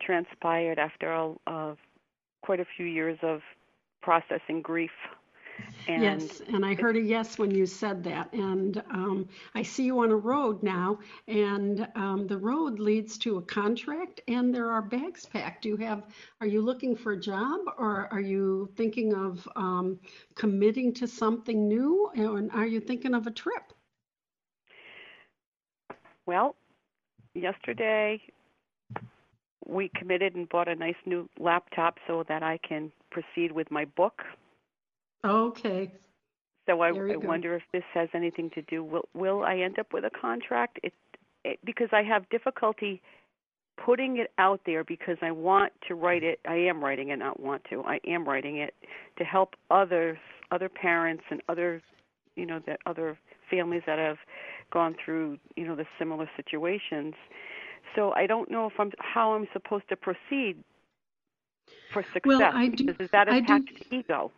transpired 0.00 0.78
after 0.78 1.12
a, 1.12 1.34
uh, 1.46 1.74
quite 2.42 2.60
a 2.60 2.66
few 2.76 2.86
years 2.86 3.18
of 3.22 3.40
processing 4.00 4.62
grief. 4.62 4.90
And 5.88 6.02
yes, 6.02 6.42
and 6.52 6.64
I 6.64 6.74
heard 6.74 6.96
a 6.96 7.00
yes 7.00 7.38
when 7.38 7.50
you 7.50 7.66
said 7.66 8.04
that. 8.04 8.32
And 8.32 8.82
um, 8.90 9.28
I 9.54 9.62
see 9.62 9.84
you 9.84 10.00
on 10.00 10.10
a 10.10 10.16
road 10.16 10.62
now, 10.62 10.98
and 11.26 11.88
um, 11.94 12.26
the 12.26 12.38
road 12.38 12.78
leads 12.78 13.18
to 13.18 13.38
a 13.38 13.42
contract, 13.42 14.20
and 14.28 14.54
there 14.54 14.70
are 14.70 14.82
bags 14.82 15.26
packed. 15.26 15.62
Do 15.62 15.70
you 15.70 15.76
have? 15.78 16.04
Are 16.40 16.46
you 16.46 16.60
looking 16.60 16.94
for 16.94 17.12
a 17.12 17.20
job, 17.20 17.60
or 17.78 18.08
are 18.12 18.20
you 18.20 18.68
thinking 18.76 19.14
of 19.14 19.48
um, 19.56 19.98
committing 20.34 20.94
to 20.94 21.08
something 21.08 21.66
new, 21.66 22.10
and 22.14 22.50
are 22.52 22.66
you 22.66 22.80
thinking 22.80 23.14
of 23.14 23.26
a 23.26 23.30
trip? 23.30 23.72
Well, 26.26 26.54
yesterday 27.34 28.22
we 29.66 29.90
committed 29.96 30.34
and 30.34 30.48
bought 30.48 30.68
a 30.68 30.74
nice 30.74 30.96
new 31.06 31.28
laptop 31.38 31.98
so 32.06 32.24
that 32.28 32.42
I 32.42 32.58
can 32.58 32.92
proceed 33.10 33.52
with 33.52 33.70
my 33.70 33.84
book. 33.84 34.22
Okay. 35.24 35.90
So 36.66 36.80
I, 36.82 36.88
I 36.88 37.16
wonder 37.16 37.56
if 37.56 37.62
this 37.72 37.82
has 37.94 38.08
anything 38.14 38.50
to 38.50 38.62
do. 38.62 38.84
Will 38.84 39.08
Will 39.14 39.42
I 39.44 39.56
end 39.56 39.78
up 39.78 39.92
with 39.92 40.04
a 40.04 40.10
contract? 40.10 40.78
It, 40.82 40.92
it 41.44 41.58
because 41.64 41.88
I 41.92 42.02
have 42.02 42.28
difficulty 42.28 43.02
putting 43.84 44.18
it 44.18 44.30
out 44.38 44.60
there 44.66 44.84
because 44.84 45.16
I 45.22 45.30
want 45.30 45.72
to 45.88 45.94
write 45.94 46.22
it. 46.22 46.38
I 46.46 46.54
am 46.56 46.82
writing 46.82 47.08
it, 47.10 47.18
not 47.18 47.40
want 47.40 47.62
to. 47.70 47.82
I 47.82 47.98
am 48.06 48.28
writing 48.28 48.58
it 48.58 48.74
to 49.18 49.24
help 49.24 49.54
others, 49.70 50.18
other 50.50 50.68
parents, 50.68 51.24
and 51.30 51.40
other, 51.48 51.82
you 52.36 52.46
know, 52.46 52.60
that 52.66 52.80
other 52.86 53.18
families 53.50 53.82
that 53.86 53.98
have 53.98 54.18
gone 54.72 54.94
through, 55.02 55.38
you 55.56 55.66
know, 55.66 55.74
the 55.74 55.86
similar 55.98 56.28
situations. 56.36 57.14
So 57.96 58.12
I 58.12 58.26
don't 58.26 58.50
know 58.50 58.66
if 58.66 58.74
I'm 58.78 58.92
how 58.98 59.32
I'm 59.32 59.48
supposed 59.52 59.88
to 59.88 59.96
proceed 59.96 60.62
for 61.92 62.04
success. 62.12 62.22
Well, 62.24 62.42
I 62.54 62.68
do- 62.68 62.84
because 62.84 63.00
is 63.00 63.10
that 63.10 63.28
I 63.28 63.40
do- 63.40 63.64
ego? 63.90 64.30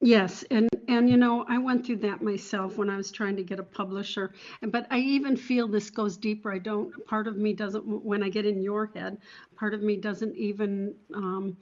Yes, 0.00 0.44
and 0.50 0.68
and 0.86 1.08
you 1.10 1.16
know, 1.16 1.44
I 1.48 1.58
went 1.58 1.84
through 1.84 1.96
that 1.98 2.22
myself 2.22 2.78
when 2.78 2.88
I 2.88 2.96
was 2.96 3.10
trying 3.10 3.36
to 3.36 3.42
get 3.42 3.58
a 3.58 3.64
publisher. 3.64 4.32
And 4.62 4.70
but 4.70 4.86
I 4.90 4.98
even 5.00 5.36
feel 5.36 5.66
this 5.68 5.90
goes 5.90 6.16
deeper. 6.16 6.52
I 6.52 6.58
don't. 6.58 6.92
Part 7.06 7.26
of 7.26 7.36
me 7.36 7.52
doesn't. 7.52 7.84
When 7.84 8.22
I 8.22 8.28
get 8.28 8.46
in 8.46 8.60
your 8.62 8.86
head, 8.94 9.18
part 9.56 9.74
of 9.74 9.82
me 9.82 9.96
doesn't 9.96 10.36
even 10.36 10.94
um, 11.14 11.56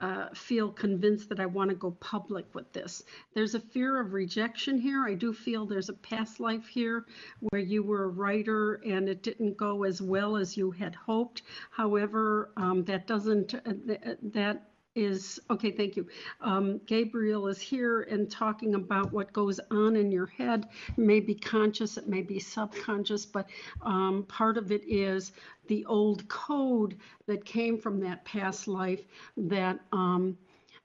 uh, 0.00 0.28
feel 0.34 0.70
convinced 0.70 1.28
that 1.30 1.40
I 1.40 1.46
want 1.46 1.70
to 1.70 1.76
go 1.76 1.90
public 2.00 2.54
with 2.54 2.72
this. 2.72 3.02
There's 3.34 3.56
a 3.56 3.60
fear 3.60 4.00
of 4.00 4.12
rejection 4.12 4.78
here. 4.78 5.04
I 5.04 5.14
do 5.14 5.32
feel 5.32 5.66
there's 5.66 5.88
a 5.88 5.94
past 5.94 6.38
life 6.38 6.68
here 6.68 7.06
where 7.50 7.60
you 7.60 7.82
were 7.82 8.04
a 8.04 8.08
writer 8.08 8.74
and 8.86 9.08
it 9.08 9.22
didn't 9.24 9.56
go 9.56 9.82
as 9.82 10.00
well 10.00 10.36
as 10.36 10.56
you 10.56 10.70
had 10.70 10.94
hoped. 10.94 11.42
However, 11.70 12.52
um, 12.56 12.84
that 12.84 13.06
doesn't. 13.08 13.54
Uh, 13.54 13.60
th- 13.86 14.18
that 14.22 14.69
is 15.00 15.40
okay 15.50 15.70
thank 15.70 15.96
you. 15.96 16.06
Um, 16.40 16.80
gabriel 16.86 17.48
is 17.48 17.60
here 17.60 18.02
and 18.02 18.30
talking 18.30 18.74
about 18.74 19.12
what 19.12 19.32
goes 19.32 19.58
on 19.70 19.96
in 19.96 20.12
your 20.12 20.26
head. 20.26 20.68
It 20.88 20.98
may 20.98 21.20
be 21.20 21.34
conscious 21.34 21.96
it 21.96 22.08
may 22.08 22.22
be 22.22 22.38
subconscious 22.38 23.26
but 23.26 23.48
um, 23.82 24.24
part 24.28 24.56
of 24.56 24.72
it 24.72 24.82
is 24.86 25.32
the 25.68 25.84
old 25.86 26.28
code 26.28 26.96
that 27.26 27.44
came 27.44 27.78
from 27.78 28.00
that 28.00 28.24
past 28.24 28.68
life 28.68 29.02
that 29.36 29.78
um, 29.92 30.36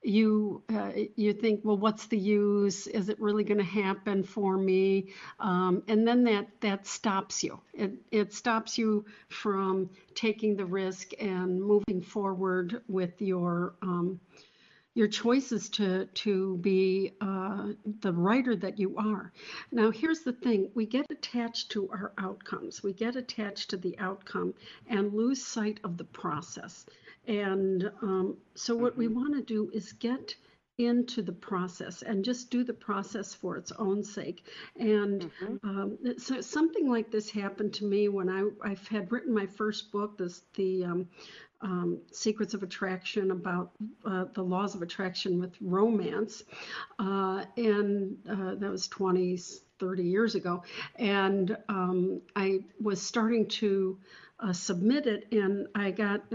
you 0.05 0.61
uh, 0.73 0.91
you 1.15 1.33
think 1.33 1.61
well 1.63 1.77
what's 1.77 2.07
the 2.07 2.17
use 2.17 2.87
is 2.87 3.09
it 3.09 3.19
really 3.19 3.43
going 3.43 3.57
to 3.57 3.63
happen 3.63 4.23
for 4.23 4.57
me 4.57 5.11
um, 5.39 5.81
and 5.87 6.07
then 6.07 6.23
that 6.23 6.47
that 6.61 6.85
stops 6.85 7.43
you 7.43 7.59
it, 7.73 7.93
it 8.11 8.33
stops 8.33 8.77
you 8.77 9.05
from 9.29 9.89
taking 10.13 10.55
the 10.55 10.65
risk 10.65 11.11
and 11.19 11.61
moving 11.61 12.01
forward 12.01 12.81
with 12.87 13.21
your 13.21 13.73
um, 13.81 14.19
your 14.95 15.07
choices 15.09 15.67
to 15.69 16.05
to 16.05 16.57
be 16.57 17.11
uh, 17.19 17.67
the 17.99 18.13
writer 18.13 18.55
that 18.55 18.79
you 18.79 18.95
are. 18.97 19.31
Now, 19.71 19.91
here's 19.91 20.21
the 20.21 20.31
thing: 20.31 20.71
we 20.73 20.85
get 20.85 21.05
attached 21.09 21.69
to 21.71 21.89
our 21.89 22.13
outcomes. 22.17 22.81
We 22.81 22.93
get 22.93 23.17
attached 23.17 23.69
to 23.71 23.77
the 23.77 23.99
outcome 23.99 24.53
and 24.87 25.13
lose 25.13 25.45
sight 25.45 25.81
of 25.83 25.97
the 25.97 26.05
process. 26.05 26.85
And 27.27 27.91
um, 28.01 28.37
so, 28.55 28.75
what 28.75 28.97
we 28.97 29.07
want 29.07 29.35
to 29.35 29.41
do 29.41 29.69
is 29.73 29.93
get 29.93 30.35
into 30.77 31.21
the 31.21 31.31
process 31.31 32.01
and 32.01 32.25
just 32.25 32.49
do 32.49 32.63
the 32.63 32.73
process 32.73 33.33
for 33.33 33.55
its 33.55 33.71
own 33.73 34.03
sake. 34.03 34.45
And 34.77 35.31
um, 35.63 35.97
so 36.17 36.41
something 36.41 36.89
like 36.89 37.11
this 37.11 37.29
happened 37.29 37.73
to 37.75 37.85
me 37.85 38.09
when 38.09 38.29
I 38.29 38.49
I've 38.69 38.85
had 38.87 39.11
written 39.11 39.33
my 39.33 39.45
first 39.45 39.91
book, 39.91 40.17
this 40.17 40.41
the 40.55 40.83
um, 40.83 41.07
um, 41.61 41.99
Secrets 42.11 42.53
of 42.53 42.63
Attraction 42.63 43.31
about 43.31 43.71
uh, 44.05 44.25
the 44.33 44.43
laws 44.43 44.75
of 44.75 44.81
attraction 44.81 45.39
with 45.39 45.55
romance, 45.61 46.43
uh, 46.99 47.45
and 47.57 48.17
uh, 48.29 48.55
that 48.55 48.69
was 48.69 48.87
20, 48.89 49.39
30 49.79 50.03
years 50.03 50.35
ago. 50.35 50.63
And 50.97 51.57
um, 51.69 52.21
I 52.35 52.59
was 52.81 53.01
starting 53.01 53.47
to 53.47 53.97
uh, 54.39 54.53
submit 54.53 55.07
it, 55.07 55.27
and 55.31 55.67
I 55.73 55.91
got 55.91 56.29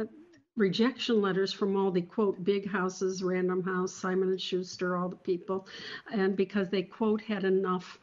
rejection 0.61 1.21
letters 1.21 1.53
from 1.53 1.75
all 1.75 1.91
the 1.91 2.03
quote 2.03 2.45
big 2.45 2.71
houses, 2.71 3.23
Random 3.23 3.63
House, 3.63 3.93
Simon 3.93 4.29
and 4.29 4.41
Schuster, 4.41 4.97
all 4.97 5.09
the 5.09 5.17
people, 5.17 5.67
and 6.13 6.37
because 6.37 6.69
they 6.69 6.83
quote 6.83 7.23
had 7.23 7.45
enough 7.45 7.99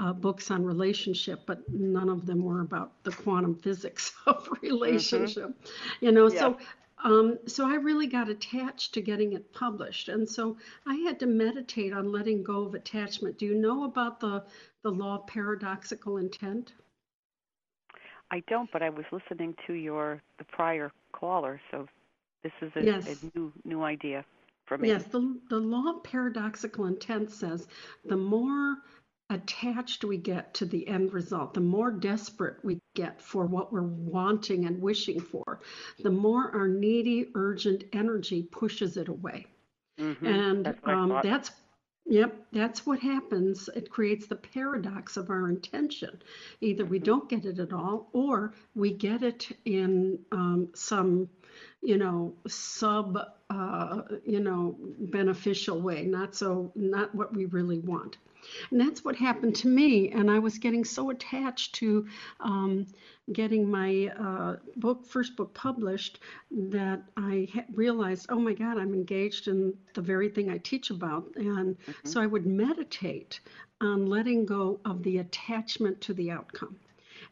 uh, 0.00 0.12
books 0.12 0.50
on 0.50 0.64
relationship, 0.64 1.40
but 1.46 1.62
none 1.72 2.08
of 2.08 2.26
them 2.26 2.42
were 2.42 2.62
about 2.62 3.02
the 3.04 3.12
quantum 3.12 3.54
physics 3.54 4.12
of 4.26 4.48
relationship. 4.60 5.54
You 6.00 6.12
know, 6.12 6.28
so 6.28 6.58
um, 7.02 7.38
so 7.46 7.66
I 7.66 7.76
really 7.76 8.06
got 8.06 8.28
attached 8.28 8.92
to 8.94 9.00
getting 9.00 9.32
it 9.32 9.52
published, 9.54 10.08
and 10.08 10.28
so 10.28 10.56
I 10.86 10.96
had 10.96 11.18
to 11.20 11.26
meditate 11.26 11.92
on 11.92 12.12
letting 12.12 12.42
go 12.42 12.64
of 12.64 12.74
attachment. 12.74 13.38
Do 13.38 13.46
you 13.46 13.54
know 13.54 13.84
about 13.84 14.20
the 14.20 14.44
the 14.82 14.90
law 14.90 15.16
of 15.20 15.26
paradoxical 15.26 16.16
intent? 16.16 16.72
I 18.32 18.42
don't, 18.48 18.70
but 18.72 18.82
I 18.82 18.90
was 18.90 19.04
listening 19.12 19.54
to 19.66 19.74
your 19.74 20.20
the 20.38 20.44
prior 20.44 20.92
caller, 21.12 21.60
so 21.70 21.86
this 22.42 22.52
is 22.62 22.72
a, 22.76 22.80
Yes. 22.84 23.22
a 23.22 23.38
new 23.38 23.52
new 23.64 23.82
idea 23.82 24.24
for 24.66 24.78
me. 24.78 24.88
Yes, 24.88 25.04
the, 25.04 25.38
the 25.48 25.58
law 25.58 25.96
of 25.96 26.02
paradoxical 26.04 26.86
intent 26.86 27.30
says 27.30 27.68
the 28.04 28.16
more 28.16 28.76
attached 29.30 30.04
we 30.04 30.16
get 30.16 30.54
to 30.54 30.64
the 30.64 30.86
end 30.88 31.12
result, 31.12 31.54
the 31.54 31.60
more 31.60 31.90
desperate 31.90 32.56
we 32.64 32.80
get 32.94 33.20
for 33.20 33.46
what 33.46 33.72
we're 33.72 33.82
wanting 33.82 34.66
and 34.66 34.80
wishing 34.82 35.20
for, 35.20 35.60
the 36.02 36.10
more 36.10 36.50
our 36.54 36.68
needy, 36.68 37.28
urgent 37.34 37.84
energy 37.92 38.42
pushes 38.42 38.96
it 38.96 39.08
away. 39.08 39.46
Mhm. 39.98 40.24
And 40.26 40.64
That's 40.66 40.80
um, 40.86 41.20
that's 41.22 41.50
Yep, 42.06 42.46
that's 42.52 42.84
what 42.86 42.98
happens. 42.98 43.68
It 43.76 43.90
creates 43.90 44.26
the 44.26 44.34
paradox 44.36 45.16
of 45.16 45.30
our 45.30 45.48
intention. 45.48 46.20
Either 46.60 46.84
we 46.84 46.98
don't 46.98 47.28
get 47.28 47.44
it 47.44 47.58
at 47.60 47.72
all, 47.72 48.08
or 48.12 48.52
we 48.74 48.92
get 48.92 49.22
it 49.22 49.48
in 49.64 50.18
um, 50.32 50.68
some, 50.74 51.28
you 51.82 51.98
know, 51.98 52.34
sub, 52.48 53.16
uh, 53.50 54.02
you 54.26 54.40
know, 54.40 54.76
beneficial 54.98 55.80
way. 55.80 56.02
Not 56.04 56.34
so, 56.34 56.72
not 56.74 57.14
what 57.14 57.32
we 57.34 57.44
really 57.46 57.78
want. 57.78 58.16
And 58.70 58.80
that's 58.80 59.04
what 59.04 59.16
happened 59.16 59.54
to 59.56 59.68
me. 59.68 60.10
And 60.10 60.30
I 60.30 60.38
was 60.38 60.58
getting 60.58 60.84
so 60.84 61.10
attached 61.10 61.74
to 61.76 62.06
um, 62.40 62.86
getting 63.32 63.70
my 63.70 64.12
uh, 64.18 64.56
book, 64.76 65.06
first 65.06 65.36
book 65.36 65.54
published, 65.54 66.20
that 66.50 67.02
I 67.16 67.48
ha- 67.52 67.64
realized, 67.74 68.26
oh 68.28 68.40
my 68.40 68.54
God, 68.54 68.78
I'm 68.78 68.94
engaged 68.94 69.48
in 69.48 69.74
the 69.94 70.02
very 70.02 70.28
thing 70.28 70.50
I 70.50 70.58
teach 70.58 70.90
about. 70.90 71.26
And 71.36 71.76
so 72.04 72.20
I 72.20 72.26
would 72.26 72.46
meditate 72.46 73.40
on 73.80 74.06
letting 74.06 74.44
go 74.44 74.80
of 74.84 75.02
the 75.02 75.18
attachment 75.18 76.00
to 76.02 76.14
the 76.14 76.30
outcome. 76.30 76.76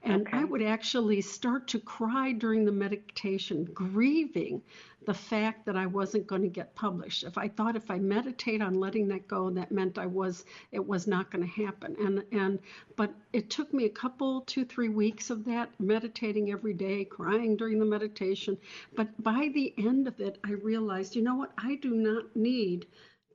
And 0.02 0.22
Okay. 0.22 0.38
I 0.38 0.44
would 0.44 0.62
actually 0.62 1.20
start 1.20 1.66
to 1.68 1.78
cry 1.80 2.32
during 2.32 2.64
the 2.64 2.72
meditation, 2.72 3.64
grieving 3.74 4.62
the 5.08 5.14
fact 5.14 5.64
that 5.64 5.74
I 5.74 5.86
wasn't 5.86 6.26
going 6.26 6.42
to 6.42 6.48
get 6.48 6.74
published. 6.74 7.24
If 7.24 7.38
I 7.38 7.48
thought 7.48 7.76
if 7.76 7.90
I 7.90 7.98
meditate 7.98 8.60
on 8.60 8.74
letting 8.74 9.08
that 9.08 9.26
go, 9.26 9.48
that 9.48 9.72
meant 9.72 9.96
I 9.96 10.04
was 10.04 10.44
it 10.70 10.86
was 10.86 11.06
not 11.06 11.30
going 11.30 11.42
to 11.42 11.64
happen. 11.64 11.96
And 11.98 12.22
and 12.30 12.58
but 12.94 13.14
it 13.32 13.48
took 13.48 13.72
me 13.72 13.86
a 13.86 14.00
couple, 14.02 14.42
two, 14.42 14.66
three 14.66 14.90
weeks 14.90 15.30
of 15.30 15.46
that, 15.46 15.70
meditating 15.80 16.52
every 16.52 16.74
day, 16.74 17.06
crying 17.06 17.56
during 17.56 17.78
the 17.78 17.86
meditation. 17.86 18.58
But 18.94 19.08
by 19.22 19.48
the 19.54 19.72
end 19.78 20.08
of 20.08 20.20
it, 20.20 20.36
I 20.44 20.50
realized, 20.50 21.16
you 21.16 21.22
know 21.22 21.36
what, 21.36 21.54
I 21.56 21.76
do 21.76 21.94
not 21.94 22.36
need 22.36 22.86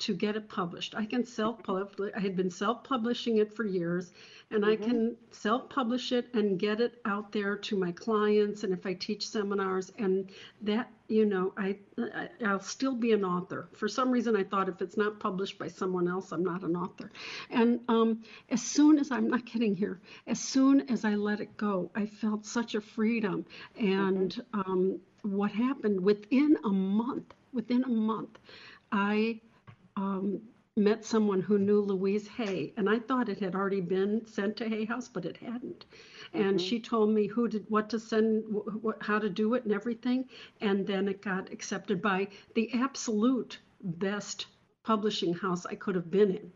to 0.04 0.14
get 0.14 0.36
it 0.36 0.50
published. 0.50 0.96
I 0.96 1.06
can 1.06 1.26
self-publish. 1.26 2.12
I 2.16 2.20
had 2.20 2.36
been 2.36 2.50
self-publishing 2.50 3.38
it 3.38 3.56
for 3.56 3.66
years, 3.66 4.12
and 4.52 4.66
I 4.66 4.76
can 4.76 5.16
self-publish 5.32 6.12
it 6.12 6.26
and 6.34 6.60
get 6.60 6.82
it 6.82 7.00
out 7.06 7.32
there 7.32 7.56
to 7.56 7.78
my 7.78 7.92
clients. 7.92 8.64
And 8.64 8.74
if 8.74 8.86
I 8.86 8.94
teach 8.94 9.28
seminars, 9.28 9.94
and 9.98 10.30
that, 10.62 10.92
you 11.08 11.26
know, 11.26 11.54
I, 11.58 11.78
I 11.98 12.28
I'll 12.46 12.60
still 12.60 12.96
be 12.96 13.14
an 13.14 13.24
author. 13.24 13.70
For 13.74 13.88
some 13.88 14.12
reason, 14.12 14.36
I 14.36 14.44
thought 14.44 14.68
if 14.68 14.82
it's 14.82 14.98
not 14.98 15.20
published 15.20 15.58
by 15.58 15.70
someone 15.70 16.08
else, 16.08 16.34
I'm 16.34 16.44
not 16.44 16.64
an 16.64 16.76
author. 16.76 17.12
And 17.50 17.80
um, 17.88 18.24
as 18.50 18.62
soon 18.62 19.00
as 19.00 19.10
I'm 19.10 19.30
not 19.30 19.46
kidding 19.46 19.76
here, 19.76 20.02
as 20.28 20.40
soon 20.40 20.82
as 20.90 21.06
I 21.06 21.16
let 21.16 21.40
it 21.40 21.56
go, 21.56 21.90
I 21.96 22.06
felt 22.06 22.46
such 22.46 22.76
a 22.76 22.82
freedom. 22.82 23.46
And 23.80 24.44
um, 24.54 25.00
what 25.22 25.52
happened 25.52 26.02
within 26.02 26.58
a 26.66 26.70
month? 26.70 27.34
Within 27.54 27.84
a 27.84 27.90
month, 27.90 28.40
I 28.92 29.40
um, 29.96 30.42
met 30.76 31.06
someone 31.06 31.42
who 31.42 31.58
knew 31.60 31.82
Louise 31.82 32.28
Hay, 32.28 32.74
and 32.78 32.90
I 32.90 33.00
thought 33.00 33.30
it 33.30 33.40
had 33.40 33.56
already 33.56 33.82
been 33.82 34.26
sent 34.26 34.58
to 34.58 34.68
Hay 34.70 34.86
House, 34.86 35.08
but 35.08 35.26
it 35.26 35.38
hadn't. 35.38 35.86
And 36.34 36.60
she 36.60 36.80
told 36.80 37.10
me 37.12 37.28
who 37.28 37.48
did 37.48 37.66
what 37.70 37.90
to 37.92 38.00
send, 38.00 38.44
wh- 38.84 39.00
how 39.06 39.20
to 39.20 39.30
do 39.30 39.54
it, 39.54 39.66
and 39.66 39.74
everything. 39.74 40.30
And 40.62 40.86
then 40.88 41.08
it 41.08 41.22
got 41.22 41.52
accepted 41.52 42.02
by 42.02 42.28
the 42.56 42.72
absolute 42.74 43.60
best 43.84 44.48
publishing 44.84 45.34
house 45.34 45.66
I 45.66 45.76
could 45.76 45.96
have 45.96 46.10
been 46.12 46.32
in, 46.32 46.52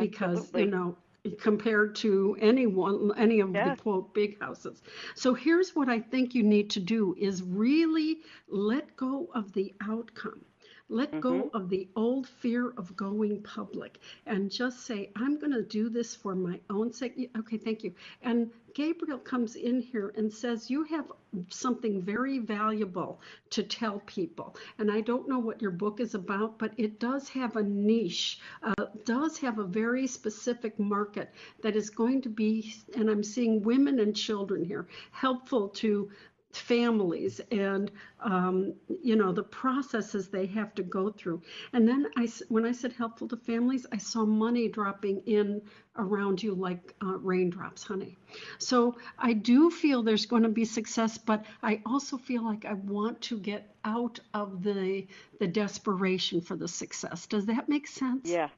because 0.00 0.52
you 0.54 0.66
know 0.66 0.96
compared 1.38 1.94
to 1.96 2.36
anyone 2.40 3.12
any 3.16 3.40
of 3.40 3.52
the 3.52 3.72
quote 3.82 4.14
big 4.14 4.38
houses. 4.40 4.82
So 5.16 5.34
here's 5.34 5.74
what 5.74 5.88
i 5.88 5.98
think 5.98 6.34
you 6.34 6.42
need 6.44 6.70
to 6.70 6.80
do 6.80 7.14
is 7.18 7.42
really 7.42 8.18
let 8.48 8.96
go 8.96 9.28
of 9.34 9.52
the 9.52 9.74
outcome 9.82 10.44
let 10.88 11.20
go 11.20 11.50
of 11.52 11.68
the 11.68 11.88
old 11.96 12.28
fear 12.28 12.70
of 12.76 12.96
going 12.96 13.42
public 13.42 13.98
and 14.26 14.50
just 14.50 14.86
say, 14.86 15.10
I'm 15.16 15.38
going 15.38 15.52
to 15.52 15.62
do 15.62 15.88
this 15.88 16.14
for 16.14 16.34
my 16.34 16.60
own 16.70 16.92
sake. 16.92 17.30
Okay, 17.36 17.58
thank 17.58 17.82
you. 17.82 17.92
And 18.22 18.50
Gabriel 18.72 19.18
comes 19.18 19.56
in 19.56 19.80
here 19.80 20.12
and 20.16 20.32
says, 20.32 20.70
You 20.70 20.84
have 20.84 21.10
something 21.48 22.02
very 22.02 22.38
valuable 22.38 23.20
to 23.50 23.62
tell 23.62 24.00
people. 24.06 24.54
And 24.78 24.92
I 24.92 25.00
don't 25.00 25.28
know 25.28 25.38
what 25.38 25.60
your 25.60 25.70
book 25.72 25.98
is 25.98 26.14
about, 26.14 26.58
but 26.58 26.72
it 26.76 27.00
does 27.00 27.28
have 27.30 27.56
a 27.56 27.62
niche, 27.62 28.38
uh, 28.62 28.86
does 29.04 29.38
have 29.38 29.58
a 29.58 29.64
very 29.64 30.06
specific 30.06 30.78
market 30.78 31.32
that 31.62 31.74
is 31.74 31.90
going 31.90 32.22
to 32.22 32.28
be, 32.28 32.74
and 32.94 33.10
I'm 33.10 33.24
seeing 33.24 33.62
women 33.62 33.98
and 33.98 34.14
children 34.14 34.64
here, 34.64 34.86
helpful 35.10 35.68
to 35.70 36.10
families 36.56 37.40
and 37.50 37.90
um, 38.20 38.74
you 39.02 39.16
know 39.16 39.32
the 39.32 39.42
processes 39.42 40.28
they 40.28 40.46
have 40.46 40.74
to 40.74 40.82
go 40.82 41.10
through. 41.10 41.42
And 41.72 41.86
then 41.88 42.06
i 42.16 42.28
when 42.48 42.64
i 42.64 42.72
said 42.72 42.92
helpful 42.92 43.28
to 43.28 43.36
families 43.36 43.86
i 43.92 43.96
saw 43.96 44.24
money 44.24 44.68
dropping 44.68 45.22
in 45.26 45.62
around 45.96 46.42
you 46.42 46.54
like 46.54 46.94
uh, 47.02 47.18
raindrops 47.18 47.82
honey. 47.82 48.16
So 48.58 48.96
i 49.18 49.32
do 49.32 49.70
feel 49.70 50.02
there's 50.02 50.26
going 50.26 50.42
to 50.42 50.48
be 50.48 50.64
success 50.64 51.18
but 51.18 51.44
i 51.62 51.80
also 51.86 52.16
feel 52.16 52.44
like 52.44 52.64
i 52.64 52.74
want 52.74 53.20
to 53.22 53.38
get 53.38 53.74
out 53.84 54.18
of 54.34 54.62
the 54.62 55.06
the 55.38 55.46
desperation 55.46 56.40
for 56.40 56.56
the 56.56 56.68
success. 56.68 57.26
Does 57.26 57.46
that 57.46 57.68
make 57.68 57.86
sense? 57.86 58.28
Yeah 58.28 58.48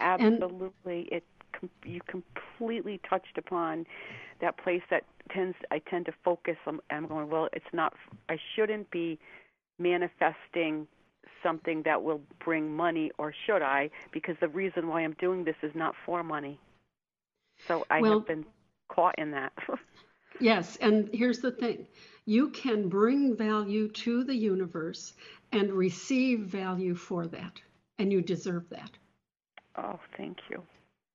absolutely. 0.00 1.08
it 1.12 1.24
you 1.84 2.00
completely 2.06 3.00
touched 3.08 3.36
upon 3.36 3.86
that 4.40 4.56
place 4.56 4.82
that 4.90 5.04
tends 5.32 5.56
I 5.70 5.78
tend 5.90 6.06
to 6.06 6.12
focus. 6.24 6.56
I'm, 6.66 6.80
I'm 6.90 7.06
going 7.06 7.28
well. 7.30 7.48
It's 7.52 7.72
not. 7.72 7.94
I 8.28 8.36
shouldn't 8.54 8.90
be 8.90 9.18
manifesting 9.78 10.86
something 11.42 11.82
that 11.84 12.02
will 12.02 12.20
bring 12.44 12.74
money, 12.74 13.10
or 13.18 13.32
should 13.46 13.62
I? 13.62 13.90
Because 14.12 14.36
the 14.40 14.48
reason 14.48 14.88
why 14.88 15.02
I'm 15.02 15.16
doing 15.18 15.44
this 15.44 15.56
is 15.62 15.74
not 15.74 15.94
for 16.04 16.22
money. 16.22 16.58
So 17.66 17.86
I 17.90 18.00
Well- 18.00 18.18
have 18.18 18.26
been 18.26 18.44
caught 18.88 19.18
in 19.18 19.30
that. 19.32 19.52
Yes, 20.38 20.76
and 20.76 21.10
here's 21.12 21.40
the 21.40 21.50
thing 21.50 21.86
you 22.24 22.48
can 22.50 22.88
bring 22.88 23.36
value 23.36 23.88
to 23.88 24.24
the 24.24 24.34
universe 24.34 25.12
and 25.52 25.70
receive 25.70 26.40
value 26.40 26.94
for 26.94 27.26
that, 27.26 27.60
and 27.98 28.10
you 28.10 28.22
deserve 28.22 28.66
that. 28.70 28.90
oh, 29.76 29.98
thank 30.16 30.38
you. 30.48 30.62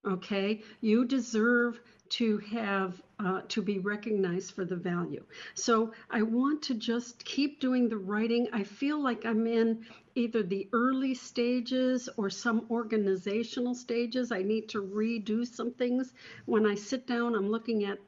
Okay, 0.05 0.61
you 0.81 1.05
deserve 1.05 1.79
to 2.09 2.37
have 2.37 3.01
uh, 3.19 3.41
to 3.47 3.61
be 3.61 3.79
recognized 3.79 4.53
for 4.53 4.65
the 4.65 4.75
value. 4.75 5.23
So 5.53 5.93
I 6.09 6.21
want 6.21 6.61
to 6.63 6.75
just 6.75 7.23
keep 7.25 7.59
doing 7.59 7.87
the 7.87 7.97
writing. 7.97 8.47
I 8.53 8.63
feel 8.63 9.01
like 9.01 9.25
I'm 9.25 9.47
in 9.47 9.85
either 10.15 10.43
the 10.43 10.67
early 10.73 11.13
stages 11.13 12.09
or 12.17 12.29
some 12.29 12.65
organizational 12.69 13.73
stages. 13.73 14.31
I 14.31 14.41
need 14.41 14.69
to 14.69 14.81
redo 14.81 15.45
some 15.45 15.71
things. 15.71 16.13
When 16.45 16.65
I 16.65 16.75
sit 16.75 17.07
down, 17.07 17.35
I'm 17.35 17.49
looking 17.49 17.85
at 17.85 17.99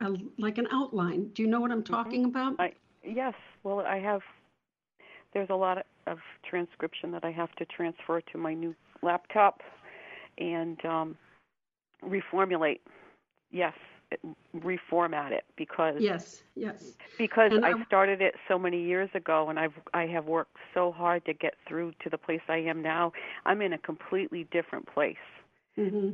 a, 0.00 0.14
like 0.38 0.58
an 0.58 0.68
outline. 0.72 1.28
Do 1.34 1.42
you 1.42 1.48
know 1.48 1.60
what 1.60 1.72
I'm 1.72 1.84
talking 1.84 2.24
about? 2.26 2.56
I 2.58 2.72
yes. 3.04 3.34
Well, 3.62 3.80
I 3.80 3.98
have. 3.98 4.20
There's 5.32 5.50
a 5.50 5.56
lot 5.56 5.84
of 6.06 6.18
transcription 6.48 7.10
that 7.12 7.24
I 7.24 7.30
have 7.30 7.52
to 7.56 7.64
transfer 7.66 8.20
to 8.32 8.38
my 8.38 8.54
new 8.54 8.74
laptop, 9.02 9.60
and 10.38 10.82
um, 10.84 11.16
reformulate. 12.04 12.80
Yes, 13.50 13.74
reformat 14.56 15.32
it 15.32 15.44
because 15.56 15.96
Yes, 16.00 16.42
yes. 16.54 16.96
because 17.18 17.52
And 17.52 17.64
I 17.64 17.70
I- 17.70 17.84
started 17.84 18.20
it 18.22 18.34
so 18.48 18.58
many 18.58 18.82
years 18.84 19.10
ago, 19.14 19.48
and 19.48 19.58
I've 19.58 19.78
I 19.94 20.06
have 20.06 20.26
worked 20.26 20.56
so 20.74 20.92
hard 20.92 21.24
to 21.26 21.32
get 21.32 21.54
through 21.66 21.92
to 22.00 22.10
the 22.10 22.18
place 22.18 22.42
I 22.48 22.58
am 22.58 22.82
now. 22.82 23.12
I'm 23.44 23.62
in 23.62 23.72
a 23.72 23.78
completely 23.78 24.44
different 24.50 24.86
place, 24.86 25.16
hmm 25.76 26.10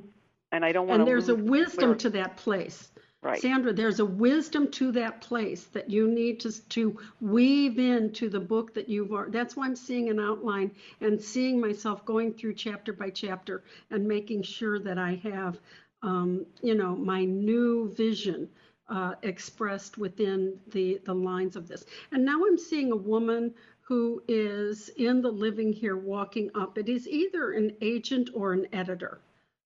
and 0.52 0.64
I 0.66 0.72
don't 0.72 0.86
want 0.86 1.00
And 1.00 1.08
there's 1.08 1.28
a 1.30 1.34
wisdom 1.34 1.90
where- 1.90 1.98
to 1.98 2.10
that 2.10 2.36
place. 2.36 2.90
Right. 3.22 3.40
Sandra, 3.40 3.72
there's 3.72 4.00
a 4.00 4.04
wisdom 4.04 4.68
to 4.72 4.90
that 4.92 5.20
place 5.20 5.64
that 5.66 5.88
you 5.88 6.08
need 6.08 6.40
to, 6.40 6.68
to 6.70 6.98
weave 7.20 7.78
into 7.78 8.28
the 8.28 8.40
book 8.40 8.74
that 8.74 8.88
you've, 8.88 9.12
that's 9.30 9.54
why 9.56 9.66
I'm 9.66 9.76
seeing 9.76 10.10
an 10.10 10.18
outline 10.18 10.72
and 11.00 11.20
seeing 11.22 11.60
myself 11.60 12.04
going 12.04 12.34
through 12.34 12.54
chapter 12.54 12.92
by 12.92 13.10
chapter 13.10 13.62
and 13.92 14.08
making 14.08 14.42
sure 14.42 14.80
that 14.80 14.98
I 14.98 15.20
have, 15.22 15.60
um, 16.02 16.46
you 16.62 16.74
know, 16.74 16.96
my 16.96 17.24
new 17.24 17.92
vision 17.92 18.48
uh, 18.88 19.14
expressed 19.22 19.98
within 19.98 20.58
the, 20.68 21.00
the 21.04 21.14
lines 21.14 21.56
of 21.56 21.68
this. 21.68 21.84
And 22.10 22.24
now 22.24 22.44
I'm 22.44 22.58
seeing 22.58 22.92
a 22.92 22.96
woman 22.96 23.54
who 23.80 24.22
is 24.28 24.88
in 24.90 25.22
the 25.22 25.30
living 25.30 25.72
here 25.72 25.96
walking 25.96 26.50
up. 26.54 26.78
It 26.78 26.88
is 26.88 27.08
either 27.08 27.52
an 27.52 27.72
agent 27.80 28.30
or 28.34 28.52
an 28.52 28.66
editor. 28.72 29.20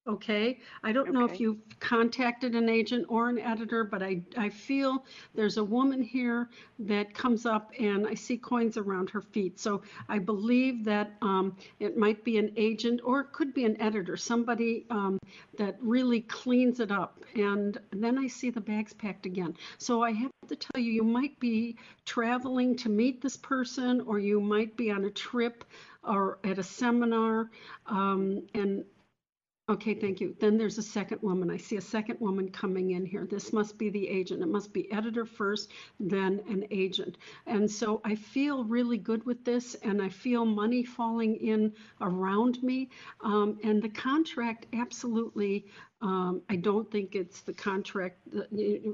Okay, 0.08 0.60
I 0.84 0.92
don't 0.92 1.10
know 1.10 1.24
if 1.24 1.32
Okay. 1.32 1.40
you've 1.40 1.58
contacted 1.80 2.54
an 2.54 2.68
agent 2.68 3.06
or 3.08 3.28
an 3.28 3.40
editor, 3.40 3.82
but 3.82 4.04
I, 4.04 4.22
I 4.36 4.50
feel 4.50 5.04
there's 5.34 5.56
a 5.56 5.64
woman 5.64 6.00
here 6.00 6.48
that 6.78 7.12
comes 7.12 7.44
up 7.44 7.72
and 7.80 8.06
I 8.06 8.14
see 8.14 8.36
coins 8.38 8.76
around 8.76 9.10
her 9.10 9.20
feet. 9.20 9.58
So 9.58 9.82
I 10.08 10.20
believe 10.20 10.84
that 10.84 11.10
um, 11.22 11.56
it 11.80 11.96
might 11.96 12.22
be 12.22 12.38
an 12.38 12.52
agent 12.56 13.00
or 13.02 13.20
it 13.20 13.32
could 13.32 13.52
be 13.52 13.64
an 13.64 13.80
editor, 13.80 14.16
somebody 14.16 14.86
um, 14.90 15.18
that 15.58 15.76
really 15.80 16.20
cleans 16.20 16.78
it 16.78 16.92
up. 16.92 17.24
And 17.34 17.76
then 17.90 18.16
I 18.16 18.28
see 18.28 18.50
the 18.50 18.60
bags 18.60 18.92
packed 18.92 19.26
again. 19.26 19.56
So 19.78 20.02
I 20.02 20.12
have 20.12 20.30
to 20.48 20.54
tell 20.54 20.80
you, 20.80 20.92
you 20.92 21.02
might 21.02 21.38
be 21.40 21.76
traveling 22.04 22.76
to 22.76 22.88
meet 22.88 23.20
this 23.20 23.36
person 23.36 24.00
or 24.02 24.20
you 24.20 24.40
might 24.40 24.76
be 24.76 24.92
on 24.92 25.04
a 25.04 25.10
trip 25.10 25.64
or 26.04 26.38
at 26.44 26.58
a 26.58 26.62
seminar. 26.62 27.50
Um, 27.86 28.46
and 28.54 28.84
Okay, 29.68 29.94
thank 29.94 30.20
you. 30.20 30.36
Then 30.38 30.56
there's 30.56 30.78
a 30.78 30.82
second 30.82 31.20
woman. 31.22 31.50
I 31.50 31.56
see 31.56 31.76
a 31.76 31.80
second 31.80 32.20
woman 32.20 32.48
coming 32.52 32.92
in 32.92 33.04
here. 33.04 33.26
This 33.28 33.52
must 33.52 33.76
be 33.76 33.90
the 33.90 34.08
agent. 34.08 34.40
It 34.40 34.46
must 34.46 34.72
be 34.72 34.90
editor 34.92 35.24
first, 35.24 35.72
then 35.98 36.40
an 36.48 36.64
agent. 36.70 37.18
And 37.48 37.68
so 37.68 38.00
I 38.04 38.14
feel 38.14 38.62
really 38.62 38.96
good 38.96 39.26
with 39.26 39.44
this, 39.44 39.74
and 39.82 40.00
I 40.00 40.08
feel 40.08 40.44
money 40.44 40.84
falling 40.84 41.34
in 41.34 41.72
around 42.00 42.62
me. 42.62 42.90
Um, 43.22 43.58
and 43.64 43.82
the 43.82 43.88
contract 43.88 44.66
absolutely 44.72 45.66
Um, 46.02 46.42
I 46.50 46.56
don't 46.56 46.90
think 46.90 47.14
it's 47.14 47.40
the 47.40 47.54
contract 47.54 48.18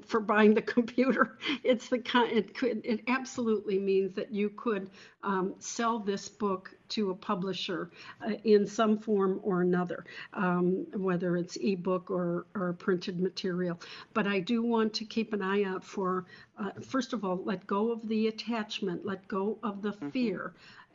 for 0.06 0.20
buying 0.20 0.54
the 0.54 0.62
computer. 0.76 1.38
It's 1.64 1.88
the 1.88 1.98
con- 1.98 2.30
it 2.30 2.54
could 2.54 2.82
it 2.84 3.00
absolutely 3.08 3.78
means 3.78 4.14
that 4.14 4.32
you 4.32 4.50
could 4.50 4.90
um, 5.24 5.54
sell 5.58 5.98
this 5.98 6.28
book 6.28 6.70
to 6.90 7.10
a 7.10 7.14
publisher 7.14 7.90
uh, 8.24 8.34
in 8.44 8.66
some 8.66 8.98
form 8.98 9.40
or 9.42 9.62
another, 9.62 10.04
um, 10.34 10.86
whether 10.94 11.36
it's 11.36 11.56
ebook 11.56 12.10
or 12.10 12.46
or 12.54 12.72
printed 12.74 13.18
material. 13.20 13.80
But 14.14 14.28
I 14.28 14.38
do 14.38 14.62
want 14.62 14.94
to 14.94 15.04
keep 15.04 15.32
an 15.32 15.42
eye 15.42 15.64
out 15.64 15.82
for, 15.82 16.26
uh, 16.56 16.70
first 16.82 17.12
of 17.12 17.24
all, 17.24 17.42
let 17.44 17.66
go 17.66 17.90
of 17.90 18.06
the 18.06 18.28
attachment, 18.28 19.04
let 19.04 19.26
go 19.26 19.58
of 19.62 19.82
the 19.82 19.92
Mm-hmm. 20.02 20.08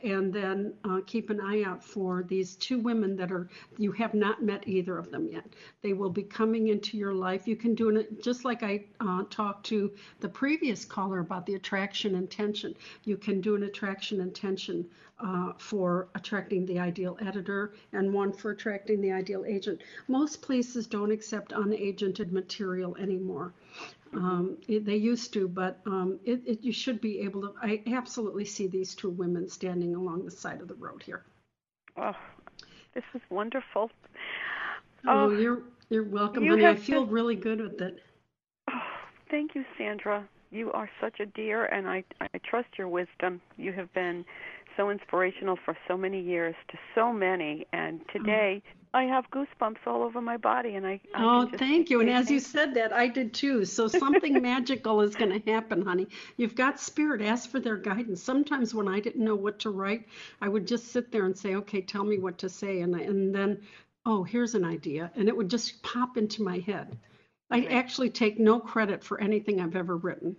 And 0.02 0.32
then 0.32 0.72
uh, 0.84 1.00
keep 1.06 1.30
an 1.30 1.40
eye 1.40 1.62
out 1.64 1.82
for 1.82 2.24
these 2.28 2.56
two 2.56 2.78
women 2.78 3.16
that 3.16 3.32
are 3.32 3.48
you 3.76 3.92
have 3.92 4.14
not 4.14 4.42
met 4.42 4.66
either 4.66 4.96
of 4.98 5.10
them 5.10 5.28
yet. 5.30 5.44
They 5.82 5.92
will 5.92 6.10
be 6.10 6.22
coming 6.22 6.68
into 6.68 6.96
your 6.96 7.14
life. 7.14 7.48
You 7.48 7.56
can 7.56 7.74
do 7.74 7.88
it 7.96 8.22
just 8.22 8.44
like 8.44 8.62
i 8.62 8.84
uh, 9.00 9.24
talked 9.30 9.66
to 9.66 9.90
the 10.20 10.28
previous 10.28 10.84
caller 10.84 11.20
about 11.20 11.46
the 11.46 11.54
attraction 11.54 12.14
intention. 12.14 12.74
You 13.04 13.16
can 13.16 13.40
do 13.40 13.56
an 13.56 13.64
attraction 13.64 14.20
intention 14.20 14.86
uh, 15.20 15.52
for 15.58 16.08
attracting 16.14 16.64
the 16.66 16.78
ideal 16.78 17.16
editor 17.20 17.74
and 17.92 18.12
one 18.12 18.32
for 18.32 18.52
attracting 18.52 19.00
the 19.00 19.10
ideal 19.10 19.44
agent. 19.46 19.80
Most 20.06 20.42
places 20.42 20.86
don't 20.86 21.10
accept 21.10 21.52
unagented 21.52 22.30
material 22.30 22.96
anymore 22.98 23.52
um, 24.14 24.56
it, 24.68 24.84
they 24.84 24.96
used 24.96 25.32
to, 25.34 25.48
but 25.48 25.80
um, 25.86 26.18
it, 26.24 26.42
it, 26.46 26.62
you 26.62 26.72
should 26.72 27.00
be 27.00 27.20
able 27.20 27.42
to. 27.42 27.54
I 27.62 27.82
absolutely 27.86 28.44
see 28.44 28.66
these 28.66 28.94
two 28.94 29.10
women 29.10 29.48
standing 29.48 29.94
along 29.94 30.24
the 30.24 30.30
side 30.30 30.60
of 30.60 30.68
the 30.68 30.74
road 30.74 31.02
here. 31.02 31.24
Oh, 31.96 32.16
this 32.94 33.04
is 33.14 33.20
wonderful. 33.30 33.90
Oh, 35.06 35.30
you're 35.30 35.62
you're 35.90 36.04
welcome, 36.04 36.44
you 36.44 36.50
honey. 36.50 36.66
I 36.66 36.74
feel 36.74 37.04
been- 37.04 37.14
really 37.14 37.36
good 37.36 37.60
with 37.60 37.80
it. 37.80 38.02
Oh, 38.70 38.80
thank 39.30 39.54
you, 39.54 39.64
Sandra. 39.76 40.28
You 40.50 40.72
are 40.72 40.88
such 41.00 41.20
a 41.20 41.26
dear, 41.26 41.66
and 41.66 41.86
I, 41.86 42.02
I 42.20 42.28
trust 42.42 42.68
your 42.78 42.88
wisdom. 42.88 43.40
You 43.58 43.72
have 43.72 43.92
been 43.92 44.24
so 44.76 44.90
inspirational 44.90 45.58
for 45.64 45.76
so 45.86 45.96
many 45.96 46.20
years 46.20 46.54
to 46.70 46.78
so 46.94 47.12
many, 47.12 47.66
and 47.72 48.00
today 48.12 48.62
I 48.94 49.04
have 49.04 49.30
goosebumps 49.30 49.86
all 49.86 50.02
over 50.02 50.20
my 50.20 50.36
body, 50.36 50.74
and 50.76 50.86
I. 50.86 51.00
I 51.14 51.24
Oh, 51.24 51.46
thank 51.46 51.90
you. 51.90 52.00
And 52.00 52.10
as 52.10 52.30
you 52.30 52.40
said 52.40 52.74
that, 52.74 52.92
I 52.92 53.06
did 53.06 53.34
too. 53.34 53.64
So 53.64 53.88
something 54.04 54.40
magical 54.40 55.00
is 55.00 55.14
going 55.14 55.40
to 55.40 55.50
happen, 55.50 55.82
honey. 55.82 56.08
You've 56.36 56.54
got 56.54 56.80
spirit. 56.80 57.20
Ask 57.22 57.50
for 57.50 57.60
their 57.60 57.76
guidance. 57.76 58.22
Sometimes 58.22 58.74
when 58.74 58.88
I 58.88 59.00
didn't 59.00 59.24
know 59.24 59.36
what 59.36 59.58
to 59.60 59.70
write, 59.70 60.06
I 60.40 60.48
would 60.48 60.66
just 60.66 60.88
sit 60.88 61.12
there 61.12 61.26
and 61.26 61.36
say, 61.36 61.54
"Okay, 61.56 61.80
tell 61.80 62.04
me 62.04 62.18
what 62.18 62.38
to 62.38 62.48
say," 62.48 62.80
and 62.80 62.94
and 62.94 63.34
then, 63.34 63.60
oh, 64.06 64.22
here's 64.22 64.54
an 64.54 64.64
idea, 64.64 65.10
and 65.16 65.28
it 65.28 65.36
would 65.36 65.50
just 65.50 65.82
pop 65.82 66.16
into 66.16 66.42
my 66.42 66.58
head. 66.58 66.96
I 67.50 67.64
actually 67.66 68.10
take 68.10 68.38
no 68.38 68.60
credit 68.60 69.02
for 69.02 69.20
anything 69.22 69.58
I've 69.60 69.74
ever 69.74 69.96
written. 69.96 70.36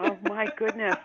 Oh 0.00 0.16
my 0.24 0.48
goodness! 0.56 0.96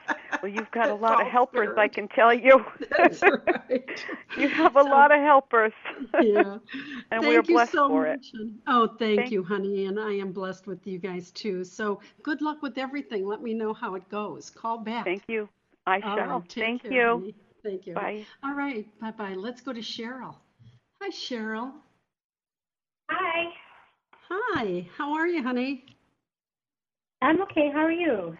Well, 0.42 0.52
you've 0.52 0.72
got 0.72 0.90
a 0.90 0.96
lot 0.96 1.22
of 1.22 1.26
all 1.28 1.32
helpers, 1.32 1.78
I 1.78 1.88
can 1.88 2.08
tell 2.08 2.34
you. 2.34 2.66
That's 2.98 3.22
right. 3.22 4.04
you 4.38 4.48
have 4.50 4.76
a 4.78 4.82
So- 4.84 4.90
lot 4.90 5.12
of 5.12 5.20
helpers. 5.22 5.74
yeah. 6.22 6.42
and 7.12 7.22
Thank 7.22 7.24
we 7.24 7.30
are 7.30 7.34
you 7.34 7.44
blessed 7.44 7.74
so 7.74 7.88
for 7.90 8.08
much. 8.08 8.32
it. 8.34 8.50
Oh, 8.66 8.88
thank, 8.98 9.20
Thank- 9.20 9.32
you, 9.32 9.44
honey. 9.44 9.86
And 9.86 10.00
I 10.00 10.14
am 10.14 10.32
blessed 10.32 10.66
with 10.66 10.88
you 10.88 10.98
guys 10.98 11.30
too. 11.32 11.64
So 11.64 12.00
good 12.24 12.42
luck 12.42 12.64
with 12.64 12.78
everything. 12.80 13.28
Let 13.28 13.44
me 13.44 13.54
know 13.54 13.74
how 13.74 13.94
it 13.96 14.10
goes. 14.10 14.50
Call 14.50 14.80
back. 14.80 15.06
Thank 15.06 15.24
you. 15.28 15.48
I 15.86 16.00
shall. 16.00 16.18
right, 16.18 16.50
take 16.50 16.64
Thank 16.64 16.82
care, 16.84 16.92
you. 16.92 17.08
honey. 17.20 17.36
Thank 17.64 17.86
you. 17.86 17.94
Bye. 17.94 18.26
All 18.44 18.54
right. 18.56 18.88
Bye 19.00 19.12
bye. 19.12 19.36
Let's 19.36 19.62
go 19.62 19.72
to 19.74 19.82
Cheryl. 19.82 20.36
Hi, 21.00 21.10
Cheryl. 21.10 21.72
Hi. 23.12 23.52
Hi. 24.34 24.88
How 24.98 25.14
are 25.14 25.28
you, 25.28 25.44
honey? 25.44 25.84
I'm 27.22 27.42
okay. 27.42 27.70
How 27.74 27.82
are 27.82 27.92
you? 27.92 28.38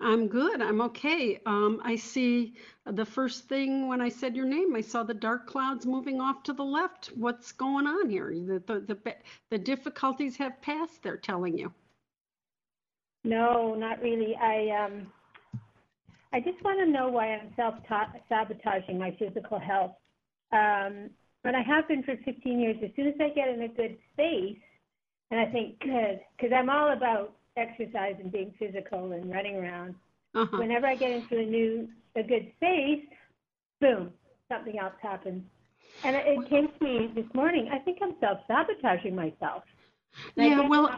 I'm 0.00 0.26
good. 0.26 0.62
I'm 0.62 0.80
okay. 0.80 1.38
Um, 1.44 1.82
I 1.84 1.96
see 1.96 2.54
the 2.86 3.04
first 3.04 3.44
thing 3.44 3.86
when 3.86 4.00
I 4.00 4.08
said 4.08 4.34
your 4.34 4.46
name, 4.46 4.74
I 4.74 4.80
saw 4.80 5.02
the 5.02 5.12
dark 5.12 5.46
clouds 5.46 5.84
moving 5.84 6.18
off 6.18 6.42
to 6.44 6.54
the 6.54 6.64
left. 6.64 7.10
What's 7.14 7.52
going 7.52 7.86
on 7.86 8.08
here? 8.08 8.34
The, 8.34 8.62
the, 8.66 8.80
the, 8.80 9.14
the 9.50 9.58
difficulties 9.58 10.34
have 10.36 10.60
passed, 10.62 11.02
they're 11.02 11.18
telling 11.18 11.58
you. 11.58 11.70
No, 13.22 13.74
not 13.74 14.00
really. 14.00 14.34
I 14.36 14.84
um, 14.84 15.06
I 16.32 16.40
just 16.40 16.62
want 16.64 16.78
to 16.80 16.86
know 16.90 17.08
why 17.08 17.34
I'm 17.34 17.52
self 17.54 17.74
sabotaging 18.28 18.98
my 18.98 19.14
physical 19.18 19.58
health. 19.58 19.92
Um, 20.52 21.10
and 21.44 21.54
I 21.54 21.62
have 21.62 21.86
been 21.86 22.02
for 22.02 22.16
15 22.24 22.60
years. 22.60 22.76
As 22.82 22.90
soon 22.96 23.08
as 23.08 23.14
I 23.20 23.28
get 23.28 23.48
in 23.48 23.62
a 23.62 23.68
good 23.68 23.96
space, 24.12 24.58
and 25.30 25.40
I 25.40 25.46
think 25.46 25.80
good, 25.80 26.20
because 26.36 26.52
I'm 26.54 26.70
all 26.70 26.92
about 26.92 27.34
exercise 27.56 28.16
and 28.20 28.30
being 28.30 28.52
physical 28.58 29.12
and 29.12 29.30
running 29.32 29.56
around. 29.56 29.94
Uh-huh. 30.34 30.56
Whenever 30.58 30.86
I 30.86 30.96
get 30.96 31.10
into 31.10 31.38
a 31.38 31.44
new, 31.44 31.88
a 32.16 32.22
good 32.22 32.50
space, 32.56 33.04
boom, 33.80 34.12
something 34.50 34.78
else 34.78 34.94
happens. 35.00 35.42
And 36.02 36.16
it, 36.16 36.26
it 36.26 36.48
came 36.48 36.68
to 36.68 36.84
me 36.84 37.10
this 37.14 37.26
morning. 37.34 37.70
I 37.72 37.78
think 37.78 37.98
I'm 38.02 38.14
self 38.20 38.40
sabotaging 38.48 39.14
myself. 39.14 39.62
Yeah, 40.36 40.68
well, 40.68 40.90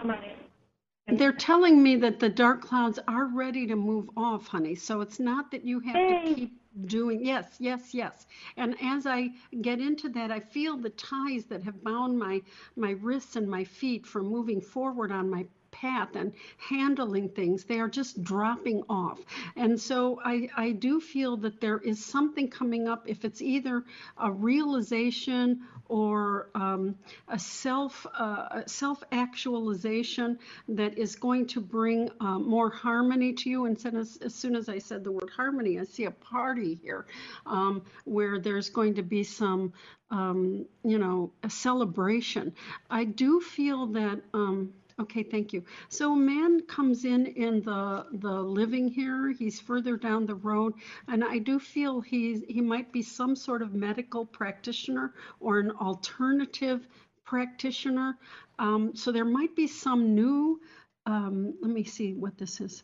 They're 1.09 1.33
telling 1.33 1.83
me 1.83 1.97
that 1.97 2.19
the 2.19 2.29
dark 2.29 2.63
clouds 2.63 2.99
are 3.09 3.27
ready 3.27 3.67
to 3.67 3.77
move 3.77 4.11
off, 4.17 4.47
honey. 4.47 4.75
So 4.75 5.01
it's 5.01 5.21
not 5.21 5.51
that 5.51 5.65
you 5.65 5.81
have 5.81 5.95
to 5.95 6.35
keep 6.35 6.61
doing. 6.85 7.25
Yes, 7.25 7.57
yes, 7.59 7.95
yes. 7.95 8.27
And 8.57 8.77
as 8.83 9.07
I 9.07 9.31
get 9.61 9.81
into 9.81 10.09
that, 10.11 10.31
I 10.31 10.41
feel 10.41 10.77
the 10.77 10.91
ties 10.91 11.47
that 11.47 11.63
have 11.63 11.83
bound 11.83 12.19
my 12.19 12.43
my 12.77 12.91
wrists 12.93 13.37
and 13.37 13.49
my 13.49 13.65
feet 13.65 14.07
from 14.07 14.27
moving 14.27 14.61
forward 14.61 15.11
on 15.13 15.31
my 15.31 15.47
path 15.81 16.17
and 16.17 16.33
handling 16.57 17.29
things 17.29 17.65
they 17.65 17.79
are 17.79 17.89
just 17.89 18.23
dropping 18.23 18.83
off 18.89 19.21
and 19.57 19.81
so 19.81 20.21
I, 20.25 20.49
I 20.57 20.73
do 20.73 21.01
feel 21.01 21.37
that 21.39 21.61
there 21.61 21.79
is 21.79 22.05
something 22.05 22.49
coming 22.49 22.89
up 22.89 23.05
if 23.07 23.25
it's 23.25 23.43
either 23.43 23.85
a 24.19 24.31
realization 24.31 25.63
or 25.89 26.51
um, 26.55 26.97
a 27.29 27.39
self 27.39 28.07
uh, 28.19 28.63
self 28.67 29.03
actualization 29.13 30.39
that 30.69 30.99
is 30.99 31.17
going 31.17 31.47
to 31.47 31.61
bring 31.61 32.11
uh, 32.21 32.39
more 32.39 32.71
harmony 32.71 33.33
to 33.33 33.51
you. 33.51 33.67
And 33.67 33.77
as, 33.95 34.19
as 34.23 34.35
soon 34.35 34.57
as 34.57 34.69
I 34.69 34.79
said 34.79 35.05
the 35.05 35.13
word 35.13 35.31
harmony, 35.35 35.79
I 35.79 35.85
see 35.85 36.05
a 36.05 36.11
party 36.11 36.79
here 36.83 37.07
um, 37.47 37.83
where 38.05 38.39
there's 38.39 38.71
going 38.71 38.95
to 38.95 39.03
be 39.03 39.23
some, 39.25 39.73
um, 40.11 40.67
you 40.85 40.99
know, 40.99 41.33
a 41.43 41.51
celebration. 41.51 42.55
I 42.91 43.05
do 43.05 43.41
feel 43.41 43.87
that. 43.89 44.21
Um, 44.35 44.73
Okay, 44.99 45.23
thank 45.23 45.53
you. 45.53 45.63
So 45.91 46.15
a 46.15 46.17
man 46.17 46.61
comes 46.63 47.05
in 47.05 47.27
in 47.27 47.61
the 47.63 48.07
the 48.13 48.33
living 48.33 48.89
here. 48.89 49.31
He's 49.31 49.61
further 49.61 49.97
down 49.97 50.25
the 50.25 50.35
road, 50.37 50.73
and 51.07 51.23
I 51.23 51.39
do 51.39 51.59
feel 51.59 52.01
he's 52.01 52.43
he 52.49 52.63
might 52.63 52.93
be 52.93 53.03
some 53.03 53.37
sort 53.37 53.61
of 53.61 53.75
medical 53.75 54.25
practitioner 54.25 55.13
or 55.39 55.59
an 55.59 55.71
alternative 55.73 56.89
practitioner. 57.25 58.17
Um, 58.59 58.97
so 58.97 59.13
there 59.13 59.27
might 59.27 59.55
be 59.55 59.67
some 59.67 60.15
new. 60.15 60.61
Um, 61.05 61.55
let 61.61 61.71
me 61.71 61.85
see 61.85 62.15
what 62.15 62.39
this 62.39 62.61
is. 62.63 62.83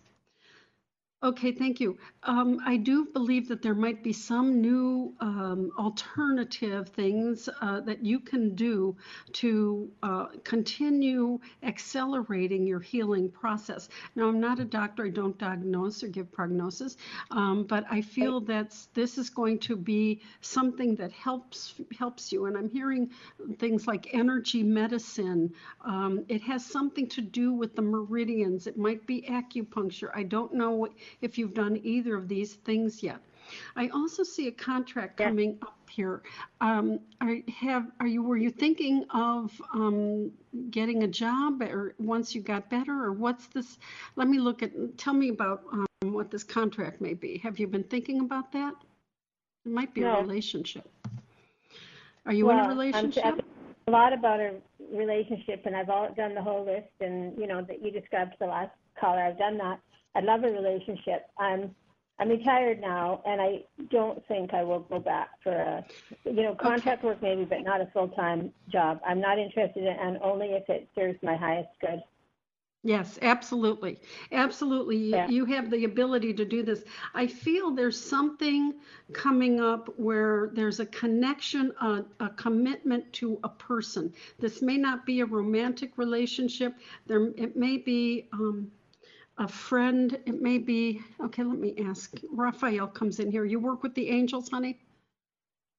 Okay, 1.24 1.52
thank 1.52 1.78
you. 1.78 1.96
Um, 2.24 2.58
I 2.66 2.76
do 2.76 3.04
believe 3.04 3.46
that 3.46 3.62
there 3.62 3.76
might 3.76 4.02
be 4.02 4.12
some 4.12 4.60
new 4.60 5.14
um, 5.20 5.70
alternative 5.78 6.88
things 6.88 7.48
uh, 7.60 7.80
that 7.82 8.04
you 8.04 8.18
can 8.18 8.56
do 8.56 8.96
to 9.34 9.88
uh, 10.02 10.26
continue 10.42 11.38
accelerating 11.62 12.66
your 12.66 12.80
healing 12.80 13.30
process. 13.30 13.88
Now, 14.16 14.26
I'm 14.26 14.40
not 14.40 14.58
a 14.58 14.64
doctor, 14.64 15.04
I 15.04 15.10
don't 15.10 15.38
diagnose 15.38 16.02
or 16.02 16.08
give 16.08 16.32
prognosis, 16.32 16.96
um, 17.30 17.66
but 17.68 17.84
I 17.88 18.00
feel 18.00 18.40
that 18.42 18.76
this 18.92 19.16
is 19.16 19.30
going 19.30 19.60
to 19.60 19.76
be 19.76 20.22
something 20.40 20.96
that 20.96 21.12
helps 21.12 21.74
helps 21.96 22.32
you. 22.32 22.46
And 22.46 22.56
I'm 22.56 22.68
hearing 22.68 23.10
things 23.60 23.86
like 23.86 24.08
energy 24.12 24.64
medicine. 24.64 25.52
Um, 25.84 26.24
it 26.28 26.42
has 26.42 26.66
something 26.66 27.08
to 27.10 27.20
do 27.20 27.52
with 27.52 27.76
the 27.76 27.82
meridians. 27.82 28.66
It 28.66 28.76
might 28.76 29.06
be 29.06 29.22
acupuncture. 29.22 30.10
I 30.12 30.24
don't 30.24 30.52
know 30.54 30.70
what, 30.72 30.92
if 31.20 31.38
you've 31.38 31.54
done 31.54 31.78
either 31.82 32.16
of 32.16 32.28
these 32.28 32.54
things 32.54 33.02
yet. 33.02 33.18
I 33.76 33.88
also 33.88 34.22
see 34.22 34.48
a 34.48 34.52
contract 34.52 35.18
Yeah. 35.20 35.26
coming 35.26 35.58
up 35.62 35.78
here. 35.90 36.22
Um, 36.60 37.00
are, 37.20 37.36
have 37.60 37.90
are 38.00 38.06
you 38.06 38.22
were 38.22 38.36
you 38.36 38.50
thinking 38.50 39.04
of 39.10 39.60
um, 39.74 40.30
getting 40.70 41.02
a 41.02 41.08
job 41.08 41.60
or 41.62 41.94
once 41.98 42.34
you 42.34 42.40
got 42.40 42.70
better 42.70 43.04
or 43.04 43.12
what's 43.12 43.46
this? 43.48 43.78
Let 44.16 44.28
me 44.28 44.38
look 44.38 44.62
at. 44.62 44.70
Tell 44.96 45.14
me 45.14 45.28
about 45.28 45.64
um, 45.72 45.86
what 46.12 46.30
this 46.30 46.44
contract 46.44 47.00
may 47.00 47.14
be. 47.14 47.38
Have 47.38 47.58
you 47.58 47.66
been 47.66 47.84
thinking 47.84 48.20
about 48.20 48.52
that? 48.52 48.74
It 49.66 49.72
might 49.72 49.92
be 49.94 50.02
No. 50.02 50.18
a 50.18 50.22
relationship. 50.22 50.88
Are 52.26 52.32
you 52.32 52.48
in 52.50 52.58
a 52.58 52.62
Well, 52.62 52.68
relationship? 52.68 53.24
I'm 53.24 53.40
a 53.88 53.90
lot 53.90 54.12
about 54.12 54.40
a 54.40 54.54
relationship, 54.92 55.62
and 55.66 55.76
I've 55.76 55.90
all 55.90 56.12
done 56.14 56.34
the 56.34 56.42
whole 56.42 56.64
list, 56.64 56.92
and 57.00 57.36
you 57.36 57.46
know 57.46 57.62
that 57.62 57.84
you 57.84 57.90
described 57.90 58.34
the 58.38 58.46
last 58.46 58.70
caller. 58.98 59.20
I've 59.20 59.38
done 59.38 59.58
that. 59.58 59.80
I 60.14 60.20
love 60.20 60.44
a 60.44 60.48
relationship. 60.50 61.26
I'm 61.38 61.74
I'm 62.18 62.28
retired 62.28 62.80
now, 62.80 63.22
and 63.26 63.40
I 63.40 63.64
don't 63.90 64.24
think 64.28 64.54
I 64.54 64.62
will 64.62 64.80
go 64.80 65.00
back 65.00 65.30
for 65.42 65.52
a, 65.52 65.84
you 66.24 66.42
know, 66.42 66.54
contract 66.54 67.02
work 67.02 67.20
maybe, 67.22 67.44
but 67.44 67.62
not 67.62 67.80
a 67.80 67.86
full-time 67.86 68.52
job. 68.70 69.00
I'm 69.04 69.20
not 69.20 69.38
interested 69.38 69.82
in, 69.82 69.96
and 69.98 70.18
only 70.22 70.48
if 70.48 70.68
it 70.68 70.88
serves 70.94 71.18
my 71.22 71.36
highest 71.36 71.70
good. 71.80 72.02
Yes, 72.84 73.18
absolutely. 73.22 74.00
Absolutely. 74.32 74.96
You- 74.96 75.10
Yeah. 75.16 75.28
You 75.28 75.44
have 75.46 75.70
the 75.70 75.84
ability 75.84 76.34
to 76.34 76.44
do 76.44 76.62
this. 76.62 76.84
I 77.14 77.26
feel 77.28 77.70
there's 77.70 77.98
something 78.00 78.74
coming 79.12 79.60
up 79.60 79.88
where 79.98 80.50
there's 80.52 80.80
a 80.80 80.86
connection, 80.86 81.72
a, 81.80 82.04
a 82.20 82.28
commitment 82.30 83.12
to 83.14 83.38
a 83.44 83.48
person. 83.48 84.12
This 84.38 84.62
may 84.62 84.76
not 84.76 85.06
be 85.06 85.20
a 85.20 85.26
romantic 85.26 85.96
relationship. 85.96 86.74
There, 87.06 87.28
it 87.36 87.56
may 87.56 87.76
be 87.78 88.28
um, 88.32 88.70
a 89.38 89.48
friend. 89.48 90.18
It 90.26 90.40
may 90.40 90.58
be, 90.58 91.00
okay, 91.24 91.42
let 91.42 91.58
me 91.58 91.74
ask. 91.86 92.14
Raphael 92.30 92.86
comes 92.86 93.18
in 93.18 93.30
here. 93.30 93.44
You 93.44 93.58
work 93.58 93.82
with 93.82 93.94
the 93.94 94.08
angels, 94.08 94.50
honey? 94.50 94.78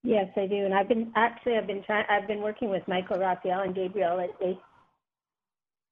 Yes, 0.03 0.29
I 0.35 0.47
do, 0.47 0.65
and 0.65 0.73
I've 0.73 0.89
been 0.89 1.13
actually 1.15 1.57
I've 1.57 1.67
been 1.67 1.81
trying. 1.81 2.05
I've 2.09 2.27
been 2.27 2.41
working 2.41 2.69
with 2.69 2.85
Michael 2.89 3.19
Raphael 3.19 3.61
and 3.61 3.73
Gabriel 3.73 4.17
lately. 4.17 4.59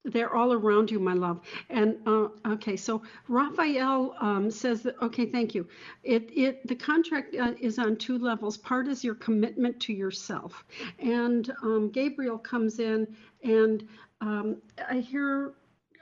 They're 0.04 0.34
all 0.34 0.52
around 0.52 0.92
you, 0.92 1.00
my 1.00 1.14
love. 1.14 1.40
And 1.70 1.96
uh, 2.06 2.28
okay, 2.46 2.76
so 2.76 3.04
Raphael 3.30 4.16
um, 4.20 4.52
says 4.52 4.82
that. 4.82 5.02
Okay, 5.02 5.28
thank 5.28 5.56
you. 5.56 5.66
It 6.04 6.30
it 6.36 6.68
the 6.68 6.76
contract 6.76 7.36
uh, 7.36 7.54
is 7.62 7.80
on 7.80 7.96
two 7.96 8.18
levels. 8.18 8.58
Part 8.58 8.90
is 8.90 9.02
your 9.02 9.16
commitment 9.16 9.80
to 9.82 9.94
yourself, 9.94 10.66
and 11.00 11.50
um, 11.64 11.90
Gabriel 11.90 12.38
comes 12.38 12.80
in, 12.80 13.08
and 13.44 13.88
um, 14.20 14.58
I 14.90 14.98
hear. 14.98 15.54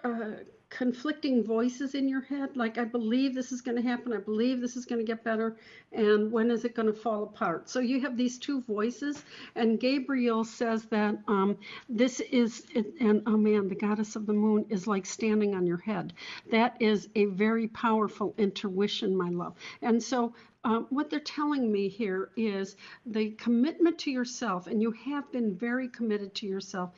Uh, 0.03 0.31
conflicting 0.69 1.43
voices 1.43 1.95
in 1.95 2.07
your 2.07 2.21
head 2.21 2.55
like 2.55 2.77
i 2.77 2.83
believe 2.83 3.33
this 3.33 3.51
is 3.51 3.61
going 3.61 3.75
to 3.75 3.87
happen. 3.87 4.13
I 4.13 4.17
believe 4.17 4.61
this 4.61 4.75
is 4.75 4.85
going 4.85 4.99
to 4.99 5.05
get 5.05 5.23
better. 5.23 5.57
And 5.91 6.31
when 6.31 6.51
is 6.51 6.65
it 6.65 6.75
going 6.75 6.87
to 6.87 6.93
fall 6.93 7.23
apart? 7.23 7.69
So 7.69 7.79
you 7.79 7.99
have 8.01 8.15
these 8.17 8.37
two 8.37 8.61
voices 8.61 9.23
and 9.55 9.79
gabriel 9.79 10.43
says 10.43 10.85
that 10.85 11.15
um, 11.27 11.57
this 11.87 12.19
is 12.19 12.65
and 12.75 13.23
oh 13.25 13.37
man 13.37 13.67
the 13.67 13.75
goddess 13.75 14.15
of 14.15 14.25
the 14.25 14.33
moon 14.33 14.65
is 14.69 14.87
like 14.87 15.05
standing 15.05 15.55
on 15.55 15.65
your 15.65 15.77
head. 15.77 16.13
That 16.51 16.75
is 16.79 17.09
a 17.15 17.25
very 17.25 17.67
powerful 17.67 18.33
intuition 18.37 19.15
my 19.15 19.29
love. 19.29 19.55
And 19.81 20.01
so 20.01 20.33
um, 20.63 20.87
what 20.89 21.09
they're 21.09 21.21
telling 21.21 21.71
me 21.71 21.87
here 21.87 22.31
is 22.35 22.75
the 23.05 23.31
commitment 23.31 23.97
to 23.99 24.11
yourself, 24.11 24.67
and 24.67 24.81
you 24.81 24.91
have 24.91 25.31
been 25.31 25.55
very 25.55 25.87
committed 25.87 26.35
to 26.35 26.47
yourself. 26.47 26.91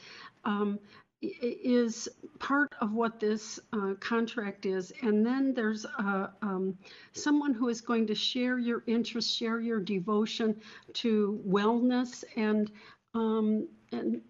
Um, 0.45 0.79
is 1.21 2.09
part 2.39 2.73
of 2.81 2.93
what 2.93 3.19
this 3.19 3.59
uh, 3.73 3.93
contract 3.99 4.65
is. 4.65 4.91
And 5.01 5.25
then 5.25 5.53
there's 5.53 5.85
uh, 5.85 6.27
um, 6.41 6.77
someone 7.13 7.53
who 7.53 7.69
is 7.69 7.81
going 7.81 8.07
to 8.07 8.15
share 8.15 8.57
your 8.57 8.83
interest, 8.87 9.35
share 9.35 9.59
your 9.59 9.79
devotion 9.79 10.55
to 10.93 11.41
wellness 11.47 12.23
and 12.35 12.71
um, 13.13 13.67
and 13.91 14.21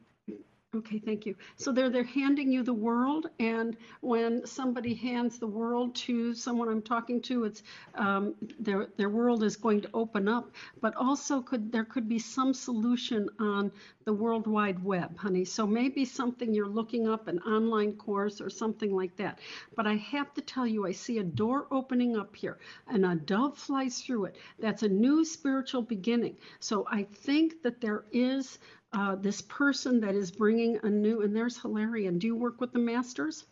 Okay, 0.73 0.99
thank 0.99 1.25
you. 1.25 1.35
So 1.57 1.73
they're 1.73 1.89
they're 1.89 2.03
handing 2.05 2.49
you 2.49 2.63
the 2.63 2.73
world, 2.73 3.27
and 3.39 3.75
when 3.99 4.45
somebody 4.45 4.93
hands 4.93 5.37
the 5.37 5.45
world 5.47 5.93
to 6.07 6.33
someone 6.33 6.69
I'm 6.69 6.81
talking 6.81 7.21
to, 7.23 7.43
it's 7.43 7.61
um, 7.95 8.35
their 8.57 8.87
their 8.95 9.09
world 9.09 9.43
is 9.43 9.57
going 9.57 9.81
to 9.81 9.89
open 9.93 10.29
up. 10.29 10.49
But 10.79 10.95
also, 10.95 11.41
could 11.41 11.73
there 11.73 11.83
could 11.83 12.07
be 12.07 12.19
some 12.19 12.53
solution 12.53 13.27
on 13.37 13.69
the 14.05 14.13
World 14.13 14.47
Wide 14.47 14.81
Web, 14.81 15.17
honey? 15.17 15.43
So 15.43 15.67
maybe 15.67 16.05
something 16.05 16.53
you're 16.53 16.67
looking 16.69 17.05
up, 17.05 17.27
an 17.27 17.39
online 17.39 17.91
course 17.97 18.39
or 18.39 18.49
something 18.49 18.95
like 18.95 19.17
that. 19.17 19.39
But 19.75 19.87
I 19.87 19.95
have 19.95 20.33
to 20.35 20.41
tell 20.41 20.65
you, 20.65 20.85
I 20.87 20.93
see 20.93 21.17
a 21.17 21.23
door 21.23 21.67
opening 21.69 22.15
up 22.15 22.33
here, 22.33 22.59
and 22.87 23.05
a 23.05 23.15
dove 23.15 23.57
flies 23.57 23.99
through 24.01 24.25
it. 24.25 24.37
That's 24.57 24.83
a 24.83 24.87
new 24.89 25.25
spiritual 25.25 25.81
beginning. 25.81 26.37
So 26.61 26.87
I 26.89 27.03
think 27.03 27.61
that 27.63 27.81
there 27.81 28.05
is 28.13 28.57
uh, 28.93 29.15
this 29.15 29.41
person 29.41 30.01
that 30.01 30.15
is 30.15 30.31
bringing 30.31 30.79
a 30.83 30.89
new, 30.89 31.21
and 31.21 31.35
there's 31.35 31.57
Hilarion. 31.57 32.19
Do 32.19 32.27
you 32.27 32.35
work 32.35 32.59
with 32.59 32.73
the 32.73 32.79
masters? 32.79 33.45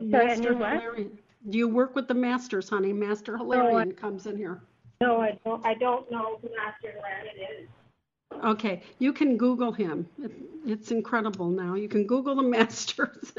Sorry, 0.00 0.26
Master 0.26 0.54
what? 0.54 0.72
Hilarion. 0.72 1.18
Do 1.48 1.58
you 1.58 1.68
work 1.68 1.94
with 1.94 2.08
the 2.08 2.14
masters, 2.14 2.68
honey? 2.68 2.92
Master 2.92 3.36
Hilarion 3.36 3.92
comes 3.92 4.26
in 4.26 4.36
here. 4.36 4.62
No, 5.00 5.20
I 5.20 5.38
don't. 5.44 5.64
I 5.64 5.74
don't 5.74 6.10
know 6.10 6.38
who 6.42 6.48
Master 6.56 6.92
Hilarion 6.96 7.62
is. 7.62 7.68
Okay, 8.44 8.82
you 8.98 9.12
can 9.12 9.36
Google 9.36 9.70
him. 9.70 10.08
It, 10.22 10.32
it's 10.66 10.90
incredible 10.90 11.48
now. 11.48 11.74
You 11.74 11.88
can 11.88 12.06
Google 12.06 12.34
the 12.34 12.42
masters. 12.58 13.32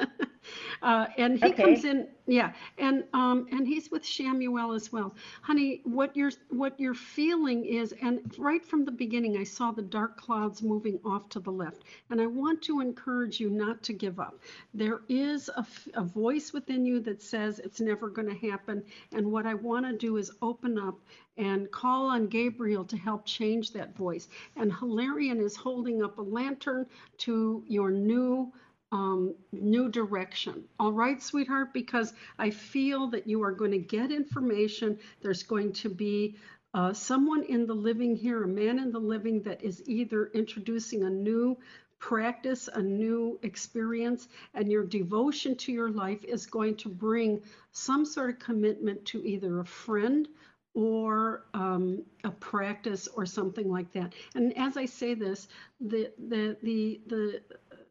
Uh, 0.82 1.06
and 1.18 1.38
he 1.38 1.52
Okay. 1.52 1.54
comes 1.54 1.84
in, 1.84 2.08
yeah, 2.26 2.50
and 2.78 3.04
um, 3.14 3.46
and 3.52 3.68
he's 3.68 3.90
with 3.92 4.04
Chamuel 4.04 4.76
as 4.76 4.92
well. 4.92 5.14
Honey, 5.42 5.80
what 5.84 6.12
you're 6.16 6.32
what 6.50 6.74
you're 6.78 6.94
feeling 6.94 7.66
is, 7.66 7.94
and 8.02 8.20
right 8.38 8.64
from 8.66 8.84
the 8.86 8.92
beginning, 8.92 9.38
I 9.38 9.44
saw 9.44 9.72
the 9.72 9.82
dark 9.82 10.16
clouds 10.16 10.62
moving 10.62 11.00
off 11.04 11.28
to 11.30 11.40
the 11.40 11.52
left, 11.52 11.84
and 12.10 12.22
I 12.22 12.28
want 12.28 12.62
to 12.64 12.80
encourage 12.80 13.40
you 13.40 13.50
not 13.50 13.82
to 13.84 13.94
give 13.94 14.20
up. 14.20 14.36
There 14.74 15.02
is 15.08 15.50
a, 15.56 15.66
a 15.94 16.04
voice 16.04 16.52
within 16.54 16.86
you 16.86 17.00
that 17.02 17.22
says 17.22 17.60
it's 17.64 17.82
never 17.82 18.10
going 18.10 18.28
to 18.28 18.48
happen, 18.50 18.84
and 19.12 19.32
what 19.32 19.46
I 19.46 19.54
want 19.56 19.86
to 19.86 19.94
do 19.94 20.18
is 20.18 20.32
open 20.42 20.78
up 20.78 20.96
and 21.38 21.70
call 21.72 22.08
on 22.08 22.28
Gabriel 22.28 22.86
to 22.86 22.98
help 22.98 23.24
change 23.26 23.72
that 23.72 23.96
voice. 23.96 24.28
And 24.56 24.72
Hilarion 24.72 25.40
is 25.40 25.56
holding 25.56 26.02
up 26.02 26.18
a 26.18 26.22
lantern 26.22 26.86
to 27.20 27.64
your 27.68 27.92
new 27.92 28.50
um, 28.96 29.36
new 29.52 29.90
direction. 29.90 30.64
All 30.80 30.94
right, 30.94 31.22
sweetheart, 31.22 31.74
because 31.74 32.14
I 32.40 32.50
feel 32.50 33.08
that 33.08 33.28
you 33.28 33.44
are 33.44 33.52
going 33.52 33.72
to 33.72 33.78
get 33.78 34.10
information. 34.10 34.98
There's 35.22 35.44
going 35.44 35.74
to 35.74 35.90
be 35.90 36.38
uh, 36.74 36.94
someone 36.94 37.44
in 37.44 37.68
the 37.68 37.74
living 37.74 38.16
here, 38.16 38.44
a 38.44 38.48
man 38.48 38.80
in 38.80 38.94
the 38.94 39.00
living 39.00 39.42
that 39.42 39.62
is 39.62 39.84
either 39.86 40.28
introducing 40.34 41.04
a 41.04 41.10
new 41.10 41.58
practice, 42.00 42.70
a 42.74 42.82
new 42.82 43.38
experience, 43.44 44.30
and 44.54 44.72
your 44.72 44.86
devotion 44.86 45.58
to 45.58 45.74
your 45.74 45.90
life 45.90 46.24
is 46.24 46.46
going 46.46 46.78
to 46.78 46.88
bring 46.88 47.42
some 47.74 48.06
sort 48.06 48.30
of 48.30 48.40
commitment 48.40 49.04
to 49.06 49.26
either 49.28 49.60
a 49.60 49.66
friend 49.66 50.30
or 50.76 51.46
um, 51.54 52.04
a 52.26 52.30
practice 52.30 53.08
or 53.08 53.26
something 53.26 53.72
like 53.72 53.92
that. 53.94 54.14
And 54.36 54.56
as 54.58 54.76
I 54.78 54.86
say 54.86 55.14
this, 55.14 55.48
the 55.80 56.12
the 56.28 56.58
the 56.62 57.00
the 57.08 57.42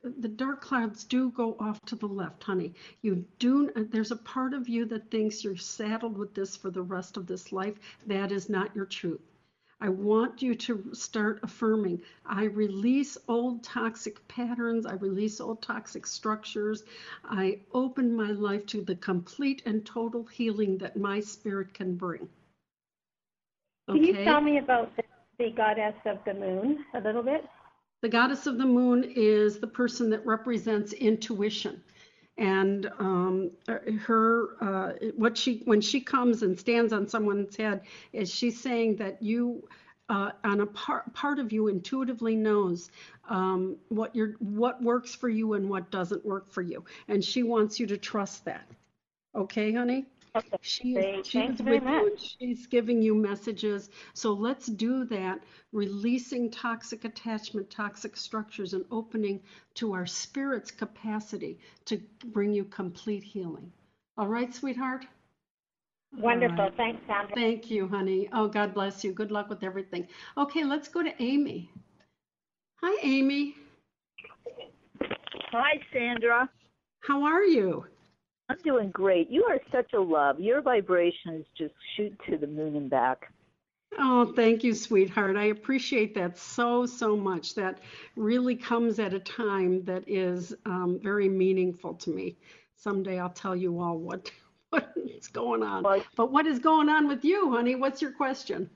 the 0.05 0.29
dark 0.29 0.61
clouds 0.61 1.05
do 1.05 1.31
go 1.31 1.57
off 1.59 1.81
to 1.87 1.97
the 1.97 2.07
left, 2.07 2.43
honey. 2.43 2.75
You 3.03 3.25
do. 3.39 3.71
Uh, 3.75 3.85
there's 3.91 4.11
a 4.11 4.17
part 4.17 4.53
of 4.53 4.69
you 4.69 4.85
that 4.87 5.11
thinks 5.11 5.43
you're 5.43 5.57
saddled 5.57 6.19
with 6.19 6.35
this 6.35 6.57
for 6.57 6.71
the 6.71 6.83
rest 6.83 7.17
of 7.17 7.27
this 7.27 7.53
life. 7.53 7.79
That 8.07 8.31
is 8.31 8.49
not 8.49 8.75
your 8.77 8.87
truth. 8.87 9.21
I 9.81 9.89
want 9.89 10.41
you 10.41 10.55
to 10.55 10.95
start 10.95 11.41
affirming. 11.43 12.01
I 12.25 12.45
release 12.45 13.19
old 13.29 13.63
toxic 13.63 14.27
patterns. 14.29 14.87
I 14.87 14.95
release 14.95 15.41
old 15.41 15.63
toxic 15.63 16.07
structures. 16.07 16.85
I 17.25 17.61
open 17.73 18.15
my 18.15 18.31
life 18.31 18.67
to 18.67 18.83
the 18.83 18.95
complete 18.97 19.63
and 19.67 19.85
total 19.85 20.25
healing 20.25 20.79
that 20.79 20.97
my 20.97 21.21
spirit 21.21 21.75
can 21.75 21.97
bring. 21.97 22.29
Okay? 23.89 23.99
Can 23.99 24.05
you 24.05 24.25
tell 24.25 24.41
me 24.41 24.59
about 24.59 24.95
the, 24.97 25.03
the 25.39 25.51
goddess 25.51 25.97
of 26.07 26.19
the 26.25 26.35
moon 26.35 26.85
a 26.95 27.01
little 27.01 27.23
bit? 27.23 27.45
The 28.05 28.11
goddess 28.11 28.47
of 28.47 28.59
the 28.59 28.67
moon 28.67 29.03
is 29.17 29.61
the 29.61 29.67
person 29.67 30.11
that 30.11 30.27
represents 30.27 30.93
intuition. 30.93 31.83
And 32.37 32.91
um, 32.99 33.53
her, 33.67 34.49
uh, 34.61 34.93
what 35.17 35.39
she, 35.39 35.63
when 35.65 35.81
she 35.81 36.03
comes 36.03 36.43
and 36.43 36.61
stands 36.61 36.93
on 36.93 37.09
someone's 37.09 37.57
head, 37.57 37.81
is 38.13 38.29
she's 38.29 38.61
saying 38.61 38.97
that 38.97 39.23
you, 39.23 39.67
uh, 40.11 40.33
on 40.45 40.61
a 40.61 40.67
part, 40.67 41.15
part 41.15 41.39
of 41.39 41.51
you 41.51 41.69
intuitively 41.69 42.37
knows 42.37 42.91
um, 43.31 43.79
what 43.89 44.15
your, 44.15 44.35
what 44.39 44.83
works 44.83 45.15
for 45.15 45.31
you 45.31 45.55
and 45.55 45.71
what 45.71 45.91
doesn't 45.91 46.27
work 46.27 46.51
for 46.51 46.61
you. 46.61 46.85
And 47.09 47.25
she 47.25 47.43
wants 47.43 47.81
you 47.81 47.87
to 47.87 47.97
trust 47.97 48.45
that. 48.45 48.69
Okay, 49.35 49.73
honey? 49.73 50.05
She 50.63 50.97
is, 50.97 51.27
she 51.27 51.39
Thanks 51.39 51.55
is 51.55 51.61
very 51.61 51.79
with 51.79 51.89
you 51.89 52.07
and 52.07 52.11
much. 52.13 52.37
she's 52.39 52.67
giving 52.67 53.01
you 53.01 53.15
messages. 53.15 53.91
So 54.15 54.33
let's 54.33 54.67
do 54.67 55.05
that, 55.05 55.41
releasing 55.73 56.51
toxic 56.51 57.05
attachment, 57.05 57.71
toxic 57.71 58.17
structures, 58.17 58.75
and 58.75 58.85
opening 58.91 59.41
to 59.75 59.93
our 59.93 60.07
spirit's 60.07 60.73
capacity 60.73 61.59
to 61.85 62.01
bring 62.27 62.53
you 62.53 62.65
complete 62.65 63.23
healing. 63.23 63.71
All 64.17 64.27
right, 64.27 64.53
sweetheart? 64.53 65.07
Wonderful. 66.17 66.59
All 66.61 66.67
right. 66.67 66.77
Thanks, 66.77 67.03
Sandra. 67.07 67.35
Thank 67.35 67.71
you, 67.71 67.87
honey. 67.89 68.29
Oh, 68.33 68.49
God 68.49 68.75
bless 68.75 69.05
you. 69.05 69.13
Good 69.13 69.31
luck 69.31 69.49
with 69.49 69.63
everything. 69.63 70.09
Okay, 70.37 70.65
let's 70.65 70.89
go 70.89 71.03
to 71.03 71.23
Amy. 71.23 71.71
Hi, 72.83 72.99
Amy. 73.03 73.55
Hi, 75.53 75.81
Sandra. 75.93 76.49
How 77.01 77.23
are 77.23 77.45
you? 77.45 77.87
I'm 78.49 78.59
doing 78.63 78.91
great. 78.91 79.31
You 79.31 79.45
are 79.45 79.59
such 79.73 79.93
a 79.95 80.01
love. 80.01 80.39
Your 80.39 80.61
vibrations 80.61 81.47
just 81.57 81.75
shoot 81.97 82.19
to 82.29 82.37
the 82.37 82.47
moon 82.47 82.77
and 82.77 82.91
back. 82.91 83.33
Oh, 83.99 84.33
thank 84.35 84.65
you, 84.65 84.75
sweetheart. 84.75 85.37
I 85.37 85.45
appreciate 85.45 86.15
that 86.17 86.37
so, 86.37 86.85
so 86.85 87.17
much. 87.17 87.55
That 87.55 87.79
really 88.17 88.57
comes 88.57 88.99
at 88.99 89.15
a 89.15 89.21
time 89.21 89.85
that 89.85 90.05
is 90.07 90.55
um, 90.67 90.99
very 91.03 91.29
meaningful 91.29 91.95
to 91.95 92.11
me. 92.11 92.37
Someday 92.77 93.19
I'll 93.19 93.31
tell 93.31 93.55
you 93.55 93.81
all 93.81 93.99
what 93.99 94.31
what's 94.71 95.29
going 95.29 95.63
on. 95.63 95.83
But 96.17 96.33
what 96.33 96.47
is 96.47 96.59
going 96.59 96.89
on 96.89 97.09
with 97.09 97.25
you, 97.25 97.51
honey? 97.53 97.77
What's 97.77 98.03
your 98.03 98.13
question? 98.13 98.69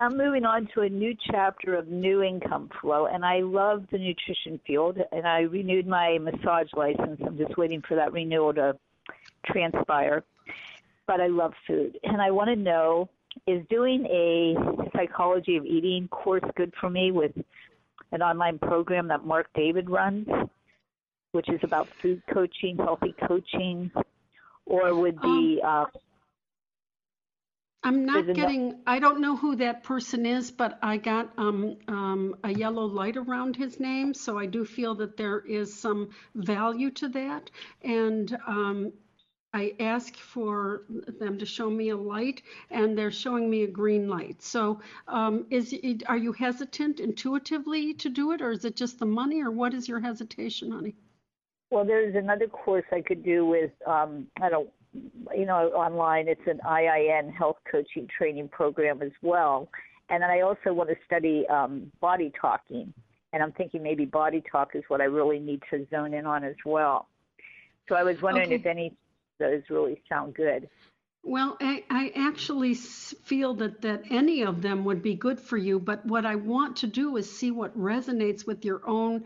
I'm 0.00 0.16
moving 0.16 0.44
on 0.44 0.68
to 0.74 0.82
a 0.82 0.88
new 0.88 1.16
chapter 1.30 1.74
of 1.74 1.88
new 1.88 2.22
income 2.22 2.70
flow, 2.80 3.06
and 3.06 3.24
I 3.24 3.40
love 3.40 3.84
the 3.90 3.98
nutrition 3.98 4.60
field. 4.66 4.98
And 5.12 5.26
I 5.26 5.40
renewed 5.40 5.86
my 5.86 6.18
massage 6.18 6.68
license. 6.76 7.20
I'm 7.24 7.38
just 7.38 7.56
waiting 7.56 7.82
for 7.88 7.94
that 7.94 8.12
renewal 8.12 8.54
to 8.54 8.76
transpire. 9.46 10.24
But 11.06 11.20
I 11.20 11.28
love 11.28 11.54
food, 11.66 11.98
and 12.02 12.20
I 12.20 12.30
want 12.30 12.48
to 12.50 12.56
know: 12.56 13.08
is 13.46 13.64
doing 13.70 14.06
a 14.06 14.54
psychology 14.94 15.56
of 15.56 15.64
eating 15.64 16.08
course 16.08 16.44
good 16.56 16.72
for 16.80 16.90
me 16.90 17.10
with 17.10 17.32
an 18.12 18.22
online 18.22 18.58
program 18.58 19.08
that 19.08 19.24
Marc 19.24 19.48
David 19.54 19.88
runs, 19.88 20.26
which 21.32 21.48
is 21.48 21.60
about 21.62 21.88
food 22.02 22.22
coaching, 22.32 22.76
healthy 22.76 23.14
coaching, 23.26 23.90
or 24.66 24.94
would 24.94 25.16
the 25.20 25.60
um, 25.62 25.86
uh, 25.94 25.98
I'm 27.82 28.04
not 28.04 28.34
getting, 28.34 28.80
I 28.86 28.98
don't 28.98 29.20
know 29.20 29.36
who 29.36 29.56
that 29.56 29.84
person 29.84 30.26
is, 30.26 30.50
but 30.50 30.78
I 30.82 30.96
got 30.96 31.32
um, 31.38 31.76
um, 31.86 32.36
a 32.42 32.52
yellow 32.52 32.84
light 32.84 33.16
around 33.16 33.54
his 33.54 33.78
name. 33.78 34.14
So 34.14 34.36
I 34.36 34.46
do 34.46 34.64
feel 34.64 34.96
that 34.96 35.16
there 35.16 35.38
is 35.38 35.72
some 35.78 36.10
value 36.34 36.90
to 36.90 37.08
that. 37.10 37.50
And 37.82 38.36
um, 38.46 38.92
I 39.54 39.74
ask 39.80 40.14
for 40.14 40.82
them 41.18 41.38
to 41.38 41.46
show 41.46 41.70
me 41.70 41.88
a 41.88 41.96
light, 41.96 42.42
and 42.70 42.96
they're 42.96 43.10
showing 43.10 43.48
me 43.48 43.62
a 43.62 43.66
green 43.66 44.08
light. 44.08 44.42
So 44.42 44.80
um, 45.06 45.46
is 45.50 45.72
it, 45.72 46.02
are 46.08 46.18
you 46.18 46.32
hesitant 46.32 47.00
intuitively 47.00 47.94
to 47.94 48.10
do 48.10 48.32
it, 48.32 48.42
or 48.42 48.50
is 48.50 48.64
it 48.64 48.76
just 48.76 48.98
the 48.98 49.06
money, 49.06 49.40
or 49.40 49.50
what 49.50 49.72
is 49.72 49.88
your 49.88 50.00
hesitation, 50.00 50.70
honey? 50.70 50.94
Well, 51.70 51.84
there's 51.84 52.14
another 52.14 52.46
course 52.46 52.84
I 52.92 53.00
could 53.00 53.22
do 53.22 53.46
with, 53.46 53.72
um, 53.86 54.26
I 54.40 54.48
don't 54.48 54.70
you 55.34 55.46
know, 55.46 55.68
online. 55.68 56.28
It's 56.28 56.46
an 56.46 56.60
IIN 56.66 57.32
health 57.32 57.58
coaching 57.70 58.08
training 58.16 58.48
program 58.48 59.02
as 59.02 59.12
well. 59.22 59.68
And 60.08 60.22
then 60.22 60.30
I 60.30 60.40
also 60.40 60.72
want 60.72 60.88
to 60.90 60.96
study 61.04 61.46
um, 61.48 61.90
body 62.00 62.32
talking. 62.40 62.92
And 63.32 63.42
I'm 63.42 63.52
thinking 63.52 63.82
maybe 63.82 64.06
body 64.06 64.42
talk 64.50 64.70
is 64.74 64.82
what 64.88 65.00
I 65.00 65.04
really 65.04 65.38
need 65.38 65.62
to 65.70 65.86
zone 65.90 66.14
in 66.14 66.24
on 66.24 66.44
as 66.44 66.56
well. 66.64 67.08
So 67.88 67.94
I 67.94 68.02
was 68.02 68.20
wondering 68.22 68.46
okay. 68.46 68.54
if 68.56 68.66
any 68.66 68.96
those 69.38 69.62
really 69.70 70.02
sound 70.08 70.34
good. 70.34 70.68
Well, 71.24 71.56
I, 71.60 71.84
I, 71.90 72.12
actually 72.14 72.74
feel 72.74 73.52
that, 73.54 73.82
that 73.82 74.04
any 74.08 74.42
of 74.42 74.62
them 74.62 74.84
would 74.84 75.02
be 75.02 75.14
good 75.14 75.38
for 75.38 75.56
you, 75.56 75.78
but 75.78 76.06
what 76.06 76.24
I 76.24 76.36
want 76.36 76.76
to 76.78 76.86
do 76.86 77.16
is 77.16 77.30
see 77.30 77.50
what 77.50 77.76
resonates 77.76 78.46
with 78.46 78.64
your 78.64 78.88
own 78.88 79.24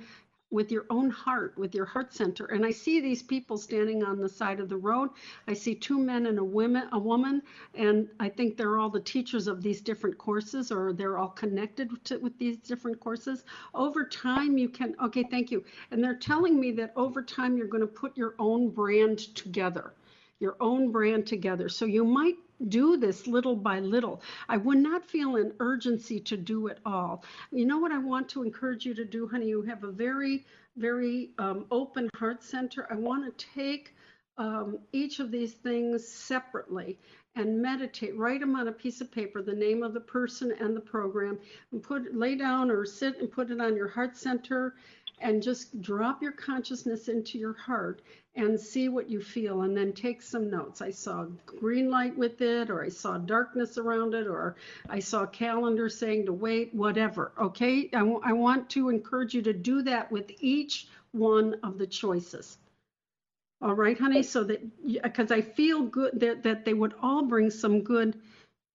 with 0.53 0.71
your 0.71 0.85
own 0.91 1.09
heart, 1.09 1.57
with 1.57 1.75
your 1.75 1.87
heart 1.87 2.13
center. 2.13 2.45
And 2.45 2.65
I 2.65 2.71
see 2.71 3.01
these 3.01 3.23
people 3.23 3.57
standing 3.57 4.05
on 4.05 4.21
the 4.21 4.29
side 4.29 4.61
of 4.61 4.69
the 4.69 4.77
road. 4.77 5.09
I 5.49 5.55
see 5.55 5.75
two 5.75 5.99
men 5.99 6.27
and 6.27 6.39
a 6.39 6.45
woman, 6.45 6.89
a 6.93 6.99
woman, 6.99 7.43
and 7.75 8.09
I 8.21 8.29
think 8.29 8.57
they're 8.57 8.79
all 8.79 8.91
the 8.91 9.01
teachers 9.01 9.47
of 9.47 9.63
these 9.63 9.81
different 9.81 10.19
courses, 10.19 10.71
or 10.71 10.93
they're 10.93 11.17
all 11.17 11.31
connected 11.31 11.91
to, 12.05 12.19
with 12.19 12.39
these 12.39 12.59
different 12.59 13.01
courses. 13.01 13.45
Over 13.75 14.05
time, 14.05 14.59
you 14.59 14.69
can. 14.69 14.95
Okay, 15.03 15.25
thank 15.31 15.51
you. 15.51 15.65
And 15.91 16.05
they're 16.05 16.15
telling 16.15 16.61
me 16.61 16.71
that 16.73 16.93
over 16.97 17.23
time, 17.23 17.57
you're 17.57 17.67
going 17.67 17.81
to 17.81 17.87
put 17.87 18.15
your 18.15 18.35
own 18.39 18.69
brand 18.69 19.19
together 19.35 19.95
your 20.43 20.57
own 20.61 20.91
brand 20.91 21.27
together. 21.27 21.69
So 21.69 21.85
you 21.87 22.05
might 22.05 22.35
do 22.69 22.97
this 22.97 23.27
little 23.27 23.57
by 23.57 23.79
little. 23.79 24.21
I 24.49 24.57
would 24.57 24.79
not 24.79 25.09
feel 25.09 25.37
an 25.37 25.55
urgency 25.61 26.19
to 26.21 26.37
do 26.37 26.67
it 26.67 26.79
all. 26.85 27.25
You 27.53 27.65
know 27.65 27.79
what 27.79 27.93
I 27.93 27.99
want 27.99 28.29
to 28.31 28.43
encourage 28.43 28.85
you 28.85 28.95
to 28.95 29.05
do, 29.05 29.29
honey? 29.29 29.47
You 29.47 29.63
have 29.63 29.85
a 29.85 29.93
very, 29.93 30.45
very 30.77 31.31
um, 31.39 31.67
open 31.71 32.11
heart 32.17 32.43
center. 32.43 32.89
I 32.91 32.97
want 32.97 33.25
to 33.25 33.47
take 33.55 33.95
um, 34.37 34.79
each 34.93 35.21
of 35.21 35.31
these 35.31 35.53
things 35.53 36.07
separately 36.07 36.99
and 37.37 37.63
meditate. 37.63 38.17
Write 38.17 38.41
them 38.41 38.57
on 38.57 38.69
a 38.69 38.73
piece 38.73 39.01
of 39.01 39.11
paper, 39.11 39.43
the 39.43 39.55
name 39.55 39.83
of 39.83 39.95
the 39.95 40.01
person 40.01 40.53
and 40.61 40.77
the 40.77 40.81
program, 40.81 41.39
and 41.71 41.83
put 41.83 42.15
lay 42.15 42.35
down 42.35 42.71
or 42.71 42.85
sit 42.85 43.19
and 43.21 43.31
put 43.31 43.51
it 43.51 43.61
on 43.61 43.77
your 43.77 43.89
heart 43.89 44.17
center 44.17 44.75
and 45.21 45.43
just 45.43 45.81
drop 45.81 46.21
your 46.21 46.33
consciousness 46.33 47.09
into 47.09 47.39
your 47.39 47.55
heart 47.55 48.03
and 48.35 48.59
see 48.59 48.89
what 48.89 49.11
you 49.11 49.21
feel 49.21 49.63
and 49.63 49.77
then 49.77 49.93
take 49.93 50.23
some 50.23 50.51
notes. 50.51 50.81
I 50.81 50.91
saw 50.91 51.27
green 51.45 51.91
light 51.91 52.17
with 52.17 52.41
it, 52.41 52.71
or 52.71 52.83
I 52.83 52.89
saw 52.89 53.19
darkness 53.19 53.77
around 53.77 54.15
it, 54.15 54.27
or 54.27 54.57
I 54.89 55.01
saw 55.01 55.27
calendar 55.27 55.89
saying 55.89 56.27
to 56.27 56.33
wait, 56.33 56.75
whatever. 56.75 57.33
Okay, 57.39 57.91
I, 57.93 57.99
w- 57.99 58.21
I 58.25 58.33
want 58.33 58.71
to 58.71 58.89
encourage 58.89 59.35
you 59.35 59.43
to 59.43 59.53
do 59.53 59.83
that 59.83 60.11
with 60.11 60.31
each 60.41 60.89
one 61.13 61.57
of 61.63 61.77
the 61.79 61.87
choices. 61.87 62.57
All 63.61 63.75
right, 63.75 63.99
honey, 63.99 64.23
so 64.23 64.43
that 64.45 64.61
because 65.03 65.31
I 65.31 65.41
feel 65.41 65.83
good 65.83 66.19
that, 66.21 66.43
that 66.43 66.65
they 66.65 66.75
would 66.75 66.95
all 67.01 67.25
bring 67.25 67.51
some 67.51 67.83
good 67.83 68.19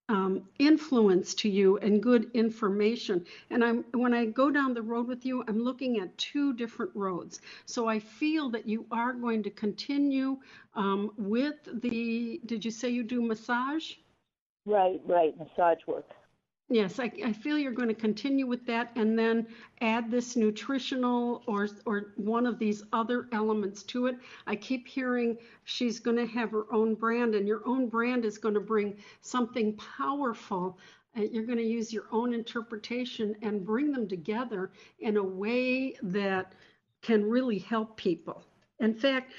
um, 0.10 0.43
influence 0.60 1.34
to 1.36 1.49
you 1.49 1.78
and 1.78 2.01
good 2.01 2.32
information. 2.34 3.26
And 3.49 3.64
I'm 3.64 3.86
when 3.93 4.14
I 4.14 4.26
go 4.26 4.49
down 4.49 4.74
the 4.74 4.82
road 4.82 5.08
with 5.08 5.26
you, 5.26 5.43
I'm 5.47 5.60
looking 5.60 5.99
at 5.99 6.18
two 6.18 6.53
different 6.53 6.91
roads. 6.95 7.41
So 7.66 7.88
I 7.88 7.99
feel 7.99 8.49
that 8.51 8.68
you 8.68 8.86
are 8.91 9.14
going 9.14 9.43
to 9.43 9.49
continue 9.49 10.38
um, 10.76 11.12
with 11.18 11.55
the. 11.82 12.39
Did 12.45 12.64
you 12.64 12.72
say 12.72 12.89
you 12.89 13.03
do 13.03 13.22
massage? 13.22 13.93
Right, 14.66 15.01
right, 15.05 15.34
massage 15.38 15.80
work. 15.88 16.10
Yes, 16.70 16.99
I, 16.99 17.09
I 17.24 17.32
feel 17.32 17.57
you're 17.57 17.72
going 17.72 17.88
to 17.88 17.93
continue 17.93 18.45
with 18.45 18.65
that 18.65 18.91
and 18.95 19.18
then 19.18 19.47
add 19.80 20.11
this 20.11 20.36
nutritional 20.36 21.41
or, 21.47 21.70
or 21.86 22.13
one 22.18 22.45
of 22.45 22.59
these 22.59 22.84
other 22.91 23.30
elements 23.32 23.84
to 23.84 24.07
it. 24.07 24.18
I 24.47 24.57
keep 24.57 24.86
hearing 24.86 25.38
she's 25.63 25.99
going 25.99 26.18
to 26.18 26.26
have 26.26 26.51
her 26.51 26.65
own 26.74 26.95
brand, 26.95 27.36
and 27.36 27.47
your 27.47 27.65
own 27.65 27.88
brand 27.88 28.26
is 28.26 28.38
going 28.38 28.53
to 28.55 28.59
bring 28.59 28.97
something 29.22 29.78
powerful. 29.78 30.78
And 31.15 31.32
you're 31.32 31.45
going 31.45 31.57
to 31.57 31.63
use 31.63 31.93
your 31.93 32.05
own 32.11 32.34
interpretation 32.34 33.34
and 33.41 33.65
bring 33.65 33.91
them 33.91 34.07
together 34.07 34.72
in 34.99 35.15
a 35.15 35.24
way 35.24 35.95
that 36.03 36.51
can 37.01 37.24
really 37.24 37.59
help 37.59 37.95
people. 37.95 38.43
In 38.82 38.93
fact, 38.93 39.32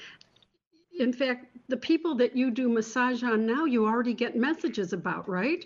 in 0.97 1.13
fact, 1.13 1.45
the 1.67 1.77
people 1.77 2.15
that 2.15 2.35
you 2.35 2.49
do 2.49 2.69
massage 2.69 3.21
on 3.23 3.45
now, 3.45 3.65
you 3.65 3.85
already 3.85 4.15
get 4.15 4.35
messages 4.35 4.93
about, 4.93 5.29
right? 5.29 5.65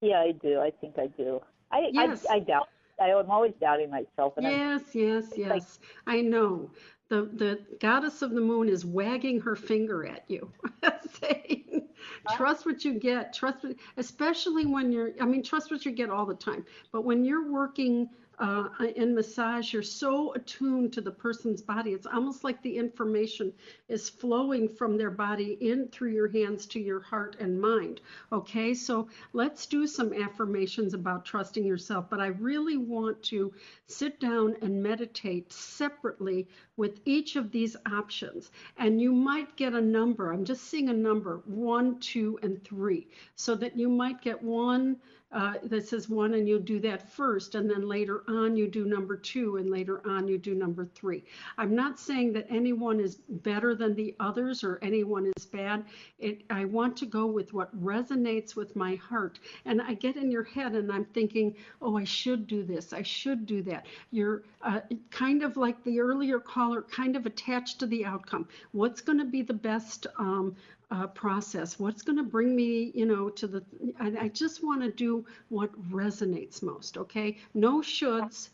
Yeah, 0.00 0.20
I 0.20 0.32
do. 0.32 0.60
I 0.60 0.70
think 0.70 0.98
I 0.98 1.06
do. 1.08 1.40
I 1.72 1.90
yes. 1.92 2.26
I, 2.30 2.34
I 2.34 2.38
doubt. 2.40 2.68
I, 3.00 3.10
am 3.10 3.30
always 3.30 3.52
doubting 3.60 3.90
myself. 3.90 4.36
And 4.36 4.46
yes, 4.46 4.82
I'm, 4.94 5.00
yes, 5.00 5.24
yes. 5.36 5.50
Like, 5.50 5.62
I 6.06 6.20
know. 6.20 6.70
The 7.08 7.22
the 7.22 7.60
goddess 7.80 8.20
of 8.20 8.32
the 8.32 8.40
moon 8.40 8.68
is 8.68 8.84
wagging 8.84 9.40
her 9.40 9.56
finger 9.56 10.06
at 10.06 10.24
you, 10.28 10.52
saying, 11.22 11.88
"Trust 12.32 12.66
what 12.66 12.84
you 12.84 12.94
get. 12.94 13.32
Trust, 13.32 13.64
what, 13.64 13.76
especially 13.96 14.66
when 14.66 14.92
you're. 14.92 15.12
I 15.18 15.24
mean, 15.24 15.42
trust 15.42 15.70
what 15.70 15.86
you 15.86 15.92
get 15.92 16.10
all 16.10 16.26
the 16.26 16.34
time. 16.34 16.66
But 16.92 17.06
when 17.06 17.24
you're 17.24 17.50
working 17.50 18.10
uh, 18.40 18.68
in 18.94 19.14
massage, 19.14 19.72
you're 19.72 19.82
so 19.82 20.32
attuned 20.34 20.92
to 20.92 21.00
the 21.00 21.10
person's 21.10 21.60
body. 21.60 21.90
It's 21.90 22.06
almost 22.06 22.44
like 22.44 22.62
the 22.62 22.76
information 22.76 23.52
is 23.88 24.08
flowing 24.08 24.68
from 24.68 24.96
their 24.96 25.10
body 25.10 25.58
in 25.60 25.88
through 25.88 26.12
your 26.12 26.28
hands 26.28 26.66
to 26.66 26.80
your 26.80 27.00
heart 27.00 27.36
and 27.40 27.60
mind. 27.60 28.00
Okay, 28.32 28.74
so 28.74 29.08
let's 29.32 29.66
do 29.66 29.86
some 29.86 30.12
affirmations 30.12 30.94
about 30.94 31.24
trusting 31.24 31.64
yourself. 31.64 32.08
But 32.08 32.20
I 32.20 32.28
really 32.28 32.76
want 32.76 33.22
to 33.24 33.52
sit 33.86 34.20
down 34.20 34.56
and 34.62 34.82
meditate 34.82 35.52
separately 35.52 36.46
with 36.76 37.00
each 37.04 37.34
of 37.34 37.50
these 37.50 37.76
options. 37.90 38.52
And 38.76 39.00
you 39.00 39.12
might 39.12 39.56
get 39.56 39.74
a 39.74 39.80
number. 39.80 40.32
I'm 40.32 40.44
just 40.44 40.64
seeing 40.64 40.88
a 40.90 40.94
number 40.94 41.42
one, 41.44 41.98
two, 41.98 42.38
and 42.42 42.62
three, 42.62 43.08
so 43.34 43.56
that 43.56 43.76
you 43.76 43.88
might 43.88 44.22
get 44.22 44.40
one 44.42 44.96
uh, 45.30 45.54
that 45.64 45.86
says 45.86 46.08
one 46.08 46.34
and 46.34 46.48
you 46.48 46.58
do 46.58 46.80
that 46.80 47.10
first 47.12 47.54
and 47.54 47.68
then 47.68 47.86
later 47.86 48.22
on 48.28 48.56
you 48.56 48.66
do 48.66 48.86
number 48.86 49.16
two 49.16 49.56
and 49.56 49.70
later 49.70 50.00
on 50.08 50.26
you 50.26 50.38
do 50.38 50.54
number 50.54 50.86
three. 50.86 51.22
I'm 51.58 51.74
not 51.74 51.98
saying 51.98 52.32
that 52.32 52.46
anyone 52.48 52.98
is 52.98 53.16
better 53.28 53.74
than 53.74 53.94
the 53.94 54.14
others 54.20 54.64
or 54.64 54.78
anyone 54.80 55.30
is 55.36 55.44
bad. 55.44 55.84
It, 56.18 56.42
I 56.48 56.64
want 56.64 56.96
to 56.98 57.06
go 57.06 57.26
with 57.26 57.52
what 57.52 57.78
resonates 57.82 58.56
with 58.56 58.74
my 58.74 58.94
heart. 58.96 59.38
And 59.66 59.82
I 59.82 59.94
get 59.94 60.16
in 60.16 60.30
your 60.30 60.44
head 60.44 60.74
and 60.74 60.90
I'm 60.90 61.04
thinking, 61.04 61.54
oh, 61.82 61.98
I 61.98 62.04
should 62.04 62.46
do 62.46 62.62
this. 62.64 62.92
I 62.92 63.02
should 63.02 63.44
do 63.44 63.62
that. 63.62 63.86
You're 64.10 64.44
uh, 64.62 64.80
kind 65.10 65.42
of 65.42 65.56
like 65.56 65.82
the 65.84 66.00
earlier 66.00 66.40
caller, 66.40 66.82
kind 66.82 67.16
of 67.16 67.26
attached 67.26 67.78
to 67.80 67.86
the 67.86 68.04
outcome. 68.04 68.48
What's 68.72 69.02
going 69.02 69.18
to 69.18 69.24
be 69.24 69.42
the 69.42 69.52
best 69.52 70.06
um, 70.18 70.56
uh, 70.90 71.06
process 71.08 71.78
what's 71.78 72.02
going 72.02 72.16
to 72.16 72.22
bring 72.22 72.56
me 72.56 72.90
you 72.94 73.04
know 73.04 73.28
to 73.28 73.46
the 73.46 73.62
I, 74.00 74.24
I 74.24 74.28
just 74.28 74.64
want 74.64 74.82
to 74.82 74.90
do 74.90 75.24
what 75.48 75.70
resonates 75.90 76.62
most 76.62 76.96
okay? 76.96 77.36
No 77.54 77.80
shoulds 77.80 78.50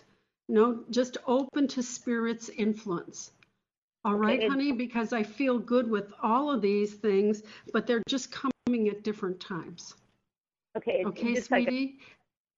no 0.48 0.84
just 0.90 1.16
open 1.26 1.68
to 1.68 1.82
spirit's 1.82 2.48
influence. 2.48 3.30
All 4.04 4.16
right 4.16 4.38
okay. 4.38 4.48
honey? 4.48 4.72
Because 4.72 5.12
i 5.12 5.22
feel 5.22 5.58
good 5.58 5.88
with 5.88 6.12
all 6.22 6.50
of 6.50 6.60
these 6.60 6.94
things 6.94 7.42
but 7.72 7.86
they're 7.86 8.02
just 8.08 8.32
coming 8.32 8.88
at 8.88 9.04
different 9.04 9.38
times. 9.38 9.94
Okay 10.76 11.04
okay 11.06 11.40
sweetie? 11.40 11.98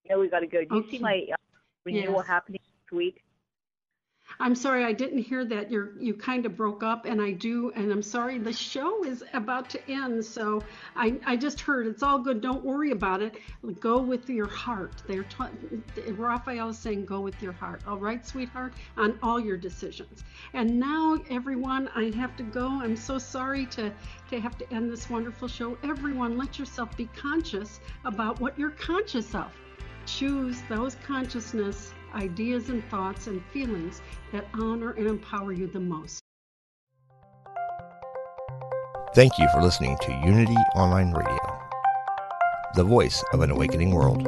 Like, 0.08 0.18
we 0.18 0.28
got 0.28 0.40
to 0.40 0.46
go. 0.46 0.64
Do 0.64 0.76
you 0.76 0.90
see 0.90 1.00
my 1.00 1.26
uh, 1.32 1.36
renewal 1.84 2.16
yes. 2.16 2.26
happening 2.26 2.60
this 2.64 2.96
week 2.96 3.25
I'm 4.38 4.54
sorry 4.54 4.84
I 4.84 4.92
didn't 4.92 5.18
hear 5.18 5.44
that. 5.46 5.70
You're, 5.70 5.92
you 5.98 6.14
kind 6.14 6.44
of 6.44 6.56
broke 6.56 6.82
up, 6.82 7.06
and 7.06 7.20
I 7.20 7.32
do, 7.32 7.72
and 7.74 7.90
I'm 7.90 8.02
sorry 8.02 8.38
the 8.38 8.52
show 8.52 9.04
is 9.04 9.24
about 9.32 9.70
to 9.70 9.90
end. 9.90 10.24
So 10.24 10.62
I 10.94 11.18
I 11.24 11.36
just 11.36 11.60
heard 11.60 11.86
it's 11.86 12.02
all 12.02 12.18
good. 12.18 12.40
Don't 12.40 12.64
worry 12.64 12.90
about 12.90 13.22
it. 13.22 13.36
Go 13.80 13.98
with 13.98 14.28
your 14.28 14.48
heart. 14.48 15.02
They're 15.06 15.24
t- 15.24 16.10
Raphael 16.12 16.68
is 16.70 16.78
saying 16.78 17.06
go 17.06 17.20
with 17.20 17.40
your 17.42 17.52
heart. 17.52 17.82
All 17.86 17.98
right, 17.98 18.26
sweetheart, 18.26 18.74
on 18.96 19.18
all 19.22 19.40
your 19.40 19.56
decisions. 19.56 20.22
And 20.52 20.78
now 20.78 21.18
everyone, 21.30 21.88
I 21.94 22.12
have 22.16 22.36
to 22.36 22.42
go. 22.42 22.66
I'm 22.68 22.96
so 22.96 23.18
sorry 23.18 23.66
to 23.66 23.92
to 24.30 24.40
have 24.40 24.58
to 24.58 24.72
end 24.72 24.90
this 24.90 25.08
wonderful 25.08 25.48
show. 25.48 25.78
Everyone, 25.82 26.36
let 26.36 26.58
yourself 26.58 26.96
be 26.96 27.06
conscious 27.16 27.80
about 28.04 28.40
what 28.40 28.58
you're 28.58 28.70
conscious 28.70 29.34
of. 29.34 29.50
Choose 30.06 30.62
those 30.68 30.96
consciousness 31.06 31.92
ideas 32.14 32.68
and 32.68 32.84
thoughts 32.90 33.26
and 33.26 33.42
feelings 33.52 34.00
that 34.32 34.46
honor 34.54 34.92
and 34.92 35.06
empower 35.06 35.52
you 35.52 35.66
the 35.66 35.80
most. 35.80 36.20
Thank 39.14 39.38
you 39.38 39.48
for 39.52 39.62
listening 39.62 39.96
to 40.02 40.12
Unity 40.26 40.56
Online 40.74 41.12
Radio, 41.12 41.38
the 42.74 42.84
voice 42.84 43.24
of 43.32 43.40
an 43.40 43.50
awakening 43.50 43.92
world. 43.92 44.22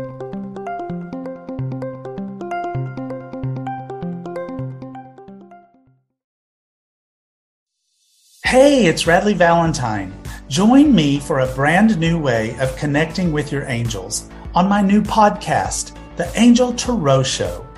Hey, 8.44 8.86
it's 8.86 9.04
Radleigh 9.04 9.36
Valentine. 9.36 10.10
Join 10.48 10.94
me 10.94 11.20
for 11.20 11.40
a 11.40 11.54
brand 11.54 11.98
new 11.98 12.18
way 12.18 12.58
of 12.60 12.74
connecting 12.76 13.30
with 13.30 13.52
your 13.52 13.64
angels 13.64 14.30
on 14.54 14.70
my 14.70 14.80
new 14.80 15.02
podcast, 15.02 15.94
The 16.16 16.32
Angel 16.34 16.72
Tarot 16.72 17.24
Show. 17.24 17.67